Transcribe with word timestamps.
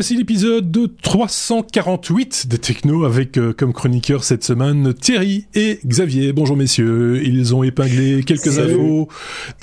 Voici 0.00 0.16
l'épisode 0.16 0.70
de 0.70 0.86
348 1.02 2.46
des 2.48 2.56
Techno 2.56 3.04
avec 3.04 3.36
euh, 3.36 3.52
comme 3.52 3.74
chroniqueur 3.74 4.24
cette 4.24 4.42
semaine 4.42 4.94
Thierry 4.94 5.44
et 5.54 5.78
Xavier. 5.86 6.32
Bonjour 6.32 6.56
messieurs, 6.56 7.20
ils 7.22 7.54
ont 7.54 7.62
épinglé 7.62 8.22
quelques 8.24 8.58
infos. 8.58 9.08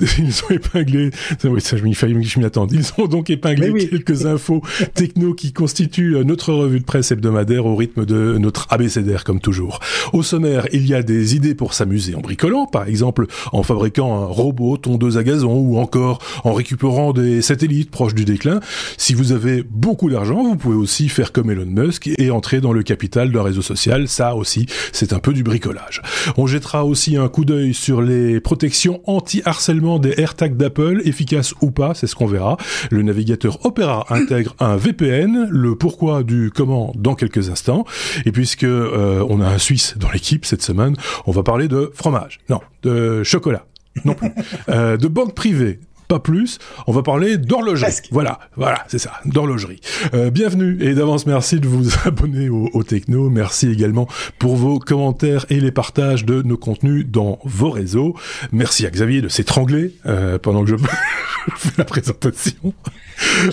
Ils 0.00 0.44
ont 0.44 0.50
épinglé, 0.50 1.10
oui, 1.42 1.60
ça 1.60 1.76
je 1.76 1.82
m'y 1.82 1.92
je 1.92 2.38
m'y 2.38 2.44
attends. 2.44 2.68
Ils 2.70 2.92
ont 2.98 3.08
donc 3.08 3.30
épinglé 3.30 3.88
quelques 3.88 4.26
infos 4.26 4.62
techno 4.94 5.34
qui 5.34 5.52
constituent 5.52 6.14
euh, 6.14 6.22
notre 6.22 6.52
revue 6.52 6.78
de 6.78 6.84
presse 6.84 7.10
hebdomadaire 7.10 7.66
au 7.66 7.74
rythme 7.74 8.06
de 8.06 8.38
notre 8.38 8.68
abécédaire 8.70 9.24
comme 9.24 9.40
toujours. 9.40 9.80
Au 10.12 10.22
sommaire, 10.22 10.68
il 10.72 10.86
y 10.86 10.94
a 10.94 11.02
des 11.02 11.34
idées 11.34 11.56
pour 11.56 11.74
s'amuser 11.74 12.14
en 12.14 12.20
bricolant, 12.20 12.66
par 12.66 12.86
exemple 12.86 13.26
en 13.50 13.64
fabriquant 13.64 14.22
un 14.22 14.26
robot 14.26 14.76
tondeuse 14.76 15.18
à 15.18 15.24
gazon 15.24 15.58
ou 15.58 15.78
encore 15.78 16.20
en 16.44 16.52
récupérant 16.52 17.12
des 17.12 17.42
satellites 17.42 17.90
proches 17.90 18.14
du 18.14 18.24
déclin. 18.24 18.60
Si 18.98 19.14
vous 19.14 19.32
avez 19.32 19.64
beaucoup 19.68 20.08
d'argent, 20.08 20.27
vous 20.36 20.56
pouvez 20.56 20.76
aussi 20.76 21.08
faire 21.08 21.32
comme 21.32 21.50
Elon 21.50 21.66
Musk 21.66 22.08
et 22.18 22.30
entrer 22.30 22.60
dans 22.60 22.72
le 22.72 22.82
capital 22.82 23.32
d'un 23.32 23.42
réseau 23.42 23.62
social. 23.62 24.08
Ça 24.08 24.34
aussi, 24.34 24.66
c'est 24.92 25.12
un 25.12 25.18
peu 25.18 25.32
du 25.32 25.42
bricolage. 25.42 26.02
On 26.36 26.46
jettera 26.46 26.84
aussi 26.84 27.16
un 27.16 27.28
coup 27.28 27.44
d'œil 27.44 27.74
sur 27.74 28.02
les 28.02 28.40
protections 28.40 29.00
anti-harcèlement 29.06 29.98
des 29.98 30.14
AirTags 30.18 30.56
d'Apple, 30.56 31.02
efficaces 31.04 31.54
ou 31.62 31.70
pas, 31.70 31.94
c'est 31.94 32.06
ce 32.06 32.14
qu'on 32.14 32.26
verra. 32.26 32.56
Le 32.90 33.02
navigateur 33.02 33.64
Opera 33.64 34.06
intègre 34.10 34.54
un 34.60 34.76
VPN, 34.76 35.48
le 35.50 35.74
pourquoi 35.76 36.22
du 36.22 36.50
comment 36.54 36.92
dans 36.96 37.14
quelques 37.14 37.50
instants. 37.50 37.84
Et 38.26 38.32
puisque 38.32 38.64
euh, 38.64 39.24
on 39.28 39.40
a 39.40 39.46
un 39.46 39.58
Suisse 39.58 39.96
dans 39.98 40.10
l'équipe 40.10 40.44
cette 40.44 40.62
semaine, 40.62 40.96
on 41.26 41.32
va 41.32 41.42
parler 41.42 41.68
de 41.68 41.90
fromage, 41.94 42.40
non, 42.48 42.60
de 42.82 43.22
chocolat, 43.22 43.66
non 44.04 44.14
plus, 44.14 44.30
euh, 44.68 44.96
de 44.96 45.08
banque 45.08 45.34
privée, 45.34 45.80
pas 46.08 46.18
plus. 46.18 46.58
On 46.86 46.92
va 46.92 47.02
parler 47.02 47.36
d'horlogerie. 47.36 47.92
Voilà, 48.10 48.40
voilà, 48.56 48.84
c'est 48.88 48.98
ça, 48.98 49.12
d'horlogerie. 49.26 49.80
Euh, 50.14 50.30
bienvenue 50.30 50.78
et 50.80 50.94
d'avance 50.94 51.26
merci 51.26 51.60
de 51.60 51.68
vous 51.68 51.90
abonner 52.04 52.48
au, 52.48 52.70
au, 52.72 52.82
Techno. 52.82 53.28
Merci 53.28 53.70
également 53.70 54.08
pour 54.38 54.56
vos 54.56 54.78
commentaires 54.78 55.44
et 55.50 55.60
les 55.60 55.70
partages 55.70 56.24
de 56.24 56.42
nos 56.42 56.56
contenus 56.56 57.06
dans 57.06 57.38
vos 57.44 57.70
réseaux. 57.70 58.16
Merci 58.52 58.86
à 58.86 58.90
Xavier 58.90 59.20
de 59.20 59.28
s'étrangler 59.28 59.94
euh, 60.06 60.38
pendant 60.38 60.64
que 60.64 60.70
je 60.70 60.76
fais 61.56 61.70
la 61.76 61.84
présentation. 61.84 62.72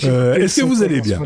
Euh, 0.05 0.35
Est-ce 0.35 0.61
que 0.61 0.65
vous 0.65 0.81
allez 0.81 1.01
bien 1.01 1.21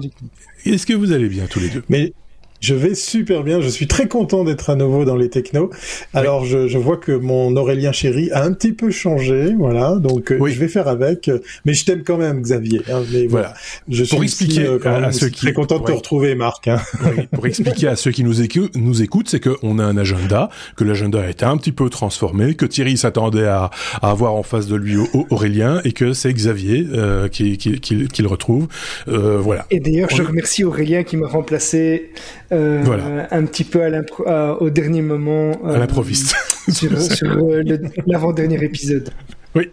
Est-ce 0.65 0.87
que 0.87 0.93
vous 0.93 1.11
allez 1.11 1.29
bien 1.29 1.45
tous 1.45 1.59
les 1.59 1.69
deux? 1.69 1.83
Mais 1.89 2.13
je 2.59 2.73
vais 2.73 2.95
super 2.95 3.43
bien. 3.43 3.61
Je 3.61 3.69
suis 3.69 3.87
très 3.87 4.07
content 4.07 4.43
d'être 4.43 4.69
à 4.69 4.75
nouveau 4.75 5.05
dans 5.05 5.15
les 5.15 5.29
technos. 5.29 5.69
Alors, 6.13 6.45
je, 6.45 6.67
je, 6.67 6.77
vois 6.77 6.97
que 6.97 7.11
mon 7.11 7.55
Aurélien 7.55 7.91
chéri 7.91 8.29
a 8.31 8.43
un 8.43 8.53
petit 8.53 8.73
peu 8.73 8.91
changé, 8.91 9.53
voilà. 9.57 9.95
Donc, 9.95 10.31
euh, 10.31 10.47
je 10.47 10.59
vais 10.59 10.67
faire 10.67 10.87
avec. 10.87 11.29
Mais 11.65 11.73
je 11.73 11.85
t'aime 11.85 12.03
quand 12.03 12.17
même, 12.17 12.41
Xavier. 12.41 12.81
Hein, 12.91 13.03
mais 13.11 13.27
voilà. 13.27 13.53
Je 13.87 14.03
suis 14.03 14.15
pour 14.15 14.23
expliquer 14.23 14.65
euh, 14.65 14.79
à, 14.85 15.11
ceux 15.11 15.29
qui 15.29 15.41
très 15.41 15.53
content 15.53 15.79
de 15.79 15.85
te 15.85 15.91
retrouver, 15.91 16.35
Marc. 16.35 16.67
Hein. 16.67 16.79
pour 17.31 17.45
expliquer 17.47 17.87
à 17.87 17.95
ceux 17.95 18.11
qui 18.11 18.23
nous, 18.23 18.41
écoutent, 18.41 18.75
nous 18.75 19.01
écoutent, 19.01 19.29
c'est 19.29 19.39
qu'on 19.39 19.79
a 19.79 19.83
un 19.83 19.97
agenda, 19.97 20.49
que 20.75 20.83
l'agenda 20.83 21.21
a 21.21 21.29
été 21.29 21.45
un 21.45 21.57
petit 21.57 21.71
peu 21.71 21.89
transformé, 21.89 22.55
que 22.55 22.65
Thierry 22.65 22.97
s'attendait 22.97 23.47
à, 23.47 23.69
à, 24.01 24.11
avoir 24.11 24.33
en 24.33 24.43
face 24.43 24.67
de 24.67 24.75
lui 24.75 24.97
Aurélien, 25.29 25.81
et 25.83 25.91
que 25.91 26.13
c'est 26.13 26.33
Xavier 26.33 26.87
euh, 26.93 27.27
qui, 27.27 27.57
qui, 27.57 27.79
qui, 27.79 28.07
qui, 28.07 28.21
le 28.21 28.27
retrouve. 28.27 28.67
Euh, 29.07 29.37
voilà. 29.39 29.65
Et 29.71 29.79
d'ailleurs, 29.79 30.09
je 30.09 30.21
remercie 30.21 30.63
Aurélien 30.63 31.03
qui 31.03 31.17
m'a 31.17 31.27
remplacé 31.27 32.11
euh, 32.51 32.81
voilà. 32.83 33.27
un 33.31 33.45
petit 33.45 33.63
peu 33.63 33.83
à 33.83 34.61
au 34.61 34.69
dernier 34.69 35.01
moment. 35.01 35.51
à 35.65 35.77
l'improviste. 35.77 36.35
sur, 36.69 36.99
sur 37.01 37.27
l'avant-dernier 38.05 38.63
épisode. 38.63 39.09
Oui, 39.55 39.69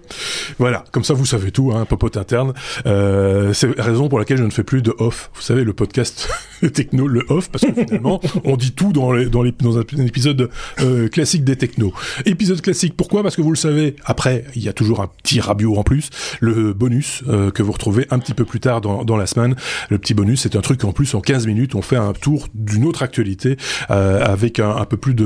voilà, 0.58 0.84
comme 0.90 1.04
ça 1.04 1.12
vous 1.12 1.26
savez 1.26 1.50
tout, 1.50 1.72
hein, 1.74 1.84
popote 1.84 2.16
interne. 2.16 2.54
Euh, 2.86 3.52
c'est 3.52 3.76
la 3.76 3.84
raison 3.84 4.08
pour 4.08 4.18
laquelle 4.18 4.38
je 4.38 4.42
ne 4.42 4.50
fais 4.50 4.64
plus 4.64 4.80
de 4.80 4.94
off. 4.98 5.30
Vous 5.34 5.42
savez, 5.42 5.64
le 5.64 5.74
podcast 5.74 6.28
techno, 6.72 7.06
le 7.06 7.24
off, 7.28 7.50
parce 7.50 7.66
que 7.66 7.74
finalement, 7.74 8.20
on 8.44 8.56
dit 8.56 8.72
tout 8.72 8.92
dans, 8.92 9.12
les, 9.12 9.26
dans, 9.26 9.42
les, 9.42 9.52
dans 9.52 9.78
un 9.78 9.82
épisode 9.82 10.48
euh, 10.80 11.08
classique 11.08 11.44
des 11.44 11.56
technos. 11.56 11.92
Épisode 12.24 12.62
classique, 12.62 12.96
pourquoi? 12.96 13.22
Parce 13.22 13.36
que 13.36 13.42
vous 13.42 13.50
le 13.50 13.56
savez, 13.56 13.96
après, 14.04 14.44
il 14.54 14.62
y 14.62 14.68
a 14.68 14.72
toujours 14.72 15.00
un 15.02 15.08
petit 15.22 15.40
rabio 15.40 15.76
en 15.76 15.82
plus, 15.82 16.08
le 16.40 16.72
bonus 16.72 17.22
euh, 17.28 17.50
que 17.50 17.62
vous 17.62 17.72
retrouvez 17.72 18.06
un 18.10 18.18
petit 18.18 18.34
peu 18.34 18.46
plus 18.46 18.60
tard 18.60 18.80
dans, 18.80 19.04
dans 19.04 19.18
la 19.18 19.26
semaine. 19.26 19.56
Le 19.90 19.98
petit 19.98 20.14
bonus, 20.14 20.40
c'est 20.40 20.56
un 20.56 20.62
truc 20.62 20.84
en 20.84 20.92
plus, 20.92 21.14
en 21.14 21.20
15 21.20 21.46
minutes, 21.46 21.74
on 21.74 21.82
fait 21.82 21.96
un 21.96 22.14
tour 22.14 22.48
d'une 22.54 22.86
autre 22.86 23.02
actualité 23.02 23.56
euh, 23.90 24.24
avec 24.24 24.58
un, 24.58 24.70
un, 24.70 24.84
peu 24.86 24.96
plus 24.96 25.14
de 25.14 25.24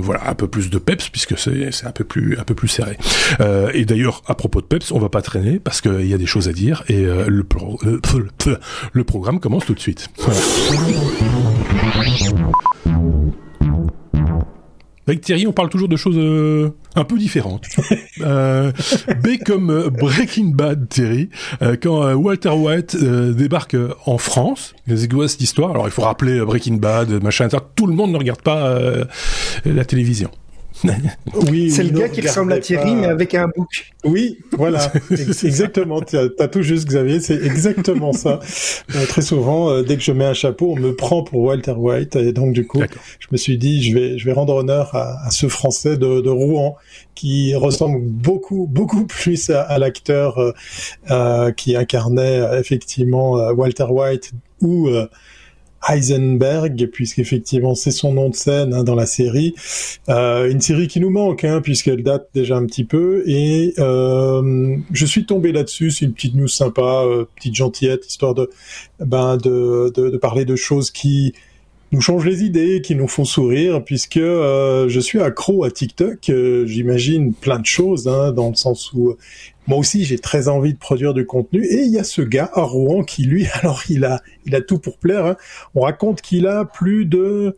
voilà, 0.00 0.30
un 0.30 0.34
peu 0.34 0.48
plus 0.48 0.70
de 0.70 0.78
peps, 0.78 1.10
puisque 1.10 1.36
c'est 1.38 1.86
un 1.86 1.92
peu 1.92 2.04
plus 2.04 2.38
un 2.38 2.44
peu 2.44 2.54
plus 2.54 2.68
serré. 2.68 2.96
Euh, 3.40 3.70
et 3.74 3.84
d'ailleurs, 3.90 4.22
à 4.26 4.34
propos 4.34 4.60
de 4.60 4.66
Peps, 4.66 4.92
on 4.92 4.98
va 4.98 5.08
pas 5.08 5.20
traîner 5.20 5.58
parce 5.58 5.80
qu'il 5.80 6.06
y 6.06 6.14
a 6.14 6.18
des 6.18 6.26
choses 6.26 6.48
à 6.48 6.52
dire 6.52 6.84
et 6.88 7.04
euh, 7.04 7.26
le, 7.26 7.44
le, 7.84 8.58
le, 8.92 9.04
programme 9.04 9.40
commence 9.40 9.66
tout 9.66 9.74
de 9.74 9.80
suite. 9.80 10.08
Avec 15.08 15.22
Thierry, 15.22 15.48
on 15.48 15.52
parle 15.52 15.70
toujours 15.70 15.88
de 15.88 15.96
choses 15.96 16.16
euh, 16.16 16.70
un 16.94 17.02
peu 17.02 17.18
différentes. 17.18 17.66
euh, 18.20 18.70
B 19.24 19.42
comme 19.44 19.88
Breaking 19.88 20.52
Bad, 20.54 20.88
Thierry. 20.88 21.30
Euh, 21.62 21.76
quand 21.82 22.14
Walter 22.14 22.50
White 22.50 22.96
débarque 22.96 23.76
en 24.06 24.18
France, 24.18 24.74
c'est 24.86 25.10
quoi 25.10 25.26
cette 25.26 25.40
histoire 25.40 25.70
Alors 25.70 25.88
il 25.88 25.90
faut 25.90 26.02
rappeler 26.02 26.40
Breaking 26.44 26.76
Bad, 26.76 27.10
machin, 27.24 27.48
tout 27.74 27.88
le 27.88 27.94
monde 27.94 28.12
ne 28.12 28.18
regarde 28.18 28.42
pas 28.42 28.72
la 29.64 29.84
télévision. 29.84 30.30
Oui, 31.48 31.70
c'est 31.74 31.82
le 31.82 31.98
gars 31.98 32.08
qui 32.08 32.20
ressemble 32.20 32.52
à 32.52 32.58
Thierry, 32.58 32.94
mais 32.94 33.06
avec 33.06 33.34
un 33.34 33.48
bouc. 33.54 33.92
Oui, 34.04 34.38
voilà, 34.52 34.92
exactement. 35.10 36.00
Tu 36.00 36.16
as, 36.16 36.48
tout 36.48 36.62
juste, 36.62 36.86
Xavier, 36.86 37.20
c'est 37.20 37.42
exactement 37.42 38.12
ça. 38.12 38.40
Euh, 38.96 39.06
très 39.06 39.22
souvent, 39.22 39.70
euh, 39.70 39.82
dès 39.82 39.96
que 39.96 40.02
je 40.02 40.10
mets 40.10 40.24
un 40.24 40.34
chapeau, 40.34 40.72
on 40.72 40.76
me 40.76 40.94
prend 40.94 41.22
pour 41.22 41.40
Walter 41.40 41.72
White, 41.72 42.16
et 42.16 42.32
donc 42.32 42.52
du 42.52 42.66
coup, 42.66 42.80
je 43.18 43.26
me 43.30 43.36
suis 43.36 43.56
dit, 43.56 43.82
je 43.82 43.94
vais, 43.94 44.18
je 44.18 44.24
vais 44.24 44.32
rendre 44.32 44.54
honneur 44.54 44.94
à, 44.94 45.26
à 45.26 45.30
ce 45.30 45.48
Français 45.48 45.96
de, 45.96 46.20
de, 46.20 46.28
Rouen 46.28 46.76
qui 47.14 47.54
ressemble 47.54 48.00
beaucoup, 48.00 48.66
beaucoup 48.68 49.06
plus 49.06 49.50
à, 49.50 49.62
à 49.62 49.78
l'acteur 49.78 50.38
euh, 50.38 50.52
euh 51.10 51.52
qui 51.52 51.76
incarnait 51.76 52.40
effectivement 52.58 53.32
Walter 53.52 53.86
White 53.88 54.32
ou 54.60 54.88
Heisenberg, 55.88 56.88
puisqu'effectivement 56.92 57.74
c'est 57.74 57.90
son 57.90 58.12
nom 58.12 58.28
de 58.28 58.34
scène 58.34 58.74
hein, 58.74 58.84
dans 58.84 58.94
la 58.94 59.06
série. 59.06 59.54
Euh, 60.08 60.50
une 60.50 60.60
série 60.60 60.88
qui 60.88 61.00
nous 61.00 61.10
manque, 61.10 61.44
hein, 61.44 61.60
puisqu'elle 61.60 62.02
date 62.02 62.28
déjà 62.34 62.56
un 62.56 62.66
petit 62.66 62.84
peu. 62.84 63.22
Et 63.26 63.74
euh, 63.78 64.76
je 64.92 65.06
suis 65.06 65.26
tombé 65.26 65.52
là-dessus, 65.52 65.90
c'est 65.90 66.04
une 66.04 66.12
petite 66.12 66.34
news 66.34 66.48
sympa, 66.48 67.04
euh, 67.06 67.24
petite 67.36 67.54
gentillette, 67.54 68.06
histoire 68.06 68.34
de, 68.34 68.50
ben, 68.98 69.36
de, 69.36 69.92
de, 69.94 70.10
de, 70.10 70.16
parler 70.16 70.44
de 70.44 70.56
choses 70.56 70.90
qui 70.90 71.32
nous 71.92 72.00
changent 72.00 72.26
les 72.26 72.44
idées, 72.44 72.82
qui 72.82 72.94
nous 72.94 73.08
font 73.08 73.24
sourire, 73.24 73.82
puisque 73.84 74.16
euh, 74.16 74.88
je 74.88 75.00
suis 75.00 75.20
accro 75.20 75.64
à 75.64 75.70
TikTok. 75.70 76.30
Euh, 76.30 76.66
j'imagine 76.66 77.34
plein 77.34 77.58
de 77.58 77.66
choses, 77.66 78.06
hein, 78.06 78.32
dans 78.32 78.50
le 78.50 78.54
sens 78.54 78.92
où 78.92 79.16
moi 79.70 79.78
aussi, 79.78 80.04
j'ai 80.04 80.18
très 80.18 80.48
envie 80.48 80.72
de 80.72 80.78
produire 80.78 81.14
du 81.14 81.24
contenu. 81.24 81.64
Et 81.64 81.82
il 81.82 81.92
y 81.92 81.98
a 82.00 82.02
ce 82.02 82.22
gars 82.22 82.50
à 82.54 82.62
Rouen 82.62 83.04
qui, 83.04 83.22
lui, 83.22 83.46
alors 83.62 83.84
il 83.88 84.04
a, 84.04 84.20
il 84.44 84.56
a 84.56 84.60
tout 84.60 84.78
pour 84.78 84.98
plaire. 84.98 85.24
Hein. 85.24 85.36
On 85.76 85.82
raconte 85.82 86.22
qu'il 86.22 86.48
a 86.48 86.64
plus 86.64 87.04
de 87.04 87.56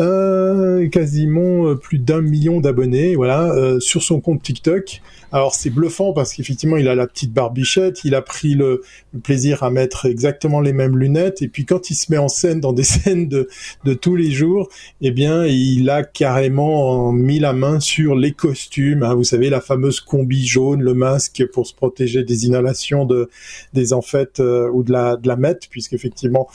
euh, 0.00 0.88
quasiment 0.88 1.68
euh, 1.68 1.76
plus 1.76 2.00
d'un 2.00 2.22
million 2.22 2.60
d'abonnés, 2.60 3.14
voilà, 3.14 3.52
euh, 3.52 3.78
sur 3.78 4.02
son 4.02 4.20
compte 4.20 4.42
TikTok. 4.42 5.00
Alors 5.34 5.52
c'est 5.52 5.70
bluffant 5.70 6.12
parce 6.12 6.32
qu'effectivement 6.32 6.76
il 6.76 6.86
a 6.86 6.94
la 6.94 7.08
petite 7.08 7.32
barbichette, 7.32 8.04
il 8.04 8.14
a 8.14 8.22
pris 8.22 8.54
le, 8.54 8.82
plaisir 9.24 9.64
à 9.64 9.70
mettre 9.70 10.06
exactement 10.06 10.60
les 10.60 10.72
mêmes 10.72 10.96
lunettes 10.96 11.42
et 11.42 11.48
puis 11.48 11.64
quand 11.64 11.90
il 11.90 11.96
se 11.96 12.12
met 12.12 12.18
en 12.18 12.28
scène 12.28 12.60
dans 12.60 12.72
des 12.72 12.84
scènes 12.84 13.26
de, 13.26 13.48
de 13.84 13.94
tous 13.94 14.14
les 14.14 14.30
jours, 14.30 14.68
eh 15.00 15.10
bien 15.10 15.44
il 15.44 15.90
a 15.90 16.04
carrément 16.04 17.10
mis 17.10 17.40
la 17.40 17.52
main 17.52 17.80
sur 17.80 18.14
les 18.14 18.30
costumes. 18.30 19.02
Hein, 19.02 19.14
vous 19.14 19.24
savez 19.24 19.50
la 19.50 19.60
fameuse 19.60 19.98
combi 19.98 20.46
jaune, 20.46 20.82
le 20.82 20.94
masque 20.94 21.44
pour 21.52 21.66
se 21.66 21.74
protéger 21.74 22.22
des 22.22 22.46
inhalations 22.46 23.04
de 23.04 23.28
des 23.72 23.92
amphètes 23.92 24.38
euh, 24.38 24.70
ou 24.72 24.84
de 24.84 24.92
la 24.92 25.16
de 25.16 25.26
la 25.26 25.34
meth, 25.34 25.66
puisqu'effectivement 25.68 26.46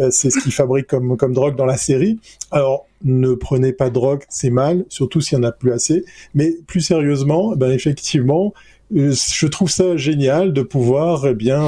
euh, 0.00 0.10
c'est 0.10 0.30
ce 0.30 0.40
qu'il 0.40 0.52
fabrique 0.52 0.88
comme 0.88 1.16
comme 1.16 1.34
drogue 1.34 1.54
dans 1.54 1.66
la 1.66 1.76
série. 1.76 2.18
Alors 2.50 2.88
ne 3.04 3.34
prenez 3.34 3.72
pas 3.72 3.88
de 3.88 3.94
drogue, 3.94 4.24
c'est 4.28 4.50
mal, 4.50 4.84
surtout 4.88 5.20
s'il 5.20 5.38
y 5.38 5.40
en 5.40 5.44
a 5.44 5.52
plus 5.52 5.72
assez. 5.72 6.04
Mais 6.34 6.56
plus 6.66 6.80
sérieusement, 6.80 7.54
ben 7.56 7.70
effectivement, 7.70 8.54
euh, 8.96 9.12
je 9.12 9.46
trouve 9.46 9.70
ça 9.70 9.96
génial 9.96 10.52
de 10.52 10.62
pouvoir 10.62 11.26
eh 11.26 11.34
bien 11.34 11.62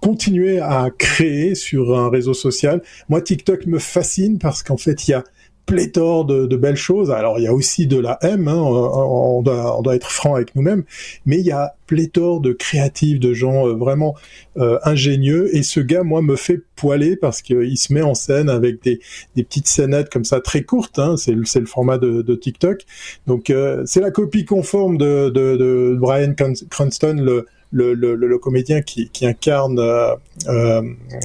continuer 0.00 0.60
à 0.60 0.90
créer 0.96 1.54
sur 1.54 1.98
un 1.98 2.08
réseau 2.08 2.34
social. 2.34 2.82
Moi, 3.08 3.20
TikTok 3.20 3.66
me 3.66 3.78
fascine 3.78 4.38
parce 4.38 4.62
qu'en 4.62 4.76
fait, 4.76 5.08
il 5.08 5.12
y 5.12 5.14
a 5.14 5.24
pléthore 5.68 6.24
de, 6.24 6.46
de, 6.46 6.56
belles 6.56 6.76
choses. 6.76 7.10
Alors 7.10 7.38
il 7.38 7.44
y 7.44 7.46
a 7.46 7.52
aussi 7.52 7.86
de 7.86 7.98
la 7.98 8.18
M, 8.22 8.48
hein, 8.48 8.56
on, 8.56 9.42
doit, 9.42 9.78
on, 9.78 9.82
doit, 9.82 9.94
être 9.94 10.10
franc 10.10 10.34
avec 10.34 10.56
nous-mêmes, 10.56 10.82
mais 11.26 11.38
il 11.38 11.46
y 11.46 11.52
a 11.52 11.74
pléthore 11.86 12.40
de 12.40 12.52
créatifs, 12.52 13.20
de 13.20 13.34
gens 13.34 13.68
euh, 13.68 13.74
vraiment 13.74 14.16
euh, 14.56 14.78
ingénieux. 14.84 15.54
Et 15.54 15.62
ce 15.62 15.80
gars, 15.80 16.04
moi, 16.04 16.22
me 16.22 16.36
fait 16.36 16.60
poiler 16.74 17.16
parce 17.16 17.42
qu'il 17.42 17.76
se 17.76 17.92
met 17.92 18.00
en 18.00 18.14
scène 18.14 18.48
avec 18.48 18.82
des, 18.82 18.98
des 19.36 19.44
petites 19.44 19.68
scénettes 19.68 20.08
comme 20.10 20.24
ça 20.24 20.40
très 20.40 20.62
courtes. 20.62 20.98
Hein, 20.98 21.16
c'est 21.18 21.32
le 21.34 21.66
format 21.66 21.98
de, 21.98 22.22
de 22.22 22.34
TikTok. 22.34 22.84
Donc 23.26 23.50
euh, 23.50 23.82
c'est 23.84 24.00
la 24.00 24.10
copie 24.10 24.46
conforme 24.46 24.96
de, 24.96 25.28
de, 25.28 25.96
Brian 26.00 26.34
Cranston, 26.70 27.16
le 27.20 27.46
le, 27.70 27.92
le, 27.92 28.14
le 28.14 28.38
comédien 28.38 28.80
qui, 28.80 29.10
qui 29.10 29.26
incarne 29.26 29.78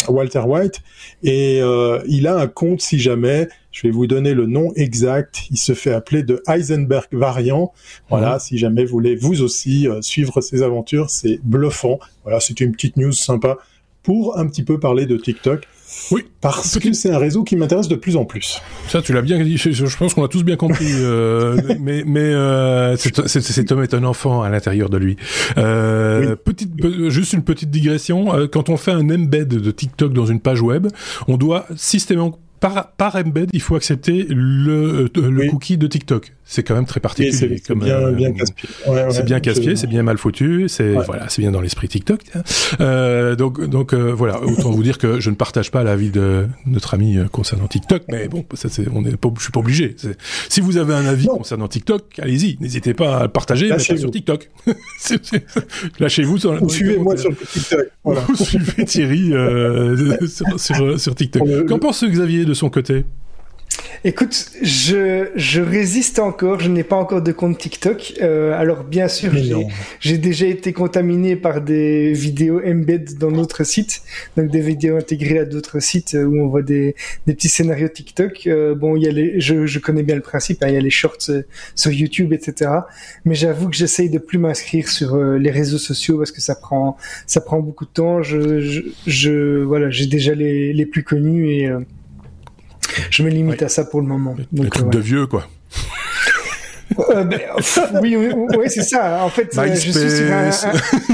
Walter 0.10 0.42
White, 0.46 0.82
et 1.24 1.62
il 2.06 2.28
a 2.28 2.36
un 2.36 2.48
compte 2.48 2.82
si 2.82 3.00
jamais 3.00 3.48
je 3.74 3.88
vais 3.88 3.92
vous 3.92 4.08
donner 4.08 4.34
le 4.34 4.46
nom 4.46 4.72
exact. 4.76 5.42
Il 5.52 5.58
se 5.58 5.74
fait 5.74 5.92
appeler 5.92 6.24
de 6.24 6.42
Heisenberg 6.48 7.08
Variant. 7.12 7.74
Voilà, 8.10 8.40
si 8.40 8.58
jamais 8.58 8.86
vous 8.86 8.92
voulez 8.92 9.16
vous 9.18 9.42
aussi 9.42 9.88
suivre 10.02 10.40
ses 10.40 10.62
aventures, 10.62 11.10
c'est 11.10 11.40
bluffant. 11.44 12.00
Voilà, 12.24 12.40
c'était 12.40 12.64
une 12.64 12.72
petite 12.72 12.96
news 12.96 13.12
sympa 13.12 13.58
pour 14.04 14.38
un 14.38 14.48
petit 14.48 14.64
peu 14.64 14.80
parler 14.80 15.06
de 15.06 15.18
TikTok. 15.18 15.68
Oui, 16.12 16.26
parce 16.42 16.80
que 16.80 16.92
c'est 16.94 17.12
un 17.12 17.18
réseau 17.18 17.44
qui 17.44 17.56
m'intéresse 17.56 17.88
de 17.88 17.96
plus 17.96 18.16
en 18.16 18.26
plus. 18.26 18.62
Ça, 18.88 19.02
tu 19.02 19.14
l'as 19.14 19.22
bien 19.22 19.42
dit. 19.44 19.58
Je, 19.58 19.98
pense 19.98 20.14
qu'on 20.14 20.24
a 20.24 20.28
tous 20.28 20.44
bien 20.44 20.56
compris. 20.56 20.92
Euh, 20.92 21.58
mais 21.80 22.04
mais 22.06 22.20
euh, 22.20 22.96
cet 22.98 23.72
homme 23.72 23.84
est 23.84 23.94
un 23.94 24.04
enfant 24.04 24.42
à 24.42 24.50
l'intérieur 24.50 24.90
de 24.90 24.98
lui. 24.98 25.18
Euh, 25.58 26.36
petite, 26.36 26.72
juste 27.10 27.34
une 27.34 27.44
petite 27.44 27.70
digression. 27.70 28.36
Euh, 28.36 28.48
quand 28.48 28.70
on 28.70 28.78
fait 28.78 28.92
un 28.92 29.10
embed 29.10 29.48
de 29.48 29.72
TikTok 29.72 30.14
dans 30.14 30.26
une 30.26 30.40
page 30.40 30.62
web, 30.62 30.88
on 31.28 31.38
doit 31.38 31.66
systématiquement 31.76 32.40
par, 32.64 32.94
par 32.94 33.18
embed, 33.18 33.50
il 33.52 33.60
faut 33.60 33.76
accepter 33.76 34.26
le, 34.30 35.12
euh, 35.18 35.50
cookie 35.50 35.78
de 35.78 35.86
TikTok. 35.86 36.32
C'est 36.46 36.62
quand 36.62 36.76
même 36.76 36.86
très 36.86 37.00
particulier. 37.00 37.60
C'est 37.64 37.76
bien, 37.76 37.96
euh, 37.96 38.12
bien 38.12 38.32
casse-pied. 38.32 38.70
Ouais, 38.88 39.08
c'est 39.12 39.26
bien 39.26 39.40
casse-pied, 39.40 39.76
c'est 39.76 39.88
bien 39.88 40.04
mal 40.04 40.18
foutu. 40.18 40.66
C'est 40.68 40.94
voilà, 40.94 41.30
c'est 41.30 41.42
bien 41.42 41.52
dans 41.52 41.62
l'esprit 41.62 41.88
TikTok. 41.88 42.22
Euh, 42.80 43.36
donc 43.36 43.66
donc 43.66 43.94
euh, 43.94 44.14
voilà, 44.14 44.42
autant 44.44 44.70
vous 44.72 44.84
dire 44.84 44.98
que 44.98 45.20
je 45.20 45.30
ne 45.30 45.36
partage 45.36 45.72
pas 45.72 45.84
l'avis 45.84 46.10
de 46.10 46.48
notre 46.66 46.94
ami 46.94 47.18
concernant 47.32 47.68
TikTok, 47.68 48.04
mais 48.10 48.28
bon, 48.28 48.46
ça 48.54 48.68
c'est, 48.70 48.86
on 48.94 49.04
est 49.06 49.16
pas, 49.16 49.30
je 49.38 49.44
suis 49.44 49.52
pas 49.52 49.62
obligé. 49.62 49.96
Si 50.50 50.60
vous 50.60 50.78
avez 50.78 50.94
un 50.94 51.06
avis 51.06 51.28
concernant 51.28 51.68
TikTok, 51.68 52.20
allez-y, 52.20 52.58
n'hésitez 52.60 52.94
pas 52.94 53.18
à 53.18 53.24
le 53.24 53.30
partager, 53.30 53.70
mettez 53.70 53.98
sur 53.98 54.12
TikTok. 54.12 54.50
Lâchez-vous 56.00 56.38
sur. 56.38 56.72
suivez-moi 56.72 57.18
sur 57.18 57.32
TikTok. 57.36 57.88
Voilà. 58.04 58.22
suivez 58.36 58.86
Thierry 58.86 59.32
sur, 60.28 60.60
sur, 60.60 61.00
sur 61.00 61.16
TikTok. 61.16 61.66
Qu'en 61.68 61.80
pense 61.80 62.04
Xavier 62.04 62.46
de 62.46 62.53
son 62.54 62.70
côté 62.70 63.06
Écoute, 64.06 64.52
je, 64.62 65.30
je 65.36 65.62
résiste 65.62 66.20
encore, 66.20 66.60
je 66.60 66.70
n'ai 66.70 66.84
pas 66.84 66.98
encore 66.98 67.22
de 67.22 67.32
compte 67.32 67.58
TikTok. 67.58 68.16
Euh, 68.22 68.52
alors 68.60 68.84
bien 68.84 69.08
sûr, 69.08 69.32
j'ai 70.02 70.18
déjà 70.18 70.46
été 70.46 70.74
contaminé 70.74 71.38
par 71.38 71.62
des 71.62 72.12
vidéos 72.12 72.60
embed 72.66 73.18
dans 73.18 73.32
d'autres 73.32 73.64
sites, 73.64 74.02
donc 74.36 74.50
des 74.52 74.60
vidéos 74.60 74.98
intégrées 74.98 75.40
à 75.40 75.46
d'autres 75.46 75.80
sites 75.80 76.18
où 76.20 76.38
on 76.38 76.48
voit 76.48 76.64
des, 76.64 76.96
des 77.28 77.34
petits 77.34 77.48
scénarios 77.48 77.88
TikTok. 77.88 78.46
Euh, 78.48 78.76
bon, 78.76 78.98
il 78.98 79.04
y 79.04 79.08
a 79.08 79.12
les, 79.12 79.40
je, 79.40 79.66
je 79.66 79.80
connais 79.80 80.04
bien 80.04 80.16
le 80.16 80.22
principe, 80.22 80.64
hein, 80.64 80.68
il 80.68 80.74
y 80.74 80.78
a 80.78 80.82
les 80.82 80.90
shorts 80.90 81.30
euh, 81.30 81.44
sur 81.74 81.92
YouTube, 81.92 82.34
etc. 82.34 82.72
Mais 83.24 83.36
j'avoue 83.36 83.70
que 83.70 83.76
j'essaye 83.76 84.10
de 84.10 84.20
plus 84.20 84.38
m'inscrire 84.38 84.90
sur 84.90 85.16
euh, 85.16 85.38
les 85.38 85.52
réseaux 85.52 85.78
sociaux 85.78 86.18
parce 86.18 86.32
que 86.32 86.42
ça 86.42 86.56
prend 86.56 86.98
ça 87.26 87.40
prend 87.40 87.62
beaucoup 87.62 87.86
de 87.86 87.92
temps. 87.92 88.22
Je, 88.22 88.60
je, 88.60 88.82
je 89.08 89.64
voilà, 89.64 89.90
j'ai 89.90 90.08
déjà 90.08 90.36
les, 90.36 90.74
les 90.74 90.86
plus 90.86 91.04
connus 91.04 91.52
et 91.52 91.68
euh, 91.68 91.80
je 93.10 93.24
me 93.24 93.30
limite 93.30 93.62
à 93.62 93.70
ça 93.70 93.86
pour 93.86 94.02
le 94.02 94.08
moment. 94.08 94.36
Donc, 94.52 94.70
truc 94.70 94.90
de 94.90 95.00
vieux, 95.00 95.28
quoi. 95.28 95.48
Euh, 97.10 97.24
ben, 97.24 97.40
oui, 98.02 98.16
oui, 98.16 98.30
oui 98.58 98.66
c'est 98.68 98.84
ça. 98.84 99.24
En 99.24 99.30
fait, 99.30 99.56
euh, 99.58 99.68
je 99.74 99.80
suis, 99.80 99.94
sur 99.94 100.02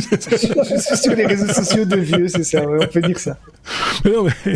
je 0.10 0.80
suis 0.80 0.98
sur 0.98 1.16
les 1.16 1.26
réseaux 1.26 1.54
sociaux 1.54 1.86
de 1.86 1.98
vieux, 1.98 2.28
c'est 2.28 2.44
ça. 2.44 2.62
on 2.66 2.86
peut 2.86 3.02
dire 3.02 3.20
ça. 3.20 3.38
Mais 4.04 4.12
non, 4.12 4.26
mais 4.26 4.54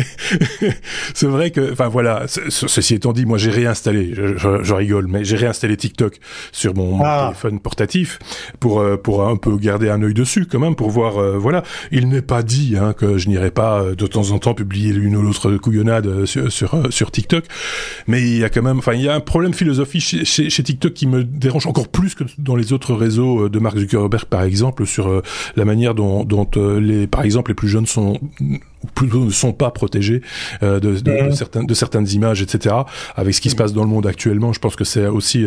c'est 1.14 1.26
vrai 1.26 1.50
que, 1.50 1.72
enfin 1.72 1.88
voilà. 1.88 2.24
Ceci 2.26 2.94
étant 2.94 3.12
dit, 3.12 3.26
moi 3.26 3.38
j'ai 3.38 3.50
réinstallé. 3.50 4.12
Je, 4.14 4.62
je, 4.62 4.74
rigole, 4.74 5.06
mais 5.06 5.24
j'ai 5.24 5.36
réinstallé 5.36 5.76
TikTok 5.76 6.18
sur 6.52 6.74
mon, 6.74 7.00
ah. 7.04 7.28
téléphone 7.28 7.60
portatif 7.60 8.18
pour 8.60 8.80
euh, 8.80 8.96
pour 8.96 9.26
un 9.26 9.36
peu 9.36 9.56
garder 9.56 9.90
un 9.90 10.02
œil 10.02 10.14
dessus, 10.14 10.46
quand 10.46 10.58
même, 10.58 10.74
pour 10.74 10.90
voir. 10.90 11.14
voilà, 11.38 11.62
il 11.90 12.08
n'est 12.08 12.22
pas 12.22 12.42
dit 12.42 12.76
hein, 12.80 12.92
que 12.92 13.18
je 13.18 13.28
n'irai 13.28 13.50
pas 13.50 13.84
de 13.96 14.06
temps 14.06 14.30
en 14.30 14.38
temps 14.38 14.54
publier 14.54 14.92
l'une 14.92 15.16
ou 15.16 15.22
l'autre 15.22 15.52
couillonnade 15.56 16.24
sur, 16.24 16.50
sur, 16.50 16.92
sur 16.92 17.10
TikTok, 17.10 17.44
mais 18.06 18.22
il 18.22 18.38
y 18.38 18.44
a 18.44 18.48
quand 18.48 18.62
même, 18.62 18.78
enfin 18.78 18.94
il 18.94 19.02
y 19.02 19.08
a 19.08 19.14
un 19.14 19.20
problème 19.20 19.54
philosophique 19.54 20.02
chez, 20.02 20.24
chez, 20.24 20.50
chez 20.50 20.62
TikTok 20.62 20.92
qui 20.92 21.06
me 21.06 21.13
dérange 21.22 21.66
encore 21.66 21.88
plus 21.88 22.14
que 22.14 22.24
dans 22.38 22.56
les 22.56 22.72
autres 22.72 22.94
réseaux 22.94 23.44
euh, 23.44 23.48
de 23.48 23.58
Mark 23.58 23.78
Zuckerberg, 23.78 24.24
par 24.26 24.42
exemple, 24.42 24.86
sur 24.86 25.08
euh, 25.08 25.22
la 25.56 25.64
manière 25.64 25.94
dont, 25.94 26.24
dont 26.24 26.48
euh, 26.56 26.80
les, 26.80 27.06
par 27.06 27.22
exemple, 27.22 27.50
les 27.50 27.54
plus 27.54 27.68
jeunes 27.68 27.86
sont 27.86 28.18
plutôt 28.94 29.24
ne 29.24 29.30
sont 29.30 29.54
pas 29.54 29.70
protégés 29.70 30.20
de, 30.60 30.78
de, 30.78 31.00
de, 31.00 31.30
certaines, 31.30 31.64
de 31.64 31.72
certaines 31.72 32.06
images, 32.08 32.42
etc. 32.42 32.74
Avec 33.16 33.34
ce 33.34 33.40
qui 33.40 33.48
se 33.48 33.56
passe 33.56 33.72
dans 33.72 33.82
le 33.82 33.88
monde 33.88 34.06
actuellement, 34.06 34.52
je 34.52 34.60
pense 34.60 34.76
que 34.76 34.84
c'est 34.84 35.06
aussi, 35.06 35.46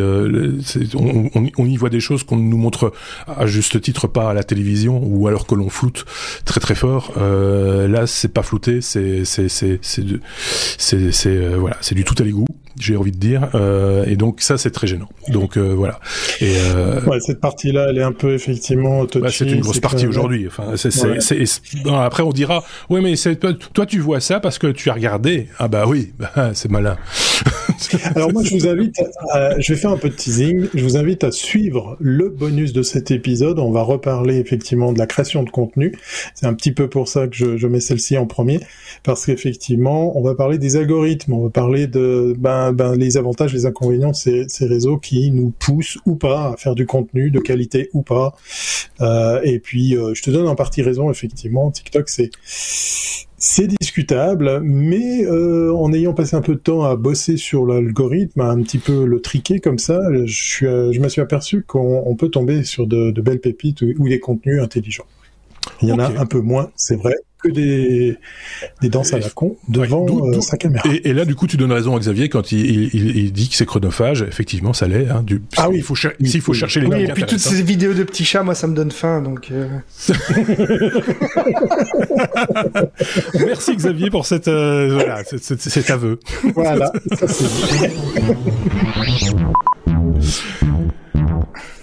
on, 0.96 1.30
on, 1.56 1.66
y 1.66 1.78
voit 1.78 1.92
des 1.92 2.00
choses 2.00 2.24
qu'on 2.24 2.38
nous 2.38 2.58
montre 2.58 2.92
à 3.28 3.46
juste 3.46 3.80
titre 3.80 4.08
pas 4.08 4.32
à 4.32 4.34
la 4.34 4.44
télévision, 4.44 5.00
ou 5.04 5.28
alors 5.28 5.46
que 5.46 5.54
l'on 5.54 5.70
floute 5.70 6.06
très 6.46 6.60
très 6.60 6.74
fort. 6.74 7.14
là, 7.16 8.08
c'est 8.08 8.34
pas 8.34 8.42
flouté, 8.42 8.82
c'est 8.82 9.24
c'est 9.24 9.50
c'est 9.50 9.80
c'est 9.84 11.12
c'est 11.12 11.56
voilà, 11.56 11.78
c'est 11.82 11.96
du 11.96 12.04
tout 12.04 12.16
à 12.18 12.24
l'égout 12.24 12.48
j'ai 12.80 12.96
envie 12.96 13.12
de 13.12 13.18
dire. 13.18 13.50
Euh, 13.56 14.06
et 14.06 14.16
donc 14.16 14.42
ça, 14.42 14.58
c'est 14.58 14.72
très 14.72 14.88
gênant. 14.88 15.10
Donc 15.30 15.58
euh, 15.58 15.74
voilà. 15.74 16.00
Et 16.42 16.56
euh, 16.58 17.02
ouais, 17.02 17.20
cette 17.20 17.40
partie-là, 17.40 17.88
elle 17.90 17.98
est 17.98 18.04
un 18.04 18.12
peu 18.12 18.34
effectivement. 18.34 19.06
Bah, 19.16 19.30
c'est 19.32 19.46
une 19.46 19.62
grosse 19.62 19.80
partie 19.80 20.08
aujourd'hui. 20.08 20.48
Enfin, 20.48 20.76
c'est, 20.76 20.92
c'est, 20.92 21.44
après 21.92 22.24
on 22.24 22.32
dira, 22.32 22.64
oui, 22.90 23.02
mais 23.02 23.16
c'est 23.16 23.38
toi, 23.38 23.86
tu 23.86 24.00
vois 24.00 24.20
ça 24.20 24.40
parce 24.40 24.58
que 24.58 24.68
tu 24.68 24.90
as 24.90 24.94
regardé. 24.94 25.48
Ah 25.60 25.68
bah 25.68 25.86
oui, 25.88 26.14
bah, 26.18 26.52
c'est 26.54 26.70
malin. 26.70 26.98
Alors 28.16 28.32
moi, 28.32 28.44
je 28.44 28.56
vous 28.56 28.68
invite, 28.68 29.02
à, 29.30 29.60
je 29.60 29.74
vais 29.74 29.80
faire 29.80 29.92
un 29.92 29.98
peu 29.98 30.10
de 30.10 30.16
teasing. 30.16 30.68
Je 30.74 30.84
vous 30.84 30.98
invite 30.98 31.24
à 31.24 31.32
suivre 31.32 31.98
le 32.00 32.30
bonus 32.30 32.74
de 32.74 32.82
cet 32.82 33.12
épisode. 33.12 33.60
On 33.60 33.72
va 33.72 33.82
reparler 33.82 34.38
effectivement 34.38 34.94
de 34.94 35.00
la 35.00 35.08
création 35.08 35.44
de 35.44 35.50
contenu. 35.50 35.98
C'est 36.36 36.46
un 36.46 36.54
petit 36.54 36.72
peu 36.72 36.90
pour 36.90 37.08
ça 37.08 37.28
que 37.28 37.58
je, 37.58 37.68
mets 37.68 37.80
celle-ci 37.80 38.18
en 38.18 38.26
premier, 38.26 38.62
parce 39.04 39.26
qu'effectivement, 39.26 40.18
on 40.18 40.22
va 40.22 40.36
parler 40.36 40.58
des 40.58 40.78
algorithmes, 40.78 41.34
on 41.34 41.44
va 41.44 41.50
parler 41.50 41.88
de 41.88 42.34
ben 42.38 42.72
ben, 42.72 42.96
les 42.96 43.18
avantages, 43.18 43.54
les 43.54 43.66
inconvénients 43.66 44.12
de 44.12 44.16
ces, 44.16 44.46
ces, 44.48 44.66
réseaux 44.66 44.98
qui 44.98 45.32
nous 45.32 45.52
poussent 45.52 45.98
ou 46.06 46.16
pas 46.16 46.54
à 46.54 46.58
faire 46.58 46.76
du 46.76 46.86
contenu 46.86 47.30
de 47.32 47.40
qualité 47.40 47.90
ou 47.94 48.02
pas. 48.02 48.36
Euh, 49.02 49.42
et 49.44 49.60
puis, 49.60 49.96
euh, 49.96 50.14
je 50.14 50.22
te 50.22 50.30
donne 50.30 50.48
en 50.48 50.56
partie 50.56 50.82
raison, 50.82 51.12
effectivement, 51.12 51.70
TikTok, 51.72 52.10
c'est 52.10 52.32
c'est 53.38 53.68
discutable, 53.68 54.62
mais 54.64 55.26
euh, 55.26 55.72
en 55.74 55.94
ayant 55.94 56.14
passé 56.14 56.36
un 56.36 56.42
peu 56.42 56.56
de 56.56 56.60
temps 56.60 56.84
à 56.84 56.96
bosser 56.96 57.38
sur 57.38 57.66
l'algorithme, 57.66 58.42
à 58.42 58.50
un 58.50 58.62
petit 58.64 58.80
peu 58.80 59.06
le 59.06 59.22
triquer 59.22 59.60
comme 59.60 59.78
ça, 59.78 60.00
je, 60.26 60.34
suis, 60.34 60.66
je 60.66 61.00
me 61.00 61.08
suis 61.08 61.22
aperçu 61.22 61.64
qu'on 61.64 62.16
peut 62.18 62.30
tomber 62.30 62.64
sur 62.64 62.88
de, 62.88 63.12
de, 63.12 63.22
belles 63.22 63.40
pépites 63.40 63.82
ou, 63.82 64.10
des 64.10 64.20
contenus 64.20 64.62
intelligents. 64.62 65.06
Il 65.82 65.90
y 65.90 65.92
en 65.92 66.00
a 66.00 66.08
un 66.20 66.26
peu 66.26 66.42
moins, 66.42 66.72
c'est 66.76 66.96
vrai, 66.96 67.14
que 67.42 67.50
des, 67.50 68.18
des 68.82 68.90
danses 68.90 69.14
à 69.14 69.20
la 69.20 69.30
con 69.30 69.58
devant 69.68 70.06
euh, 70.08 70.42
sa 70.42 70.58
caméra. 70.58 70.84
Et, 70.92 71.10
et, 71.10 71.14
là, 71.14 71.26
du 71.26 71.36
coup, 71.36 71.46
tu 71.48 71.58
donnes 71.58 71.72
raison 71.72 71.96
à 71.96 72.00
Xavier 72.00 72.30
quand 72.30 72.52
il, 72.52 72.90
il, 72.94 73.18
il 73.18 73.32
dit 73.32 73.50
que 73.50 73.56
c'est 73.56 73.66
chronophage. 73.66 74.24
Effectivement, 74.24 74.74
ça 74.74 74.88
l'est. 74.88 75.08
Hein, 75.10 75.22
du, 75.24 75.42
ah 75.58 75.70
oui, 75.70 75.78
il 75.78 75.84
faut, 75.84 75.96
s'il 75.96 76.42
faut 76.42 76.54
chercher 76.54 76.82
les 76.82 76.88
oui, 76.88 77.04
Et 77.04 77.08
puis 77.14 77.26
toutes 77.26 77.40
ces 77.40 77.62
vidéos 77.62 77.94
de 77.94 78.04
petits 78.04 78.26
chats, 78.26 78.44
moi, 78.44 78.56
ça 78.56 78.68
me 78.68 78.76
donne 78.76 78.92
faim. 78.92 79.22
Donc. 79.22 79.52
Euh... 79.52 79.68
Merci 83.46 83.76
Xavier 83.76 84.10
pour 84.10 84.26
cette, 84.26 84.48
euh, 84.48 84.94
voilà, 84.94 85.24
cet 85.24 85.90
aveu. 85.92 86.20
Voilà. 86.56 86.92
Ça, 87.18 87.28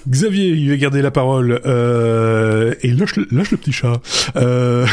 Xavier, 0.09 0.49
il 0.49 0.69
va 0.71 0.77
garder 0.77 1.03
la 1.03 1.11
parole 1.11 1.61
euh, 1.67 2.75
et 2.83 2.93
lâche 2.93 3.17
le, 3.17 3.27
lâche 3.31 3.51
le 3.51 3.57
petit 3.57 3.73
chat. 3.73 4.01
Euh, 4.37 4.87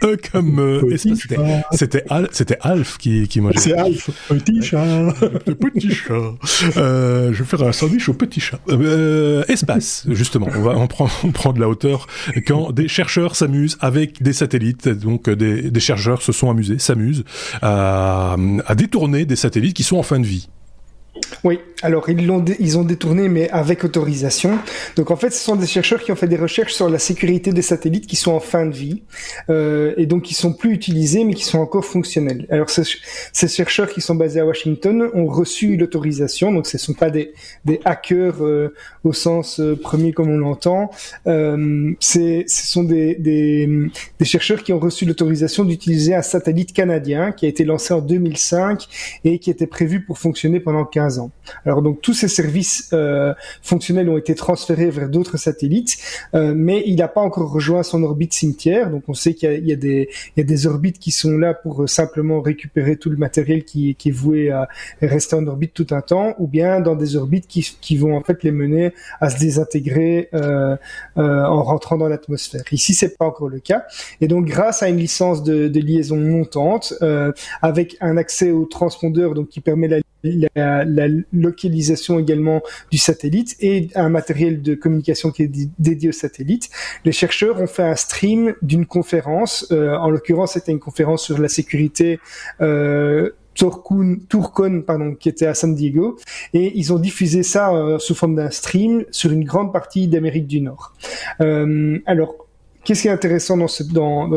comme 0.32 0.58
euh, 0.58 0.96
c'était 1.72 2.04
Al, 2.10 2.28
c'était 2.32 2.58
Alf 2.60 2.98
qui 2.98 3.26
qui 3.28 3.40
mangeait. 3.40 3.58
C'est 3.58 3.74
Alf, 3.74 4.10
petit 4.28 4.62
chat. 4.62 4.84
Le 5.46 5.54
petit 5.54 5.90
chat. 5.90 6.12
Euh, 6.76 7.32
je 7.32 7.42
vais 7.42 7.48
faire 7.48 7.62
un 7.62 7.72
sandwich 7.72 8.08
au 8.08 8.14
petit 8.14 8.40
chat. 8.40 8.60
Euh, 8.68 9.44
espace, 9.48 10.04
justement. 10.10 10.48
On 10.54 10.60
va 10.60 10.76
on 10.76 10.86
prend 10.86 11.08
on 11.24 11.32
prend 11.32 11.52
de 11.52 11.60
la 11.60 11.68
hauteur 11.68 12.06
quand 12.46 12.72
des 12.72 12.88
chercheurs 12.88 13.36
s'amusent 13.36 13.78
avec 13.80 14.22
des 14.22 14.32
satellites. 14.32 14.88
Donc 14.88 15.30
des, 15.30 15.70
des 15.70 15.80
chercheurs 15.80 16.22
se 16.22 16.32
sont 16.32 16.50
amusés, 16.50 16.78
s'amusent 16.78 17.24
à, 17.62 18.36
à 18.66 18.74
détourner 18.74 19.24
des 19.24 19.36
satellites 19.36 19.74
qui 19.74 19.84
sont 19.84 19.96
en 19.96 20.02
fin 20.02 20.20
de 20.20 20.26
vie. 20.26 20.48
Oui, 21.44 21.60
alors 21.82 22.08
ils 22.08 22.26
l'ont 22.26 22.44
ils 22.58 22.78
ont 22.78 22.84
détourné 22.84 23.28
mais 23.28 23.48
avec 23.50 23.84
autorisation. 23.84 24.58
Donc 24.96 25.10
en 25.10 25.16
fait, 25.16 25.30
ce 25.30 25.42
sont 25.42 25.56
des 25.56 25.66
chercheurs 25.66 26.02
qui 26.02 26.10
ont 26.12 26.16
fait 26.16 26.28
des 26.28 26.36
recherches 26.36 26.74
sur 26.74 26.88
la 26.88 26.98
sécurité 26.98 27.52
des 27.52 27.62
satellites 27.62 28.06
qui 28.06 28.16
sont 28.16 28.32
en 28.32 28.40
fin 28.40 28.66
de 28.66 28.74
vie 28.74 29.02
euh, 29.50 29.94
et 29.96 30.06
donc 30.06 30.22
qui 30.22 30.34
sont 30.34 30.52
plus 30.52 30.72
utilisés 30.72 31.24
mais 31.24 31.34
qui 31.34 31.44
sont 31.44 31.58
encore 31.58 31.84
fonctionnels. 31.84 32.46
Alors 32.50 32.70
ces, 32.70 33.48
chercheurs 33.48 33.88
qui 33.88 34.00
sont 34.00 34.14
basés 34.14 34.40
à 34.40 34.46
Washington 34.46 35.08
ont 35.14 35.26
reçu 35.26 35.76
l'autorisation, 35.76 36.52
donc 36.52 36.66
ce 36.66 36.76
ne 36.76 36.80
sont 36.80 36.94
pas 36.94 37.10
des, 37.10 37.32
hackers 37.84 38.42
euh, 38.42 38.74
au 39.04 39.12
sens 39.12 39.60
euh, 39.60 39.76
premier 39.76 40.12
comme 40.12 40.30
on 40.30 40.38
l'entend. 40.38 40.90
Euh, 41.26 41.92
ce 42.00 42.44
sont 42.46 42.84
des, 42.84 43.14
des, 43.14 43.68
des 44.18 44.24
chercheurs 44.24 44.62
qui 44.62 44.72
ont 44.72 44.78
reçu 44.78 45.04
l'autorisation 45.04 45.64
d'utiliser 45.64 46.14
un 46.14 46.22
satellite 46.22 46.72
canadien 46.72 47.32
qui 47.32 47.46
a 47.46 47.48
été 47.48 47.64
lancé 47.64 47.94
en 47.94 48.00
2005 48.00 48.86
et 49.24 49.38
qui 49.38 49.50
était 49.50 49.66
prévu 49.66 50.04
pour 50.04 50.18
fonctionner 50.18 50.60
pendant 50.60 50.84
15 50.84 51.07
ans. 51.16 51.30
Alors 51.64 51.82
donc 51.82 52.00
tous 52.02 52.14
ces 52.14 52.28
services 52.28 52.90
euh, 52.92 53.34
fonctionnels 53.62 54.08
ont 54.08 54.18
été 54.18 54.34
transférés 54.34 54.90
vers 54.90 55.08
d'autres 55.08 55.36
satellites, 55.36 55.96
euh, 56.34 56.52
mais 56.54 56.82
il 56.86 56.96
n'a 56.96 57.08
pas 57.08 57.20
encore 57.20 57.50
rejoint 57.50 57.82
son 57.82 58.02
orbite 58.02 58.34
cimetière. 58.34 58.90
Donc 58.90 59.04
on 59.08 59.14
sait 59.14 59.34
qu'il 59.34 59.66
y, 59.66 59.72
a 59.72 59.76
des 59.76 60.66
orbites 60.66 60.98
qui 60.98 61.10
sont 61.10 61.36
là 61.38 61.54
pour 61.54 61.82
euh, 61.82 61.86
simplement 61.86 62.40
récupérer 62.40 62.96
tout 62.96 63.10
le 63.10 63.16
matériel 63.16 63.64
qui, 63.64 63.90
est 63.90 64.10
voué 64.10 64.50
à 64.50 64.68
rester 65.02 65.36
en 65.36 65.46
orbite 65.46 65.74
tout 65.74 65.86
un 65.90 66.00
temps, 66.00 66.34
ou 66.38 66.46
bien 66.46 66.80
dans 66.80 66.96
des 66.96 67.16
orbites 67.16 67.46
qui, 67.46 67.96
vont 67.96 68.16
en 68.16 68.22
fait 68.22 68.42
les 68.42 68.52
mener 68.52 68.92
à 69.20 69.30
se 69.30 69.38
désintégrer 69.38 70.30
en 70.32 71.62
rentrant 71.62 71.96
dans 71.96 72.08
l'atmosphère. 72.08 72.62
Ici 72.72 72.94
c'est 72.94 73.16
pas 73.16 73.26
encore 73.26 73.48
le 73.48 73.60
cas, 73.60 73.84
et 74.20 74.28
donc 74.28 74.46
grâce 74.46 74.82
à 74.82 74.88
une 74.88 74.96
licence 74.96 75.42
de, 75.42 75.68
de 75.68 75.80
liaison 75.80 76.16
montante 76.16 76.94
avec 77.62 77.96
un 78.00 78.16
accès 78.16 78.50
au 78.50 78.64
transpondeur 78.64 79.34
donc 79.34 79.48
qui 79.48 79.60
permet 79.60 79.88
la 79.88 79.98
la, 80.22 80.84
la, 80.84 81.08
localisation 81.32 82.18
également 82.18 82.62
du 82.90 82.98
satellite 82.98 83.56
et 83.60 83.88
un 83.94 84.08
matériel 84.08 84.62
de 84.62 84.74
communication 84.74 85.30
qui 85.30 85.44
est 85.44 85.70
dédié 85.78 86.08
au 86.08 86.12
satellite. 86.12 86.70
Les 87.04 87.12
chercheurs 87.12 87.60
ont 87.60 87.66
fait 87.66 87.84
un 87.84 87.96
stream 87.96 88.54
d'une 88.62 88.86
conférence, 88.86 89.66
euh, 89.70 89.96
en 89.96 90.10
l'occurrence 90.10 90.52
c'était 90.54 90.72
une 90.72 90.80
conférence 90.80 91.24
sur 91.24 91.38
la 91.38 91.48
sécurité 91.48 92.18
euh, 92.60 93.30
Tourcon, 93.58 94.82
pardon, 94.86 95.14
qui 95.14 95.28
était 95.28 95.46
à 95.46 95.54
San 95.54 95.74
Diego, 95.74 96.16
et 96.54 96.78
ils 96.78 96.92
ont 96.92 96.98
diffusé 96.98 97.42
ça 97.42 97.74
euh, 97.74 97.98
sous 97.98 98.14
forme 98.14 98.36
d'un 98.36 98.50
stream 98.50 99.04
sur 99.10 99.32
une 99.32 99.44
grande 99.44 99.72
partie 99.72 100.06
d'Amérique 100.06 100.46
du 100.46 100.60
Nord. 100.60 100.94
Euh, 101.40 101.98
alors, 102.06 102.47
Qu'est-ce 102.88 103.02
qui 103.02 103.08
est 103.08 103.10
intéressant 103.10 103.58
dans, 103.58 103.68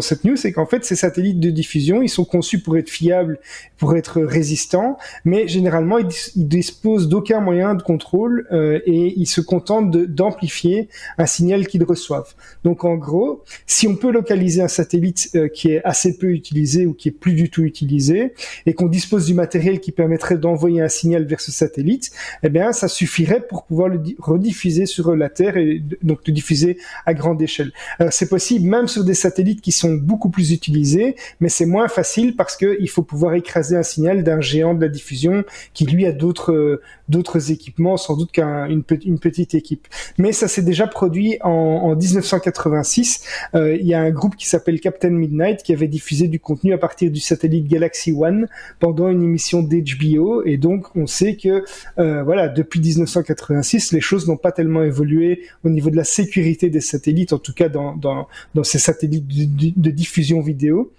cette, 0.02 0.26
news, 0.26 0.36
c'est 0.36 0.52
qu'en 0.52 0.66
fait, 0.66 0.84
ces 0.84 0.98
satellites 0.98 1.40
de 1.40 1.52
diffusion, 1.52 2.02
ils 2.02 2.10
sont 2.10 2.26
conçus 2.26 2.60
pour 2.60 2.76
être 2.76 2.90
fiables, 2.90 3.40
pour 3.78 3.96
être 3.96 4.22
résistants, 4.22 4.98
mais 5.24 5.48
généralement, 5.48 6.00
ils, 6.00 6.10
ils 6.36 6.50
disposent 6.50 7.08
d'aucun 7.08 7.40
moyen 7.40 7.76
de 7.76 7.82
contrôle 7.82 8.50
euh, 8.52 8.82
et 8.86 9.14
ils 9.16 9.26
se 9.26 9.40
contentent 9.40 9.96
d'amplifier 9.96 10.90
un 11.18 11.28
signal 11.28 11.66
qu'ils 11.66 11.86
reçoivent. 11.86 12.34
Donc, 12.66 12.84
en 12.84 12.96
gros, 12.96 13.42
si 13.68 13.88
on 13.88 13.96
peut 13.96 14.12
localiser 14.12 14.62
un 14.62 14.68
satellite 14.68 15.30
euh, 15.36 15.48
qui 15.48 15.70
est 15.72 15.82
assez 15.86 16.18
peu 16.18 16.34
utilisé 16.34 16.86
ou 16.86 16.94
qui 16.94 17.08
est 17.08 17.14
plus 17.14 17.36
du 17.36 17.50
tout 17.50 17.64
utilisé, 17.64 18.34
et 18.66 18.74
qu'on 18.74 18.88
dispose 18.88 19.28
du 19.28 19.34
matériel 19.34 19.80
qui 19.80 19.94
permettrait 19.94 20.38
d'envoyer 20.38 20.82
un 20.82 20.90
signal 20.90 21.24
vers 21.24 21.40
ce 21.40 21.54
satellite, 21.54 22.12
eh 22.44 22.50
bien, 22.50 22.74
ça 22.74 22.90
suffirait 22.90 23.48
pour 23.48 23.64
pouvoir 23.64 23.88
le 23.88 24.02
rediffuser 24.20 24.88
sur 24.88 25.16
la 25.16 25.30
Terre 25.30 25.56
et 25.56 25.82
donc 26.04 26.28
le 26.28 26.34
diffuser 26.34 26.78
à 27.06 27.14
grande 27.14 27.42
échelle. 27.42 27.72
Alors, 27.98 28.12
c'est 28.42 28.60
même 28.60 28.88
sur 28.88 29.04
des 29.04 29.14
satellites 29.14 29.62
qui 29.62 29.72
sont 29.72 29.94
beaucoup 29.94 30.30
plus 30.30 30.52
utilisés, 30.52 31.16
mais 31.40 31.50
c'est 31.50 31.66
moins 31.66 31.88
facile 31.88 32.36
parce 32.36 32.58
qu'il 32.58 32.90
faut 32.90 33.04
pouvoir 33.04 33.36
écraser 33.36 33.78
un 33.78 33.84
signal 33.84 34.24
d'un 34.24 34.42
géant 34.42 34.74
de 34.74 34.82
la 34.82 34.90
diffusion 34.90 35.44
qui 35.74 35.86
lui 35.86 36.06
a 36.06 36.12
d'autres 36.12 36.82
d'autres 37.10 37.52
équipements, 37.52 37.98
sans 37.98 38.16
doute 38.16 38.32
qu'une 38.32 38.84
une 39.06 39.20
petite 39.20 39.54
équipe. 39.54 39.88
Mais 40.18 40.32
ça 40.32 40.48
s'est 40.48 40.62
déjà 40.62 40.88
produit 40.88 41.38
en, 41.42 41.50
en 41.50 41.96
1986. 41.96 43.26
Euh, 43.54 43.76
il 43.76 43.86
y 43.86 43.94
a 43.94 44.02
un 44.02 44.12
groupe 44.12 44.36
qui 44.36 44.48
s'appelle 44.48 44.80
Captain 44.80 45.10
Midnight 45.10 45.62
qui 45.64 45.74
avait 45.74 45.88
diffusé 45.88 46.28
du 46.28 46.40
contenu 46.40 46.74
à 46.74 46.78
partir 46.78 47.12
du 47.12 47.20
satellite 47.20 47.68
Galaxy 47.68 48.12
One 48.12 48.48
pendant 48.80 49.10
une 49.10 49.24
émission 49.24 49.62
d'HBO, 49.62 50.44
et 50.46 50.58
donc 50.58 50.96
on 50.96 51.08
sait 51.08 51.36
que 51.36 51.64
euh, 52.00 52.24
voilà 52.24 52.48
depuis 52.48 52.80
1986 52.80 53.92
les 53.92 54.02
choses 54.02 54.28
n'ont 54.28 54.38
pas 54.38 54.52
tellement 54.52 54.84
évolué 54.84 55.42
au 55.64 55.70
niveau 55.70 55.90
de 55.90 55.98
la 55.98 56.04
sécurité 56.04 56.70
des 56.70 56.82
satellites, 56.82 57.34
en 57.34 57.40
tout 57.40 57.54
cas 57.54 57.70
dans, 57.70 57.96
dans, 57.96 58.28
dans 58.54 58.64
ces 58.64 58.80
satellites 58.80 59.28
de, 59.28 59.92
diffusion 59.92 60.42
vidéo. 60.42 60.92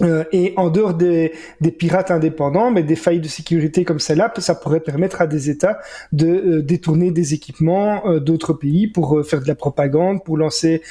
Euh, 0.00 0.22
et 0.30 0.54
en 0.56 0.70
dehors 0.70 0.94
des, 0.94 1.32
pirates 1.76 2.12
indépendants, 2.12 2.70
mais 2.70 2.84
des 2.84 2.94
failles 2.94 3.18
de 3.20 3.26
sécurité 3.26 3.84
comme 3.84 3.98
celle-là, 3.98 4.32
ça 4.38 4.54
pourrait 4.54 4.78
permettre 4.78 5.20
à 5.20 5.26
des 5.26 5.50
États 5.50 5.80
de 6.12 6.26
euh, 6.28 6.62
détourner 6.62 7.10
des 7.10 7.34
équipements 7.34 8.06
euh, 8.06 8.20
d'autres 8.20 8.52
pays 8.52 8.86
pour 8.86 9.26
faire 9.26 9.40
de 9.42 9.48
la 9.48 9.56
propagande, 9.56 10.22
pour 10.22 10.36
lancer 10.36 10.82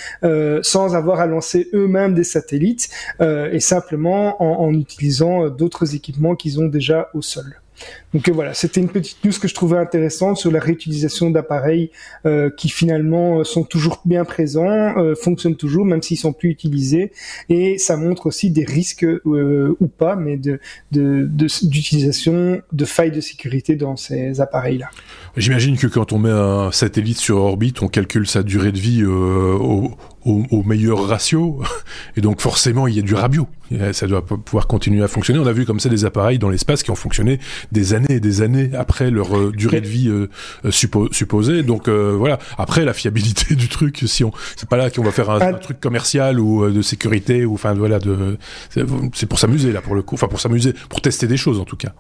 sans 0.61 0.95
avoir 0.95 1.21
à 1.21 1.25
lancer 1.25 1.69
eux-mêmes 1.73 2.13
des 2.13 2.23
satellites 2.23 2.89
et 3.21 3.59
simplement 3.59 4.41
en, 4.41 4.67
en 4.67 4.73
utilisant 4.73 5.49
d'autres 5.49 5.95
équipements 5.95 6.35
qu'ils 6.35 6.59
ont 6.59 6.67
déjà 6.67 7.09
au 7.13 7.21
sol. 7.21 7.61
Donc 8.13 8.29
euh, 8.29 8.31
voilà, 8.31 8.53
c'était 8.53 8.79
une 8.79 8.87
petite 8.89 9.23
news 9.25 9.33
que 9.39 9.47
je 9.47 9.53
trouvais 9.53 9.77
intéressante 9.77 10.37
sur 10.37 10.51
la 10.51 10.59
réutilisation 10.59 11.29
d'appareils 11.29 11.91
euh, 12.25 12.49
qui 12.49 12.69
finalement 12.69 13.39
euh, 13.39 13.43
sont 13.43 13.63
toujours 13.63 14.01
bien 14.05 14.23
présents, 14.23 14.95
fonctionnent 15.21 15.55
toujours 15.55 15.85
même 15.85 16.01
s'ils 16.01 16.17
sont 16.17 16.33
plus 16.33 16.49
utilisés, 16.49 17.11
et 17.49 17.77
ça 17.77 17.97
montre 17.97 18.25
aussi 18.27 18.49
des 18.49 18.63
risques 18.63 19.05
ou 19.25 19.87
pas, 19.87 20.15
mais 20.15 20.39
d'utilisation 20.91 22.61
de, 22.71 22.85
failles 22.85 23.11
de 23.11 23.21
sécurité 23.21 23.75
dans 23.75 23.97
ces 23.97 24.39
appareils-là. 24.39 24.89
J'imagine 25.35 25.77
que 25.77 25.87
quand 25.87 26.13
on 26.13 26.19
met 26.19 26.31
un 26.31 26.71
satellite 26.71 27.17
sur 27.17 27.37
orbite, 27.37 27.81
on 27.81 27.87
calcule 27.87 28.27
sa 28.27 28.43
durée 28.43 28.71
de 28.71 28.79
vie 28.79 29.03
au, 29.05 29.97
meilleur 30.65 31.07
ratio, 31.07 31.61
et 32.17 32.21
donc 32.21 32.41
forcément 32.41 32.87
il 32.87 32.95
y 32.95 32.99
a 32.99 33.03
du 33.03 33.13
rabio. 33.13 33.47
Ça 33.91 34.07
doit 34.07 34.25
pouvoir 34.25 34.67
continuer 34.67 35.03
à 35.03 35.09
fonctionner. 35.09 35.39
On 35.39 35.47
a 35.47 35.51
vu 35.51 35.65
comme 35.65 35.81
ça 35.81 35.89
des 35.89 36.05
appareils 36.05 36.39
dans 36.39 36.49
l'espace 36.49 36.83
qui 36.83 36.91
ont 36.91 36.95
fonctionné 36.95 37.39
des 37.71 37.93
années 37.97 38.15
et 38.15 38.19
des 38.19 38.41
années 38.41 38.71
après 38.73 39.11
leur 39.11 39.37
euh, 39.37 39.51
durée 39.51 39.81
de 39.81 39.87
vie 39.87 40.07
euh, 40.07 40.29
euh, 40.65 40.71
supposée. 41.11 41.63
Donc 41.63 41.89
voilà. 41.89 42.39
Après 42.57 42.85
la 42.85 42.93
fiabilité 42.93 43.55
du 43.63 43.67
truc, 43.67 44.03
si 44.05 44.23
on, 44.23 44.31
c'est 44.55 44.69
pas 44.69 44.77
là 44.77 44.89
qu'on 44.89 45.03
va 45.03 45.11
faire 45.11 45.29
un, 45.29 45.53
truc 45.53 45.79
commercial 45.79 46.39
ou 46.39 46.69
de 46.69 46.81
sécurité 46.81 47.45
ou 47.45 47.55
enfin 47.55 47.73
voilà 47.73 47.99
de, 47.99 48.37
c'est 49.13 49.25
pour 49.25 49.39
s'amuser 49.39 49.71
là 49.71 49.81
pour 49.81 49.95
le 49.95 50.01
coup, 50.01 50.15
enfin 50.15 50.27
pour 50.27 50.39
s'amuser, 50.39 50.73
pour 50.89 51.01
tester 51.01 51.27
des 51.27 51.37
choses 51.37 51.59
en 51.59 51.65
tout 51.65 51.77
cas. 51.77 51.93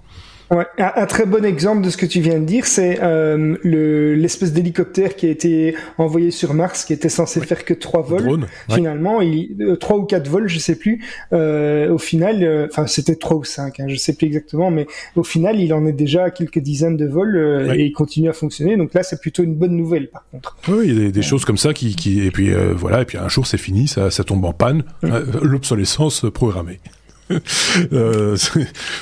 Ouais, 0.49 0.65
un, 0.77 1.05
très 1.07 1.25
bon 1.25 1.43
exemple 1.43 1.81
de 1.83 1.89
ce 1.89 1.97
que 1.97 2.05
tu 2.05 2.21
viens 2.21 2.39
de 2.39 2.45
dire, 2.45 2.65
c'est 2.65 2.99
euh, 3.01 3.57
le 3.63 4.15
l'espèce 4.15 4.53
d'hélicoptère 4.53 5.15
qui 5.17 5.25
a 5.25 5.29
été 5.29 5.75
envoyé 5.97 6.31
sur 6.31 6.53
Mars, 6.53 6.85
qui 6.85 6.93
était 6.93 7.09
censé 7.09 7.41
faire 7.41 7.65
que 7.65 7.73
trois 7.73 8.01
vols. 8.01 8.45
Finalement, 8.69 9.19
il 9.21 9.57
euh, 9.59 9.75
trois 9.75 9.97
ou 9.97 10.03
quatre 10.03 10.29
vols, 10.29 10.47
je 10.47 10.59
sais 10.59 10.75
plus. 10.75 11.03
Euh, 11.33 11.91
au 11.91 11.97
final, 11.97 12.43
euh, 12.43 12.67
enfin 12.69 12.87
c'était 12.87 13.15
trois 13.15 13.35
ou 13.35 13.43
cinq, 13.43 13.81
hein, 13.81 13.85
je 13.87 13.95
sais 13.95 14.13
plus 14.13 14.27
exactement, 14.27 14.71
mais 14.71 14.87
au 15.17 15.23
final, 15.23 15.59
il 15.59 15.73
en 15.73 15.85
est 15.85 15.93
déjà 15.93 16.25
à 16.25 16.31
quelques 16.31 16.59
dizaines 16.59 16.97
de 16.97 17.05
vols 17.05 17.35
euh, 17.35 17.73
et 17.73 17.85
il 17.85 17.91
continue 17.91 18.29
à 18.29 18.33
fonctionner. 18.33 18.77
Donc 18.77 18.93
là, 18.93 19.03
c'est 19.03 19.19
plutôt 19.19 19.43
une 19.43 19.55
bonne 19.55 19.75
nouvelle, 19.75 20.07
par 20.07 20.23
contre. 20.31 20.57
Oui, 20.69 20.85
il 20.87 21.03
y 21.03 21.07
a 21.07 21.11
des, 21.11 21.21
choses 21.21 21.43
comme 21.43 21.57
ça 21.57 21.73
qui, 21.73 21.95
qui 21.95 22.25
et 22.25 22.31
puis 22.31 22.53
voilà, 22.73 23.01
et 23.01 23.05
puis 23.05 23.17
un 23.17 23.27
jour 23.27 23.45
c'est 23.45 23.57
fini, 23.57 23.87
ça, 23.87 24.11
ça 24.11 24.23
tombe 24.23 24.45
en 24.45 24.53
panne, 24.53 24.83
l'obsolescence 25.41 26.25
programmée. 26.33 26.79
euh, 27.93 28.37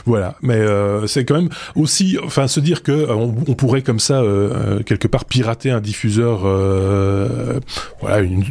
voilà, 0.06 0.36
mais 0.42 0.56
euh, 0.56 1.08
c'est 1.08 1.26
quand 1.26 1.36
même 1.36 1.50
aussi, 1.76 2.18
enfin, 2.24 2.48
se 2.48 2.60
dire 2.60 2.84
que 2.84 2.92
euh, 2.92 3.14
on, 3.14 3.54
pourrait 3.56 3.82
comme 3.82 4.00
ça 4.00 4.22
euh, 4.22 4.82
quelque 4.84 5.08
part 5.08 5.26
pirater 5.26 5.72
un 5.72 5.82
diffuseur, 5.82 6.40
voilà, 8.02 8.20
une, 8.20 8.44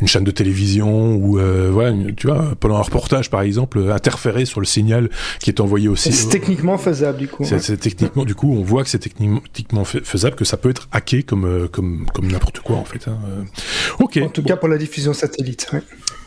une, 0.00 0.08
chaîne 0.08 0.24
de 0.24 0.30
télévision 0.30 1.14
ou 1.14 1.38
voilà, 1.70 1.94
tu 2.16 2.26
vois, 2.26 2.54
pendant 2.60 2.76
un 2.76 2.82
reportage 2.82 3.30
par 3.30 3.42
exemple, 3.42 3.80
interférer 3.90 4.44
sur 4.44 4.60
le 4.60 4.66
signal 4.66 5.10
qui 5.40 5.50
est 5.50 5.60
envoyé 5.60 5.88
aussi. 5.88 6.12
C'est 6.12 6.28
techniquement 6.28 6.78
faisable 6.78 7.18
du 7.18 7.28
coup. 7.28 7.44
C'est 7.44 7.76
techniquement, 7.78 8.24
du 8.24 8.34
coup, 8.34 8.52
on 8.52 8.62
voit 8.62 8.84
que 8.84 8.90
c'est 8.90 8.98
techniquement 8.98 9.84
faisable, 9.84 10.36
que 10.36 10.44
ça 10.44 10.56
peut 10.56 10.70
être 10.70 10.88
hacké 10.92 11.22
comme 11.22 11.68
comme 11.68 12.06
comme 12.12 12.30
n'importe 12.30 12.60
quoi 12.60 12.76
en 12.76 12.84
fait. 12.84 13.08
Hein. 13.08 13.18
Ok. 13.98 14.18
En 14.22 14.28
tout 14.28 14.42
cas 14.42 14.56
pour 14.56 14.68
la 14.68 14.78
diffusion 14.78 15.12
satellite. 15.12 15.68
Ouais. 15.72 15.82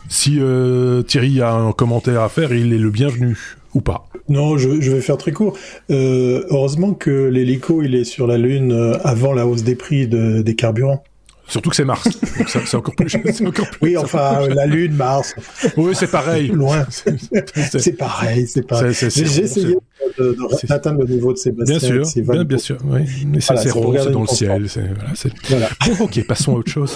Si 0.08 0.38
euh, 0.40 1.02
Thierry 1.02 1.40
a 1.40 1.52
un 1.52 1.72
commentaire 1.72 2.22
à 2.22 2.28
faire, 2.28 2.52
il 2.52 2.72
est 2.72 2.78
le 2.78 2.90
bienvenu 2.90 3.36
ou 3.74 3.80
pas? 3.80 4.08
Non, 4.28 4.56
je, 4.56 4.68
vais 4.68 5.00
faire 5.00 5.18
très 5.18 5.32
court. 5.32 5.56
Euh, 5.90 6.44
heureusement 6.50 6.94
que 6.94 7.28
l'hélico 7.28 7.82
il 7.82 7.94
est 7.94 8.04
sur 8.04 8.26
la 8.26 8.38
Lune 8.38 8.72
euh, 8.72 8.98
avant 9.04 9.34
la 9.34 9.46
hausse 9.46 9.62
des 9.62 9.74
prix 9.74 10.08
des 10.08 10.54
carburants. 10.54 11.04
Surtout 11.46 11.70
que 11.70 11.76
c'est 11.76 11.84
Mars. 11.84 12.06
C'est 12.46 12.76
encore 12.76 12.94
plus. 12.94 13.16
oui, 13.80 13.96
enfin, 13.96 14.48
la 14.48 14.66
Lune, 14.66 14.92
Mars. 14.92 15.34
Oui, 15.78 15.94
c'est 15.94 16.10
pareil. 16.10 16.48
Loin. 16.52 16.86
C'est 17.56 17.92
pareil, 17.92 18.46
c'est 18.46 18.66
pareil. 18.66 18.92
J'ai 18.92 19.44
essayé 19.44 19.78
d'atteindre 20.68 21.00
le 21.00 21.06
niveau 21.06 21.32
de 21.32 21.38
Sébastien. 21.38 21.78
Bien 21.78 22.04
sûr, 22.04 22.22
bien, 22.22 22.44
bien, 22.44 22.58
sûr. 22.58 22.76
Oui. 22.84 23.00
Mais 23.26 23.40
ça, 23.40 23.56
c'est 23.56 23.70
dans 23.72 24.20
le 24.20 24.26
ciel. 24.26 24.66
Voilà, 25.48 25.68
voilà. 25.80 26.00
ok, 26.00 26.26
passons 26.26 26.54
à 26.54 26.58
autre 26.58 26.70
chose. 26.70 26.94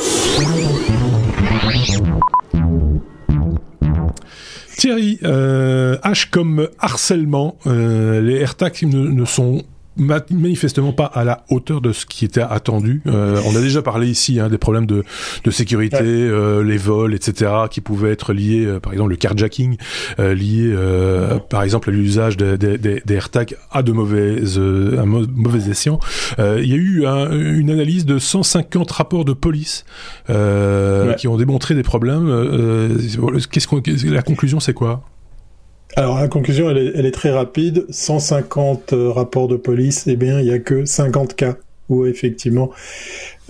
Thierry, 4.82 5.20
euh, 5.22 5.96
H 6.02 6.28
comme 6.28 6.68
harcèlement, 6.80 7.56
euh, 7.68 8.20
les 8.20 8.40
AirTags 8.40 8.82
ne, 8.82 9.06
ne 9.06 9.24
sont 9.24 9.62
manifestement 9.96 10.92
pas 10.92 11.04
à 11.04 11.24
la 11.24 11.44
hauteur 11.50 11.80
de 11.80 11.92
ce 11.92 12.06
qui 12.06 12.24
était 12.24 12.40
attendu. 12.40 13.02
Euh, 13.06 13.40
on 13.46 13.54
a 13.56 13.60
déjà 13.60 13.82
parlé 13.82 14.08
ici 14.08 14.40
hein, 14.40 14.48
des 14.48 14.58
problèmes 14.58 14.86
de, 14.86 15.04
de 15.44 15.50
sécurité, 15.50 15.98
euh, 16.02 16.62
les 16.64 16.76
vols, 16.76 17.14
etc., 17.14 17.50
qui 17.70 17.80
pouvaient 17.80 18.12
être 18.12 18.32
liés, 18.32 18.64
euh, 18.64 18.80
par 18.80 18.92
exemple 18.92 19.10
le 19.10 19.16
carjacking, 19.16 19.76
euh, 20.18 20.34
lié 20.34 20.74
par 21.50 21.62
exemple 21.62 21.90
à 21.90 21.92
l'usage 21.92 22.36
des, 22.36 22.56
des, 22.56 22.78
des, 22.78 23.14
AirTags 23.14 23.56
à 23.70 23.82
de 23.82 23.92
mauvaises, 23.92 24.58
un 24.58 25.04
mauvais 25.04 25.70
escient. 25.70 26.00
il 26.38 26.66
y 26.66 26.72
a 26.72 26.76
eu 26.76 27.04
une 27.58 27.70
analyse 27.70 28.06
de 28.06 28.18
150 28.18 28.90
rapports 28.90 29.24
de 29.24 29.32
police 29.32 29.84
qui 30.26 31.28
ont 31.28 31.36
démontré 31.36 31.74
des 31.74 31.82
problèmes. 31.82 32.28
Qu'est-ce 33.50 33.68
qu'on, 33.68 33.82
la 34.04 34.22
conclusion, 34.22 34.60
c'est 34.60 34.74
quoi? 34.74 35.04
Alors 35.96 36.18
la 36.18 36.28
conclusion, 36.28 36.70
elle 36.70 36.78
est, 36.78 36.92
elle 36.94 37.06
est 37.06 37.12
très 37.12 37.30
rapide. 37.30 37.84
150 37.90 38.94
rapports 38.94 39.48
de 39.48 39.56
police, 39.56 40.06
eh 40.06 40.16
bien, 40.16 40.40
il 40.40 40.46
y 40.46 40.52
a 40.52 40.58
que 40.58 40.84
50 40.84 41.34
cas 41.34 41.56
où 41.88 42.06
effectivement 42.06 42.70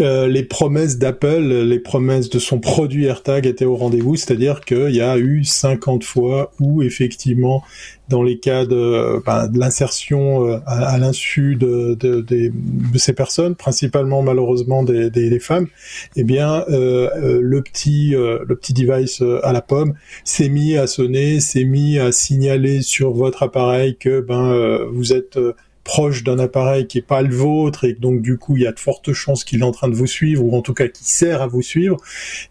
euh, 0.01 0.27
les 0.27 0.43
promesses 0.43 0.99
d'Apple, 0.99 1.43
les 1.43 1.79
promesses 1.79 2.31
de 2.31 2.39
son 2.39 2.59
produit 2.59 3.05
AirTag 3.05 3.47
étaient 3.47 3.67
au 3.67 3.77
rendez-vous, 3.77 4.17
c'est-à-dire 4.17 4.61
qu'il 4.61 4.91
y 4.91 5.03
a 5.03 5.19
eu 5.19 5.45
50 5.45 6.03
fois 6.03 6.51
où 6.59 6.83
effectivement, 6.83 7.63
dans 8.09 8.23
les 8.23 8.39
cas 8.39 8.65
de, 8.65 9.23
ben, 9.25 9.49
de 9.49 9.59
l'insertion 9.59 10.47
euh, 10.49 10.59
à, 10.67 10.97
l'insu 10.97 11.57
de, 11.57 11.95
de, 11.95 12.23
de, 12.23 12.99
ces 12.99 13.13
personnes, 13.13 13.55
principalement 13.55 14.23
malheureusement 14.23 14.83
des, 14.83 15.11
des, 15.11 15.39
femmes, 15.39 15.67
eh 16.17 16.25
bien 16.25 16.65
euh, 16.71 17.11
euh, 17.17 17.41
le 17.43 17.63
petit 17.63 18.11
le 18.13 18.55
petit 18.55 18.73
device 18.73 19.23
à 19.43 19.53
la 19.53 19.61
pomme 19.61 19.95
s'est 20.25 20.49
mis 20.49 20.77
à 20.77 20.87
sonner, 20.87 21.41
s'est 21.41 21.65
mis 21.65 21.99
à 21.99 22.13
signaler 22.13 22.81
sur 22.81 23.13
votre 23.13 23.43
appareil 23.43 23.97
que 23.97 24.21
ben 24.21 24.87
vous 24.91 25.13
êtes 25.13 25.39
proche 25.85 26.23
d'un 26.23 26.39
appareil 26.39 26.87
qui 26.87 26.99
est 26.99 27.07
pas 27.07 27.23
le 27.23 27.35
vôtre 27.35 27.85
et 27.85 27.93
donc 27.95 28.23
du 28.23 28.39
coup 28.39 28.57
il 28.57 28.63
y 28.63 28.67
a 28.67 28.73
de 28.73 28.79
fortes 28.79 29.13
chances 29.13 29.45
qu'il 29.45 29.61
est 29.61 29.65
en 29.65 29.73
train 29.73 29.89
de 29.89 29.95
vous 29.95 30.07
suivre 30.07 30.45
ou 30.45 30.57
en 30.57 30.63
tout 30.63 30.75
cas 30.75 30.89
qui 30.89 31.05
sert 31.05 31.43
à 31.43 31.47
vous 31.47 31.63
suivre. 31.63 31.97